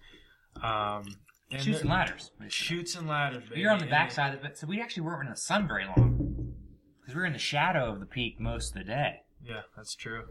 Um, 0.62 1.04
and 1.52 1.62
Chutes 1.62 1.82
and 1.82 1.90
ladders. 1.90 2.32
Chutes 2.48 2.96
and 2.96 3.08
ladders. 3.08 3.44
Baby. 3.50 3.62
You're 3.62 3.72
on 3.72 3.80
the 3.80 3.86
backside 3.86 4.34
of 4.34 4.44
it, 4.44 4.58
so 4.58 4.68
we 4.68 4.82
actually 4.82 5.04
weren't 5.04 5.26
in 5.26 5.32
the 5.32 5.38
sun 5.38 5.68
very 5.68 5.86
long 5.86 6.54
because 7.00 7.16
we 7.16 7.22
were 7.22 7.28
in 7.28 7.34
the 7.34 7.40
shadow 7.40 7.92
of 7.92 8.00
the 8.00 8.06
peak 8.06 8.40
most 8.40 8.70
of 8.70 8.80
the 8.80 8.84
day. 8.84 9.22
Yeah, 9.44 9.62
that's 9.76 9.96
true. 9.96 10.24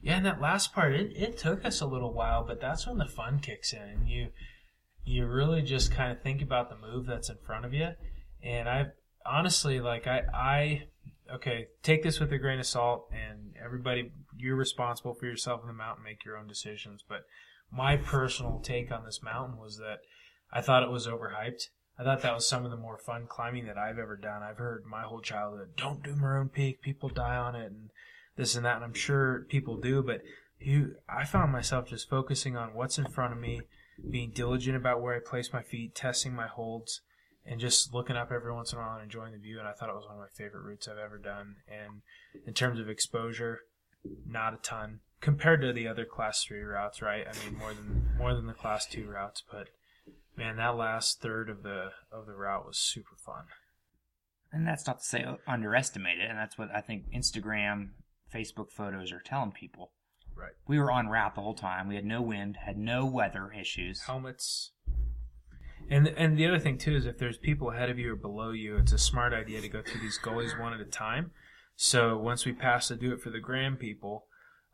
Yeah, 0.00 0.16
and 0.16 0.26
that 0.26 0.40
last 0.40 0.74
part, 0.74 0.94
it, 0.94 1.12
it 1.16 1.38
took 1.38 1.64
us 1.64 1.80
a 1.80 1.86
little 1.86 2.12
while, 2.12 2.44
but 2.46 2.60
that's 2.60 2.86
when 2.86 2.98
the 2.98 3.06
fun 3.06 3.40
kicks 3.40 3.72
in, 3.72 3.82
and 3.82 4.08
you 4.08 4.28
you 5.04 5.26
really 5.26 5.60
just 5.60 5.92
kind 5.92 6.10
of 6.12 6.22
think 6.22 6.40
about 6.40 6.70
the 6.70 6.76
move 6.76 7.06
that's 7.06 7.28
in 7.28 7.36
front 7.44 7.66
of 7.66 7.74
you. 7.74 7.90
And 8.42 8.68
I 8.68 8.86
honestly, 9.26 9.80
like, 9.80 10.06
I 10.06 10.22
I 10.32 10.82
okay, 11.34 11.66
take 11.82 12.02
this 12.02 12.20
with 12.20 12.32
a 12.32 12.38
grain 12.38 12.58
of 12.58 12.66
salt, 12.66 13.10
and 13.12 13.54
everybody, 13.62 14.12
you're 14.36 14.56
responsible 14.56 15.14
for 15.14 15.26
yourself 15.26 15.60
in 15.62 15.68
the 15.68 15.74
mountain, 15.74 16.04
make 16.04 16.24
your 16.24 16.36
own 16.36 16.46
decisions. 16.46 17.04
But 17.06 17.20
my 17.74 17.96
personal 17.96 18.60
take 18.60 18.92
on 18.92 19.04
this 19.04 19.22
mountain 19.22 19.58
was 19.58 19.78
that 19.78 19.98
I 20.52 20.60
thought 20.60 20.82
it 20.82 20.90
was 20.90 21.06
overhyped. 21.06 21.68
I 21.98 22.04
thought 22.04 22.22
that 22.22 22.34
was 22.34 22.46
some 22.46 22.64
of 22.64 22.70
the 22.70 22.76
more 22.76 22.98
fun 22.98 23.26
climbing 23.28 23.66
that 23.66 23.78
I've 23.78 23.98
ever 23.98 24.16
done. 24.16 24.42
I've 24.42 24.58
heard 24.58 24.84
my 24.84 25.02
whole 25.02 25.20
childhood, 25.20 25.76
don't 25.76 26.02
do 26.02 26.14
Maroon 26.14 26.48
Peak, 26.48 26.82
people 26.82 27.08
die 27.08 27.36
on 27.36 27.54
it, 27.54 27.66
and 27.66 27.90
this 28.36 28.56
and 28.56 28.64
that, 28.64 28.76
and 28.76 28.84
I'm 28.84 28.94
sure 28.94 29.46
people 29.48 29.76
do, 29.76 30.02
but 30.02 30.22
you, 30.58 30.96
I 31.08 31.24
found 31.24 31.52
myself 31.52 31.88
just 31.88 32.08
focusing 32.08 32.56
on 32.56 32.74
what's 32.74 32.98
in 32.98 33.06
front 33.06 33.32
of 33.32 33.38
me, 33.38 33.62
being 34.10 34.32
diligent 34.34 34.76
about 34.76 35.00
where 35.00 35.14
I 35.14 35.20
place 35.20 35.52
my 35.52 35.62
feet, 35.62 35.94
testing 35.94 36.34
my 36.34 36.48
holds, 36.48 37.00
and 37.46 37.60
just 37.60 37.92
looking 37.92 38.16
up 38.16 38.32
every 38.32 38.52
once 38.52 38.72
in 38.72 38.78
a 38.78 38.82
while 38.82 38.94
and 38.94 39.04
enjoying 39.04 39.32
the 39.32 39.38
view. 39.38 39.58
And 39.58 39.68
I 39.68 39.72
thought 39.72 39.88
it 39.88 39.94
was 39.94 40.06
one 40.06 40.14
of 40.14 40.20
my 40.20 40.28
favorite 40.34 40.64
routes 40.64 40.88
I've 40.88 40.98
ever 40.98 41.18
done. 41.18 41.56
And 41.68 42.02
in 42.46 42.54
terms 42.54 42.80
of 42.80 42.88
exposure, 42.88 43.60
not 44.26 44.54
a 44.54 44.58
ton 44.58 45.00
compared 45.24 45.62
to 45.62 45.72
the 45.72 45.88
other 45.88 46.04
class 46.04 46.44
three 46.44 46.60
routes, 46.60 47.00
right? 47.00 47.26
I 47.26 47.44
mean, 47.44 47.58
more 47.58 47.72
than 47.72 48.10
more 48.18 48.34
than 48.34 48.46
the 48.46 48.52
class 48.52 48.86
two 48.86 49.08
routes, 49.08 49.42
but 49.50 49.70
man, 50.36 50.56
that 50.56 50.76
last 50.76 51.20
third 51.20 51.48
of 51.48 51.62
the 51.62 51.88
of 52.12 52.26
the 52.26 52.34
route 52.34 52.66
was 52.66 52.76
super 52.76 53.16
fun. 53.16 53.44
And 54.52 54.68
that's 54.68 54.86
not 54.86 55.00
to 55.00 55.04
say 55.04 55.24
underestimate 55.48 56.18
it, 56.18 56.28
and 56.28 56.38
that's 56.38 56.58
what 56.58 56.68
I 56.72 56.82
think 56.82 57.06
Instagram, 57.12 57.88
Facebook 58.32 58.70
photos 58.70 59.10
are 59.10 59.22
telling 59.24 59.50
people. 59.50 59.92
Right. 60.36 60.52
We 60.68 60.78
were 60.78 60.92
on 60.92 61.08
route 61.08 61.34
the 61.34 61.40
whole 61.40 61.54
time. 61.54 61.88
We 61.88 61.94
had 61.94 62.04
no 62.04 62.20
wind, 62.20 62.58
had 62.64 62.76
no 62.76 63.06
weather 63.06 63.50
issues. 63.58 64.02
helmets. 64.02 64.72
And 65.88 66.08
and 66.08 66.38
the 66.38 66.46
other 66.46 66.58
thing 66.58 66.76
too 66.76 66.96
is 66.96 67.06
if 67.06 67.18
there's 67.18 67.38
people 67.38 67.70
ahead 67.70 67.88
of 67.88 67.98
you 67.98 68.12
or 68.12 68.16
below 68.16 68.50
you, 68.50 68.76
it's 68.76 68.92
a 68.92 68.98
smart 68.98 69.32
idea 69.32 69.62
to 69.62 69.68
go 69.68 69.82
through 69.82 70.00
these 70.02 70.18
gullies 70.18 70.52
one 70.58 70.74
at 70.74 70.80
a 70.80 70.84
time. 70.84 71.30
So 71.76 72.16
once 72.18 72.44
we 72.44 72.52
passed 72.52 72.90
the 72.90 72.96
do 72.96 73.12
it 73.12 73.20
for 73.20 73.30
the 73.30 73.40
gram 73.40 73.76
people, 73.76 74.26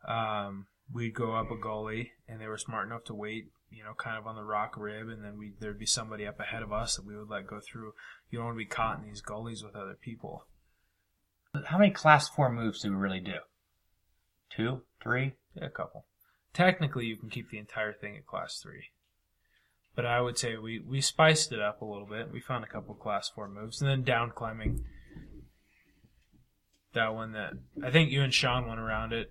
um, 0.07 0.67
we'd 0.91 1.13
go 1.13 1.35
up 1.35 1.51
a 1.51 1.57
gully, 1.57 2.11
and 2.27 2.39
they 2.39 2.47
were 2.47 2.57
smart 2.57 2.87
enough 2.87 3.03
to 3.05 3.13
wait, 3.13 3.45
you 3.69 3.83
know, 3.83 3.93
kind 3.93 4.17
of 4.17 4.27
on 4.27 4.35
the 4.35 4.43
rock 4.43 4.75
rib, 4.77 5.09
and 5.09 5.23
then 5.23 5.37
we 5.37 5.53
there'd 5.59 5.79
be 5.79 5.85
somebody 5.85 6.25
up 6.25 6.39
ahead 6.39 6.63
of 6.63 6.73
us 6.73 6.95
that 6.95 7.05
we 7.05 7.15
would 7.15 7.29
let 7.29 7.47
go 7.47 7.59
through. 7.59 7.93
You 8.29 8.39
don't 8.39 8.45
want 8.47 8.55
to 8.55 8.59
be 8.59 8.65
caught 8.65 8.99
in 8.99 9.05
these 9.05 9.21
gullies 9.21 9.63
with 9.63 9.75
other 9.75 9.97
people. 9.99 10.45
How 11.65 11.77
many 11.77 11.91
class 11.91 12.29
four 12.29 12.51
moves 12.51 12.81
do 12.81 12.89
we 12.89 12.95
really 12.95 13.19
do? 13.19 13.39
Two, 14.49 14.81
three? 15.01 15.33
Yeah, 15.55 15.65
a 15.65 15.69
couple. 15.69 16.05
Technically, 16.53 17.05
you 17.05 17.17
can 17.17 17.29
keep 17.29 17.49
the 17.49 17.57
entire 17.57 17.93
thing 17.93 18.17
at 18.17 18.25
class 18.25 18.59
three. 18.61 18.85
But 19.95 20.05
I 20.05 20.21
would 20.21 20.37
say 20.37 20.55
we, 20.57 20.79
we 20.79 21.01
spiced 21.01 21.51
it 21.51 21.59
up 21.59 21.81
a 21.81 21.85
little 21.85 22.07
bit. 22.07 22.31
We 22.31 22.39
found 22.39 22.63
a 22.63 22.67
couple 22.67 22.95
class 22.95 23.29
four 23.29 23.49
moves, 23.49 23.81
and 23.81 23.89
then 23.89 24.03
down 24.03 24.31
climbing. 24.31 24.85
That 26.93 27.13
one 27.13 27.33
that 27.33 27.53
I 27.83 27.91
think 27.91 28.11
you 28.11 28.21
and 28.21 28.33
Sean 28.33 28.67
went 28.67 28.79
around 28.79 29.13
it. 29.13 29.29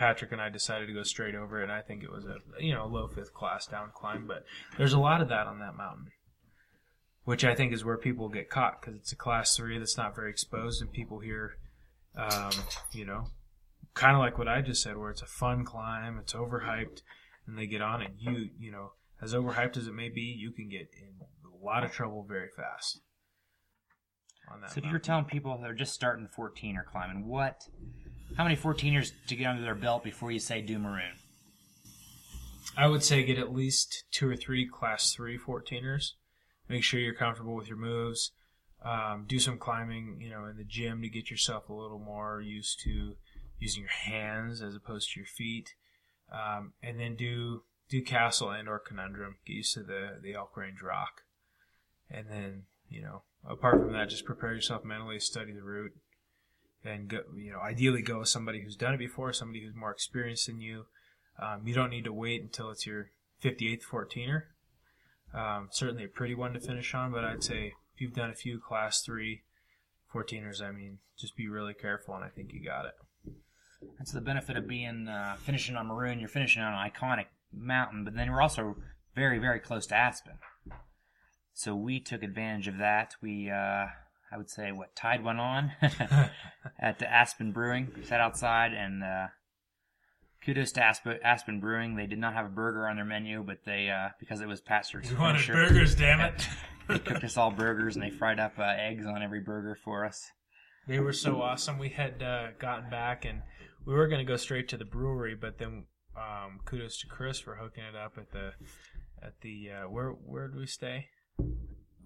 Patrick 0.00 0.32
and 0.32 0.40
I 0.40 0.48
decided 0.48 0.86
to 0.86 0.94
go 0.94 1.02
straight 1.02 1.34
over 1.34 1.60
it. 1.60 1.64
And 1.64 1.72
I 1.72 1.82
think 1.82 2.02
it 2.02 2.10
was 2.10 2.24
a 2.24 2.38
you 2.58 2.72
know 2.72 2.86
low 2.86 3.06
fifth 3.06 3.34
class 3.34 3.66
down 3.66 3.90
climb, 3.94 4.26
but 4.26 4.46
there's 4.78 4.94
a 4.94 4.98
lot 4.98 5.20
of 5.20 5.28
that 5.28 5.46
on 5.46 5.58
that 5.58 5.76
mountain, 5.76 6.06
which 7.24 7.44
I 7.44 7.54
think 7.54 7.74
is 7.74 7.84
where 7.84 7.98
people 7.98 8.30
get 8.30 8.48
caught 8.48 8.80
because 8.80 8.96
it's 8.96 9.12
a 9.12 9.16
class 9.16 9.54
three 9.54 9.78
that's 9.78 9.98
not 9.98 10.16
very 10.16 10.30
exposed, 10.30 10.80
and 10.80 10.90
people 10.90 11.18
hear, 11.20 11.58
um, 12.16 12.50
you 12.94 13.04
know, 13.04 13.26
kind 13.92 14.16
of 14.16 14.20
like 14.20 14.38
what 14.38 14.48
I 14.48 14.62
just 14.62 14.82
said, 14.82 14.96
where 14.96 15.10
it's 15.10 15.20
a 15.20 15.26
fun 15.26 15.66
climb, 15.66 16.18
it's 16.18 16.32
overhyped, 16.32 17.02
and 17.46 17.58
they 17.58 17.66
get 17.66 17.82
on 17.82 18.00
it. 18.00 18.12
You, 18.16 18.48
you 18.58 18.72
know, 18.72 18.92
as 19.20 19.34
overhyped 19.34 19.76
as 19.76 19.86
it 19.86 19.94
may 19.94 20.08
be, 20.08 20.22
you 20.22 20.50
can 20.50 20.70
get 20.70 20.88
in 20.98 21.26
a 21.44 21.62
lot 21.62 21.84
of 21.84 21.92
trouble 21.92 22.24
very 22.26 22.48
fast. 22.56 23.02
On 24.50 24.62
that 24.62 24.70
So 24.70 24.80
if 24.82 24.90
you're 24.90 24.98
telling 24.98 25.26
people 25.26 25.58
that 25.58 25.70
are 25.70 25.74
just 25.74 25.92
starting 25.92 26.26
14 26.26 26.78
or 26.78 26.86
climbing, 26.90 27.26
what, 27.26 27.64
how 28.36 28.44
many 28.44 28.56
14ers 28.56 29.12
to 29.26 29.36
get 29.36 29.46
under 29.46 29.62
their 29.62 29.74
belt 29.74 30.02
before 30.04 30.30
you 30.30 30.38
say 30.38 30.60
do 30.60 30.78
maroon? 30.78 31.12
I 32.76 32.86
would 32.86 33.02
say 33.02 33.22
get 33.24 33.38
at 33.38 33.52
least 33.52 34.04
two 34.12 34.28
or 34.28 34.36
three 34.36 34.66
class 34.66 35.12
three 35.12 35.38
14ers. 35.38 36.12
Make 36.68 36.84
sure 36.84 37.00
you're 37.00 37.14
comfortable 37.14 37.54
with 37.54 37.68
your 37.68 37.76
moves. 37.76 38.32
Um, 38.82 39.24
do 39.26 39.38
some 39.38 39.58
climbing, 39.58 40.18
you 40.20 40.30
know, 40.30 40.46
in 40.46 40.56
the 40.56 40.64
gym 40.64 41.02
to 41.02 41.08
get 41.08 41.30
yourself 41.30 41.68
a 41.68 41.74
little 41.74 41.98
more 41.98 42.40
used 42.40 42.80
to 42.84 43.16
using 43.58 43.82
your 43.82 43.90
hands 43.90 44.62
as 44.62 44.74
opposed 44.74 45.12
to 45.12 45.20
your 45.20 45.26
feet. 45.26 45.74
Um, 46.32 46.72
and 46.82 46.98
then 46.98 47.16
do 47.16 47.64
do 47.88 48.02
castle 48.02 48.50
and 48.50 48.68
or 48.68 48.78
conundrum. 48.78 49.36
Get 49.44 49.54
used 49.54 49.74
to 49.74 49.82
the 49.82 50.18
the 50.22 50.34
elk 50.34 50.56
range 50.56 50.80
rock. 50.80 51.22
And 52.10 52.28
then 52.30 52.62
you 52.88 53.02
know, 53.02 53.22
apart 53.46 53.80
from 53.80 53.92
that, 53.92 54.08
just 54.08 54.24
prepare 54.24 54.54
yourself 54.54 54.84
mentally, 54.84 55.20
study 55.20 55.52
the 55.52 55.62
route, 55.62 55.92
and 56.84 57.08
go. 57.08 57.20
You 57.36 57.52
know, 57.52 57.60
ideally 57.60 58.02
go 58.02 58.20
with 58.20 58.28
somebody 58.28 58.62
who's 58.62 58.76
done 58.76 58.94
it 58.94 58.98
before, 58.98 59.32
somebody 59.32 59.64
who's 59.64 59.74
more 59.74 59.90
experienced 59.90 60.46
than 60.46 60.60
you. 60.60 60.86
Um, 61.40 61.62
you 61.64 61.74
don't 61.74 61.90
need 61.90 62.04
to 62.04 62.12
wait 62.12 62.42
until 62.42 62.70
it's 62.70 62.86
your 62.86 63.10
58th 63.42 63.82
14er. 63.90 64.42
Um, 65.32 65.68
certainly 65.70 66.04
a 66.04 66.08
pretty 66.08 66.34
one 66.34 66.52
to 66.54 66.60
finish 66.60 66.94
on, 66.94 67.12
but 67.12 67.24
I'd 67.24 67.44
say 67.44 67.72
if 67.94 68.00
you've 68.00 68.14
done 68.14 68.30
a 68.30 68.34
few 68.34 68.58
class 68.58 69.02
three 69.02 69.42
14ers, 70.12 70.60
I 70.62 70.72
mean, 70.72 70.98
just 71.16 71.36
be 71.36 71.48
really 71.48 71.74
careful, 71.74 72.14
and 72.14 72.24
I 72.24 72.28
think 72.28 72.52
you 72.52 72.64
got 72.64 72.86
it. 72.86 72.94
That's 73.98 74.12
the 74.12 74.20
benefit 74.20 74.56
of 74.56 74.66
being 74.66 75.08
uh, 75.08 75.36
finishing 75.36 75.76
on 75.76 75.86
maroon. 75.86 76.18
You're 76.18 76.28
finishing 76.28 76.62
on 76.62 76.72
an 76.72 76.90
iconic 76.90 77.26
mountain, 77.52 78.04
but 78.04 78.14
then 78.14 78.30
we're 78.30 78.42
also 78.42 78.76
very, 79.14 79.38
very 79.38 79.60
close 79.60 79.86
to 79.86 79.94
Aspen. 79.94 80.34
So 81.52 81.74
we 81.74 82.00
took 82.00 82.22
advantage 82.22 82.68
of 82.68 82.78
that. 82.78 83.14
We, 83.22 83.50
uh, 83.50 83.86
I 84.32 84.36
would 84.36 84.50
say, 84.50 84.70
what 84.72 84.94
tide 84.94 85.24
went 85.24 85.40
on 85.40 85.72
at 86.78 86.98
the 86.98 87.10
Aspen 87.10 87.52
Brewing. 87.52 87.88
We 87.96 88.04
Sat 88.04 88.20
outside 88.20 88.72
and 88.72 89.02
uh, 89.02 89.26
kudos 90.44 90.72
to 90.72 90.82
Aspen, 90.82 91.18
Aspen 91.24 91.60
Brewing. 91.60 91.96
They 91.96 92.06
did 92.06 92.18
not 92.18 92.34
have 92.34 92.46
a 92.46 92.50
burger 92.50 92.88
on 92.88 92.96
their 92.96 93.04
menu, 93.04 93.42
but 93.42 93.64
they 93.64 93.90
uh, 93.90 94.10
because 94.18 94.40
it 94.40 94.46
was 94.46 94.60
Pastor's. 94.60 95.10
We 95.10 95.16
wanted 95.16 95.42
finisher, 95.42 95.52
burgers, 95.54 95.94
damn 95.94 96.20
it! 96.20 96.46
They 96.88 96.98
cooked 96.98 97.22
us 97.22 97.36
all 97.36 97.52
burgers 97.52 97.94
and 97.94 98.04
they 98.04 98.10
fried 98.10 98.40
up 98.40 98.58
uh, 98.58 98.62
eggs 98.62 99.06
on 99.06 99.22
every 99.22 99.38
burger 99.38 99.76
for 99.76 100.04
us. 100.04 100.28
They 100.88 100.98
were 100.98 101.12
so 101.12 101.40
awesome. 101.40 101.78
We 101.78 101.90
had 101.90 102.20
uh, 102.20 102.48
gotten 102.58 102.90
back 102.90 103.24
and 103.24 103.42
we 103.86 103.94
were 103.94 104.08
going 104.08 104.18
to 104.18 104.28
go 104.28 104.36
straight 104.36 104.68
to 104.70 104.76
the 104.76 104.84
brewery, 104.84 105.36
but 105.36 105.58
then 105.58 105.84
um, 106.16 106.58
kudos 106.64 106.98
to 107.02 107.06
Chris 107.06 107.38
for 107.38 107.54
hooking 107.54 107.84
it 107.84 107.94
up 107.94 108.18
at 108.18 108.32
the 108.32 108.54
at 109.22 109.40
the 109.42 109.70
uh, 109.70 109.88
where 109.88 110.10
where 110.10 110.48
did 110.48 110.58
we 110.58 110.66
stay? 110.66 111.06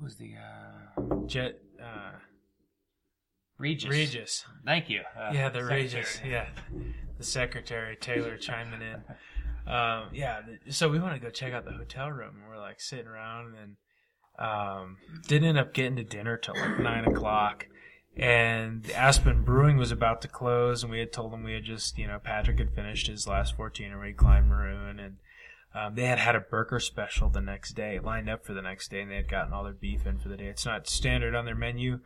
Was 0.04 0.16
the 0.16 0.34
uh, 0.36 1.26
Jet 1.26 1.58
uh, 1.82 2.12
Regis. 3.56 3.90
Regis. 3.90 4.44
Thank 4.66 4.90
you. 4.90 5.00
Uh, 5.18 5.30
yeah, 5.32 5.48
the 5.48 5.60
secretary. 5.60 5.82
Regis. 5.82 6.20
Yeah, 6.26 6.46
the 7.16 7.24
secretary 7.24 7.96
Taylor 7.96 8.36
chiming 8.36 8.82
in. 8.82 9.02
Um, 9.66 10.10
yeah, 10.12 10.42
so 10.68 10.90
we 10.90 11.00
want 11.00 11.14
to 11.14 11.18
go 11.18 11.30
check 11.30 11.54
out 11.54 11.64
the 11.64 11.70
hotel 11.70 12.10
room, 12.10 12.34
and 12.36 12.46
we're 12.46 12.60
like 12.60 12.82
sitting 12.82 13.06
around, 13.06 13.54
and 13.54 13.76
um, 14.38 14.98
didn't 15.26 15.48
end 15.48 15.56
up 15.56 15.72
getting 15.72 15.96
to 15.96 16.04
dinner 16.04 16.36
till 16.36 16.54
like 16.54 16.80
nine 16.80 17.06
o'clock. 17.06 17.66
And 18.14 18.88
Aspen 18.90 19.42
Brewing 19.42 19.78
was 19.78 19.90
about 19.90 20.20
to 20.20 20.28
close, 20.28 20.82
and 20.82 20.92
we 20.92 20.98
had 20.98 21.14
told 21.14 21.32
them 21.32 21.44
we 21.44 21.54
had 21.54 21.64
just, 21.64 21.96
you 21.96 22.06
know, 22.06 22.18
Patrick 22.22 22.58
had 22.58 22.74
finished 22.74 23.06
his 23.06 23.26
last 23.26 23.56
14 23.56 23.90
and 23.90 24.00
we 24.02 24.12
climbed 24.12 24.48
Maroon, 24.48 25.00
and 25.00 25.16
um, 25.74 25.96
they 25.96 26.06
had 26.06 26.18
had 26.18 26.36
a 26.36 26.40
burger 26.40 26.78
special 26.78 27.28
the 27.28 27.40
next 27.40 27.72
day, 27.72 27.98
lined 27.98 28.30
up 28.30 28.44
for 28.44 28.54
the 28.54 28.62
next 28.62 28.90
day, 28.90 29.00
and 29.00 29.10
they 29.10 29.16
had 29.16 29.28
gotten 29.28 29.52
all 29.52 29.64
their 29.64 29.72
beef 29.72 30.06
in 30.06 30.18
for 30.18 30.28
the 30.28 30.36
day. 30.36 30.46
It's 30.46 30.64
not 30.64 30.88
standard 30.88 31.34
on 31.34 31.46
their 31.46 31.56
menu. 31.56 31.98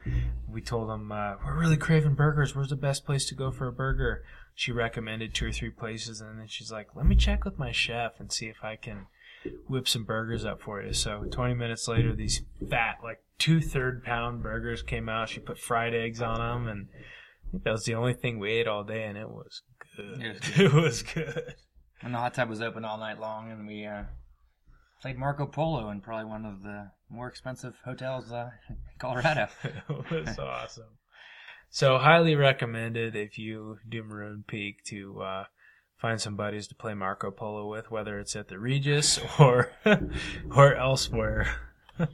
We 0.48 0.62
told 0.62 0.88
them, 0.88 1.12
uh, 1.12 1.34
we're 1.44 1.58
really 1.58 1.76
craving 1.76 2.14
burgers. 2.14 2.56
Where's 2.56 2.70
the 2.70 2.76
best 2.76 3.04
place 3.04 3.26
to 3.26 3.34
go 3.34 3.50
for 3.50 3.66
a 3.66 3.72
burger? 3.72 4.24
She 4.54 4.72
recommended 4.72 5.34
two 5.34 5.48
or 5.48 5.52
three 5.52 5.70
places, 5.70 6.20
and 6.22 6.40
then 6.40 6.46
she's 6.48 6.72
like, 6.72 6.88
let 6.96 7.04
me 7.04 7.14
check 7.14 7.44
with 7.44 7.58
my 7.58 7.70
chef 7.70 8.18
and 8.18 8.32
see 8.32 8.46
if 8.46 8.64
I 8.64 8.76
can 8.76 9.06
whip 9.68 9.86
some 9.86 10.04
burgers 10.04 10.46
up 10.46 10.62
for 10.62 10.82
you. 10.82 10.94
So 10.94 11.24
20 11.30 11.54
minutes 11.54 11.86
later, 11.86 12.14
these 12.14 12.40
fat, 12.70 12.98
like 13.02 13.22
two 13.38 13.60
third 13.60 14.02
pound 14.02 14.42
burgers 14.42 14.82
came 14.82 15.08
out. 15.10 15.28
She 15.28 15.40
put 15.40 15.58
fried 15.58 15.94
eggs 15.94 16.22
on 16.22 16.38
them, 16.38 16.68
and 16.68 16.88
I 17.46 17.50
think 17.50 17.64
that 17.64 17.72
was 17.72 17.84
the 17.84 17.94
only 17.94 18.14
thing 18.14 18.38
we 18.38 18.50
ate 18.52 18.66
all 18.66 18.82
day, 18.82 19.04
and 19.04 19.18
it 19.18 19.28
was 19.28 19.60
good. 19.96 20.20
It 20.22 20.32
was 20.32 20.58
It 20.58 20.72
was 20.72 21.02
good. 21.02 21.54
And 22.02 22.14
the 22.14 22.18
hot 22.18 22.34
tub 22.34 22.48
was 22.48 22.62
open 22.62 22.84
all 22.84 22.98
night 22.98 23.20
long, 23.20 23.50
and 23.50 23.66
we 23.66 23.84
uh, 23.84 24.04
played 25.00 25.18
Marco 25.18 25.46
Polo 25.46 25.90
in 25.90 26.00
probably 26.00 26.26
one 26.26 26.44
of 26.44 26.62
the 26.62 26.90
more 27.10 27.28
expensive 27.28 27.74
hotels 27.84 28.30
uh, 28.30 28.50
in 28.68 28.76
Colorado. 28.98 29.48
it 29.64 30.10
was 30.10 30.38
awesome. 30.38 30.98
So 31.70 31.98
highly 31.98 32.34
recommended 32.34 33.14
if 33.14 33.38
you 33.38 33.78
do 33.88 34.02
Maroon 34.02 34.44
Peak 34.46 34.84
to 34.84 35.20
uh, 35.20 35.44
find 35.98 36.20
some 36.20 36.36
buddies 36.36 36.68
to 36.68 36.74
play 36.74 36.94
Marco 36.94 37.30
Polo 37.30 37.68
with, 37.68 37.90
whether 37.90 38.18
it's 38.18 38.36
at 38.36 38.48
the 38.48 38.58
Regis 38.58 39.18
or 39.38 39.72
or 40.50 40.74
elsewhere. 40.74 41.56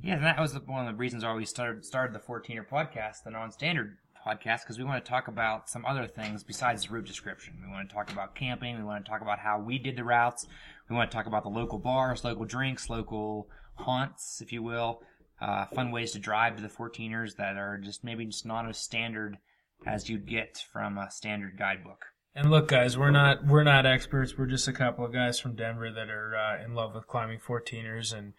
Yeah, 0.00 0.14
and 0.14 0.24
that 0.24 0.38
was 0.38 0.54
one 0.66 0.86
of 0.86 0.92
the 0.92 0.96
reasons 0.96 1.24
why 1.24 1.34
we 1.34 1.44
started 1.44 1.84
started 1.84 2.14
the 2.14 2.20
14er 2.20 2.68
podcast, 2.68 3.24
the 3.24 3.30
non-standard 3.30 3.96
podcast, 4.28 4.62
because 4.62 4.78
we 4.78 4.84
want 4.84 5.04
to 5.04 5.08
talk 5.08 5.28
about 5.28 5.68
some 5.68 5.84
other 5.86 6.06
things 6.06 6.42
besides 6.42 6.90
route 6.90 7.06
description. 7.06 7.54
We 7.64 7.70
want 7.70 7.88
to 7.88 7.94
talk 7.94 8.12
about 8.12 8.34
camping. 8.34 8.76
We 8.76 8.84
want 8.84 9.04
to 9.04 9.10
talk 9.10 9.22
about 9.22 9.38
how 9.38 9.60
we 9.60 9.78
did 9.78 9.96
the 9.96 10.04
routes. 10.04 10.46
We 10.88 10.96
want 10.96 11.10
to 11.10 11.16
talk 11.16 11.26
about 11.26 11.42
the 11.42 11.50
local 11.50 11.78
bars, 11.78 12.24
local 12.24 12.44
drinks, 12.44 12.90
local 12.90 13.48
haunts, 13.74 14.40
if 14.40 14.52
you 14.52 14.62
will. 14.62 15.02
Uh, 15.40 15.66
fun 15.66 15.92
ways 15.92 16.12
to 16.12 16.18
drive 16.18 16.56
to 16.56 16.62
the 16.62 16.68
14ers 16.68 17.36
that 17.36 17.56
are 17.56 17.78
just 17.78 18.02
maybe 18.02 18.26
just 18.26 18.44
not 18.44 18.68
as 18.68 18.76
standard 18.76 19.38
as 19.86 20.08
you'd 20.08 20.26
get 20.26 20.64
from 20.72 20.98
a 20.98 21.10
standard 21.10 21.56
guidebook. 21.56 22.06
And 22.34 22.50
look, 22.50 22.68
guys, 22.68 22.98
we're 22.98 23.10
not 23.10 23.46
we're 23.46 23.64
not 23.64 23.86
experts. 23.86 24.36
We're 24.36 24.46
just 24.46 24.68
a 24.68 24.72
couple 24.72 25.04
of 25.04 25.12
guys 25.12 25.40
from 25.40 25.56
Denver 25.56 25.90
that 25.90 26.10
are 26.10 26.36
uh, 26.36 26.64
in 26.64 26.74
love 26.74 26.94
with 26.94 27.06
climbing 27.06 27.38
14ers 27.40 28.16
and 28.16 28.34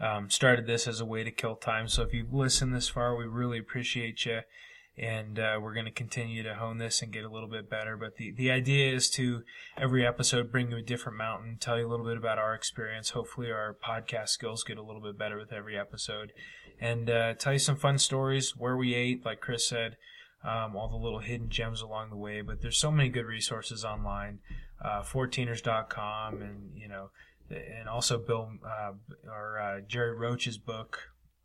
um, 0.00 0.30
started 0.30 0.66
this 0.66 0.88
as 0.88 1.00
a 1.00 1.04
way 1.04 1.22
to 1.24 1.30
kill 1.30 1.56
time. 1.56 1.88
So 1.88 2.02
if 2.02 2.12
you've 2.12 2.32
listened 2.32 2.74
this 2.74 2.88
far, 2.88 3.16
we 3.16 3.24
really 3.24 3.58
appreciate 3.58 4.24
you. 4.24 4.40
And 4.98 5.38
uh, 5.38 5.58
we're 5.62 5.72
going 5.72 5.86
to 5.86 5.90
continue 5.90 6.42
to 6.42 6.54
hone 6.54 6.76
this 6.76 7.00
and 7.00 7.12
get 7.12 7.24
a 7.24 7.30
little 7.30 7.48
bit 7.48 7.70
better. 7.70 7.96
But 7.96 8.16
the, 8.16 8.32
the 8.32 8.50
idea 8.50 8.94
is 8.94 9.08
to 9.10 9.42
every 9.76 10.06
episode 10.06 10.52
bring 10.52 10.70
you 10.70 10.76
a 10.76 10.82
different 10.82 11.16
mountain, 11.16 11.56
tell 11.58 11.78
you 11.78 11.86
a 11.86 11.90
little 11.90 12.04
bit 12.04 12.18
about 12.18 12.38
our 12.38 12.54
experience. 12.54 13.10
Hopefully, 13.10 13.50
our 13.50 13.74
podcast 13.82 14.28
skills 14.28 14.64
get 14.64 14.76
a 14.76 14.82
little 14.82 15.00
bit 15.00 15.18
better 15.18 15.38
with 15.38 15.50
every 15.50 15.78
episode, 15.78 16.32
and 16.78 17.08
uh, 17.08 17.34
tell 17.34 17.54
you 17.54 17.58
some 17.58 17.76
fun 17.76 17.96
stories 17.98 18.54
where 18.56 18.76
we 18.76 18.94
ate, 18.94 19.24
like 19.24 19.40
Chris 19.40 19.66
said, 19.66 19.96
um, 20.44 20.76
all 20.76 20.88
the 20.88 20.96
little 20.96 21.20
hidden 21.20 21.48
gems 21.48 21.80
along 21.80 22.10
the 22.10 22.16
way. 22.16 22.42
But 22.42 22.60
there's 22.60 22.78
so 22.78 22.90
many 22.90 23.08
good 23.08 23.26
resources 23.26 23.84
online, 23.84 24.40
uh, 24.84 25.02
14ers.com, 25.02 26.42
and 26.42 26.70
you 26.76 26.88
know, 26.88 27.10
and 27.50 27.88
also 27.88 28.18
Bill 28.18 28.50
uh, 28.64 28.92
or 29.26 29.58
uh, 29.58 29.80
Gerry 29.86 30.14
Roach's 30.14 30.58
book, 30.58 31.00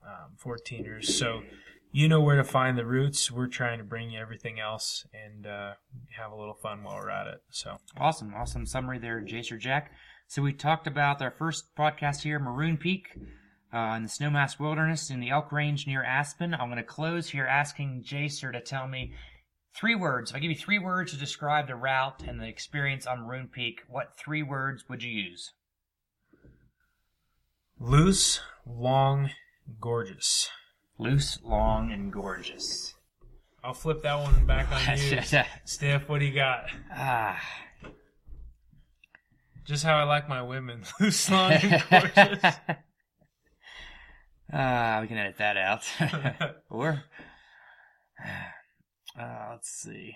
um, 0.06 0.36
14ers. 0.44 1.06
So 1.06 1.44
you 1.92 2.08
know 2.08 2.22
where 2.22 2.36
to 2.36 2.44
find 2.44 2.78
the 2.78 2.86
routes. 2.86 3.32
We're 3.32 3.48
trying 3.48 3.78
to 3.80 3.84
bring 3.84 4.12
you 4.12 4.20
everything 4.20 4.60
else 4.60 5.06
and 5.14 5.48
uh, 5.48 5.74
have 6.18 6.32
a 6.32 6.36
little 6.36 6.54
fun 6.54 6.84
while 6.84 6.96
we're 6.96 7.10
at 7.10 7.28
it. 7.28 7.42
So 7.50 7.78
Awesome, 7.98 8.34
awesome 8.36 8.66
summary 8.66 9.00
there, 9.00 9.22
Jacer 9.22 9.60
Jack. 9.60 9.92
So 10.28 10.42
we 10.42 10.54
talked 10.54 10.88
about 10.88 11.22
our 11.22 11.32
first 11.32 11.76
podcast 11.78 12.24
here, 12.24 12.40
Maroon 12.40 12.78
Peak, 12.78 13.08
uh, 13.74 13.94
in 13.96 14.04
the 14.04 14.10
Snowmass 14.10 14.60
Wilderness 14.60 15.10
in 15.10 15.20
the 15.20 15.30
Elk 15.30 15.52
Range 15.52 15.88
near 15.88 16.04
Aspen. 16.04 16.54
I'm 16.54 16.68
going 16.68 16.78
to 16.78 16.84
close 16.84 17.30
here 17.30 17.46
asking 17.46 18.04
Jacer 18.06 18.52
to 18.52 18.62
tell 18.62 18.88
me 18.88 19.14
three 19.76 19.96
words. 19.96 20.32
If 20.32 20.38
I 20.38 20.40
give 20.40 20.52
you 20.52 20.58
three 20.58 20.80
words 20.80 21.12
to 21.12 21.18
describe 21.18 21.68
the 21.68 21.76
route 21.76 22.24
and 22.28 22.42
the 22.42 22.48
experience 22.48 23.08
on 23.08 23.22
Maroon 23.22 23.48
Peak, 23.48 23.82
what 23.88 24.18
three 24.18 24.44
words 24.44 24.84
would 24.90 25.04
you 25.04 25.12
use? 25.12 25.54
loose, 27.80 28.42
long, 28.66 29.30
gorgeous. 29.80 30.50
Loose, 31.00 31.40
long, 31.44 31.92
and 31.92 32.12
gorgeous. 32.12 32.96
I'll 33.64 33.74
flip 33.74 34.02
that 34.04 34.16
one 34.20 34.46
back 34.46 34.72
on 34.72 34.98
you, 34.98 35.22
Steph. 35.66 36.10
What 36.10 36.20
do 36.20 36.26
you 36.26 36.34
got? 36.34 36.66
ah, 36.92 37.40
Just 39.66 39.84
how 39.84 39.98
I 39.98 40.04
like 40.04 40.28
my 40.30 40.42
women, 40.42 40.84
loose, 41.00 41.30
long, 41.30 41.52
and 41.52 41.84
gorgeous. 41.90 42.56
Ah, 44.54 45.00
we 45.02 45.08
can 45.10 45.18
edit 45.18 45.40
that 45.40 45.58
out. 45.58 45.84
or, 46.70 47.04
uh, 49.20 49.48
let's 49.52 49.70
see. 49.70 50.14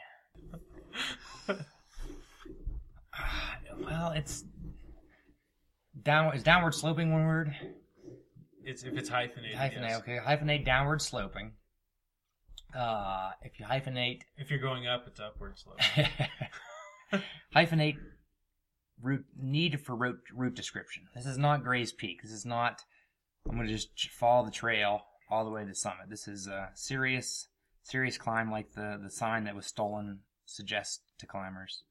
Ah, 3.13 3.57
well, 3.77 4.11
it's 4.11 4.45
down. 6.01 6.33
Is 6.33 6.43
downward 6.43 6.73
sloping 6.75 7.11
one 7.11 7.25
word? 7.25 7.53
It's 8.63 8.83
if 8.83 8.97
it's 8.97 9.09
hyphenated. 9.09 9.57
Hyphenate. 9.57 9.81
yes. 9.89 9.99
Okay, 9.99 10.17
hyphenate 10.23 10.65
downward 10.65 11.01
sloping. 11.01 11.53
Uh, 12.75 13.31
if 13.41 13.59
you 13.59 13.65
hyphenate, 13.65 14.21
If 14.37 14.49
you're 14.49 14.59
going 14.59 14.87
up, 14.87 15.05
it's 15.07 15.19
upward 15.19 15.55
sloping. 15.59 16.07
hyphenate 17.55 17.97
route 19.01 19.25
need 19.37 19.81
for 19.81 19.95
route 19.95 20.19
route 20.33 20.55
description. 20.55 21.03
This 21.15 21.25
is 21.25 21.37
not 21.37 21.63
Gray's 21.63 21.91
Peak. 21.91 22.21
This 22.21 22.31
is 22.31 22.45
not. 22.45 22.81
I'm 23.49 23.55
going 23.55 23.67
to 23.67 23.73
just 23.73 24.09
follow 24.11 24.45
the 24.45 24.51
trail 24.51 25.01
all 25.29 25.43
the 25.43 25.51
way 25.51 25.63
to 25.63 25.69
the 25.69 25.75
summit. 25.75 26.09
This 26.09 26.27
is 26.27 26.47
a 26.47 26.69
serious, 26.75 27.47
serious 27.83 28.17
climb, 28.17 28.51
like 28.51 28.73
the 28.73 28.99
the 29.01 29.09
sign 29.09 29.45
that 29.45 29.55
was 29.55 29.65
stolen 29.65 30.19
suggests 30.45 30.99
to 31.19 31.25
climbers. 31.25 31.83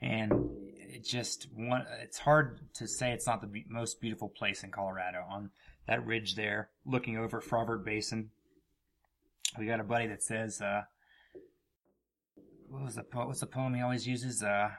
And 0.00 0.32
it 0.76 1.04
just 1.04 1.48
one. 1.54 1.84
It's 2.00 2.18
hard 2.18 2.60
to 2.74 2.86
say 2.88 3.12
it's 3.12 3.26
not 3.26 3.42
the 3.42 3.46
be- 3.46 3.66
most 3.68 4.00
beautiful 4.00 4.28
place 4.30 4.62
in 4.62 4.70
Colorado. 4.70 5.24
On 5.28 5.50
that 5.90 6.06
ridge 6.06 6.36
there, 6.36 6.70
looking 6.86 7.18
over 7.18 7.40
Fravert 7.40 7.84
Basin, 7.84 8.30
we 9.58 9.66
got 9.66 9.80
a 9.80 9.84
buddy 9.84 10.06
that 10.06 10.22
says. 10.22 10.62
Uh, 10.62 10.82
what 12.68 12.84
was 12.84 12.94
the 12.94 13.02
po- 13.02 13.26
what's 13.26 13.40
the 13.40 13.46
poem 13.46 13.74
he 13.74 13.82
always 13.82 14.06
uses? 14.06 14.42
Uh, 14.42 14.70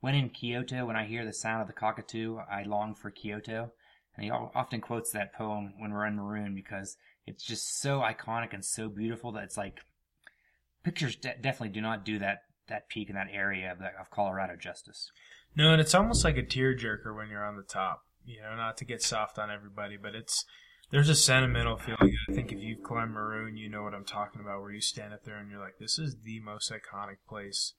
when 0.00 0.14
in 0.14 0.28
Kyoto, 0.28 0.84
when 0.84 0.96
I 0.96 1.06
hear 1.06 1.24
the 1.24 1.32
sound 1.32 1.62
of 1.62 1.66
the 1.66 1.72
cockatoo, 1.72 2.38
I 2.50 2.64
long 2.64 2.94
for 2.94 3.10
Kyoto. 3.10 3.72
And 4.14 4.24
he 4.24 4.30
often 4.30 4.82
quotes 4.82 5.10
that 5.12 5.32
poem 5.32 5.72
when 5.78 5.92
we're 5.92 6.06
in 6.06 6.16
Maroon 6.16 6.54
because 6.54 6.98
it's 7.26 7.42
just 7.42 7.80
so 7.80 8.00
iconic 8.00 8.52
and 8.52 8.62
so 8.62 8.90
beautiful 8.90 9.32
that 9.32 9.44
it's 9.44 9.56
like 9.56 9.80
pictures 10.82 11.16
de- 11.16 11.36
definitely 11.40 11.70
do 11.70 11.80
not 11.80 12.04
do 12.04 12.18
that 12.18 12.42
that 12.68 12.90
peak 12.90 13.08
in 13.08 13.14
that 13.14 13.28
area 13.32 13.72
of, 13.72 13.78
the, 13.78 13.86
of 13.98 14.10
Colorado 14.10 14.54
justice. 14.56 15.10
No, 15.56 15.72
and 15.72 15.80
it's 15.80 15.94
almost 15.94 16.24
like 16.24 16.36
a 16.36 16.42
tearjerker 16.42 17.16
when 17.16 17.30
you're 17.30 17.44
on 17.44 17.56
the 17.56 17.62
top. 17.62 18.04
You 18.24 18.40
know, 18.42 18.54
not 18.56 18.76
to 18.78 18.84
get 18.84 19.02
soft 19.02 19.38
on 19.38 19.50
everybody, 19.50 19.96
but 19.96 20.14
it's 20.14 20.44
there's 20.90 21.08
a 21.08 21.14
sentimental 21.14 21.76
feeling. 21.76 22.16
I 22.28 22.32
think 22.32 22.52
if 22.52 22.60
you've 22.60 22.82
climbed 22.82 23.12
Maroon, 23.12 23.56
you 23.56 23.68
know 23.68 23.82
what 23.82 23.94
I'm 23.94 24.04
talking 24.04 24.40
about. 24.40 24.60
Where 24.60 24.70
you 24.72 24.80
stand 24.80 25.12
up 25.12 25.24
there 25.24 25.38
and 25.38 25.50
you're 25.50 25.60
like, 25.60 25.78
"This 25.80 25.98
is 25.98 26.16
the 26.22 26.40
most 26.40 26.70
iconic 26.70 27.16
place 27.28 27.74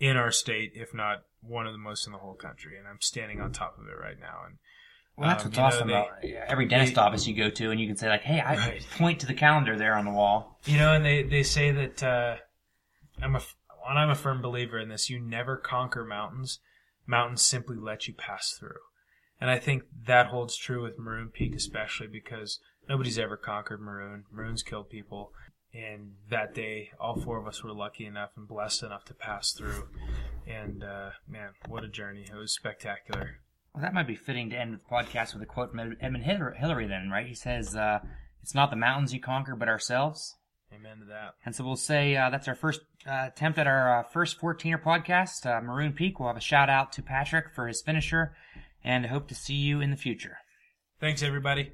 in 0.00 0.16
our 0.16 0.30
state, 0.30 0.72
if 0.74 0.94
not 0.94 1.24
one 1.40 1.66
of 1.66 1.72
the 1.72 1.78
most 1.78 2.06
in 2.06 2.12
the 2.12 2.18
whole 2.18 2.34
country." 2.34 2.78
And 2.78 2.86
I'm 2.86 3.00
standing 3.00 3.40
on 3.40 3.52
top 3.52 3.76
of 3.78 3.86
it 3.86 3.98
right 4.00 4.18
now. 4.18 4.42
And 4.46 4.58
Well, 5.16 5.28
that's 5.30 5.42
Um, 5.44 5.48
what's 5.50 5.58
know, 5.58 5.64
awesome 5.64 5.88
they- 5.88 5.94
about 5.94 6.24
yeah, 6.24 6.44
every 6.46 6.66
dentist 6.66 6.94
they- 6.94 7.00
office 7.00 7.26
you 7.26 7.34
go 7.34 7.50
to, 7.50 7.70
and 7.72 7.80
you 7.80 7.88
can 7.88 7.96
say 7.96 8.08
like, 8.08 8.22
"Hey, 8.22 8.38
I 8.40 8.54
Right. 8.56 8.86
point 8.92 9.18
to 9.20 9.26
the 9.26 9.34
calendar 9.34 9.76
there 9.76 9.94
on 9.96 10.04
the 10.04 10.12
wall." 10.12 10.60
You 10.64 10.76
know, 10.78 10.94
and 10.94 11.04
they, 11.04 11.24
they 11.24 11.42
say 11.42 11.72
that 11.72 12.02
uh, 12.04 12.36
I'm 13.20 13.34
a 13.34 13.42
and 13.88 13.98
I'm 13.98 14.10
a 14.10 14.14
firm 14.14 14.40
believer 14.40 14.78
in 14.78 14.88
this. 14.90 15.10
You 15.10 15.18
never 15.18 15.56
conquer 15.56 16.04
mountains; 16.04 16.60
mountains 17.04 17.42
simply 17.42 17.76
let 17.76 18.06
you 18.06 18.14
pass 18.14 18.52
through. 18.56 18.78
And 19.40 19.50
I 19.50 19.58
think 19.58 19.84
that 20.06 20.26
holds 20.26 20.56
true 20.56 20.82
with 20.82 20.98
Maroon 20.98 21.28
Peak, 21.28 21.54
especially 21.54 22.08
because 22.08 22.58
nobody's 22.88 23.18
ever 23.18 23.36
conquered 23.36 23.80
Maroon. 23.80 24.24
Maroon's 24.32 24.62
killed 24.62 24.90
people, 24.90 25.32
and 25.72 26.14
that 26.30 26.54
day, 26.54 26.90
all 26.98 27.20
four 27.20 27.38
of 27.38 27.46
us 27.46 27.62
were 27.62 27.72
lucky 27.72 28.04
enough 28.04 28.30
and 28.36 28.48
blessed 28.48 28.82
enough 28.82 29.04
to 29.06 29.14
pass 29.14 29.52
through. 29.52 29.88
And 30.46 30.82
uh, 30.82 31.10
man, 31.28 31.50
what 31.68 31.84
a 31.84 31.88
journey! 31.88 32.26
It 32.28 32.36
was 32.36 32.54
spectacular. 32.54 33.40
Well, 33.74 33.82
that 33.82 33.94
might 33.94 34.06
be 34.06 34.16
fitting 34.16 34.50
to 34.50 34.56
end 34.56 34.74
the 34.74 34.94
podcast 34.94 35.34
with 35.34 35.42
a 35.42 35.46
quote 35.46 35.70
from 35.70 35.96
Edmund 36.00 36.24
Hillary, 36.24 36.88
then, 36.88 37.10
right? 37.10 37.26
He 37.26 37.34
says, 37.34 37.76
uh, 37.76 38.00
"It's 38.42 38.54
not 38.54 38.70
the 38.70 38.76
mountains 38.76 39.14
you 39.14 39.20
conquer, 39.20 39.54
but 39.54 39.68
ourselves." 39.68 40.34
Amen 40.72 40.98
to 40.98 41.04
that. 41.06 41.34
And 41.46 41.54
so 41.54 41.64
we'll 41.64 41.76
say 41.76 42.14
uh, 42.14 42.28
that's 42.30 42.46
our 42.46 42.54
first 42.54 42.80
uh, 43.06 43.28
attempt 43.28 43.58
at 43.58 43.66
our 43.66 44.00
uh, 44.00 44.02
first 44.02 44.38
14er 44.38 44.82
podcast, 44.82 45.46
uh, 45.46 45.60
Maroon 45.62 45.92
Peak. 45.92 46.18
We'll 46.18 46.28
have 46.28 46.36
a 46.36 46.40
shout 46.40 46.68
out 46.68 46.92
to 46.92 47.02
Patrick 47.02 47.54
for 47.54 47.66
his 47.66 47.80
finisher, 47.80 48.34
and 48.84 49.06
hope 49.06 49.28
to 49.28 49.34
see 49.34 49.54
you 49.54 49.80
in 49.80 49.90
the 49.90 49.96
future. 49.96 50.38
Thanks, 51.00 51.22
everybody. 51.22 51.72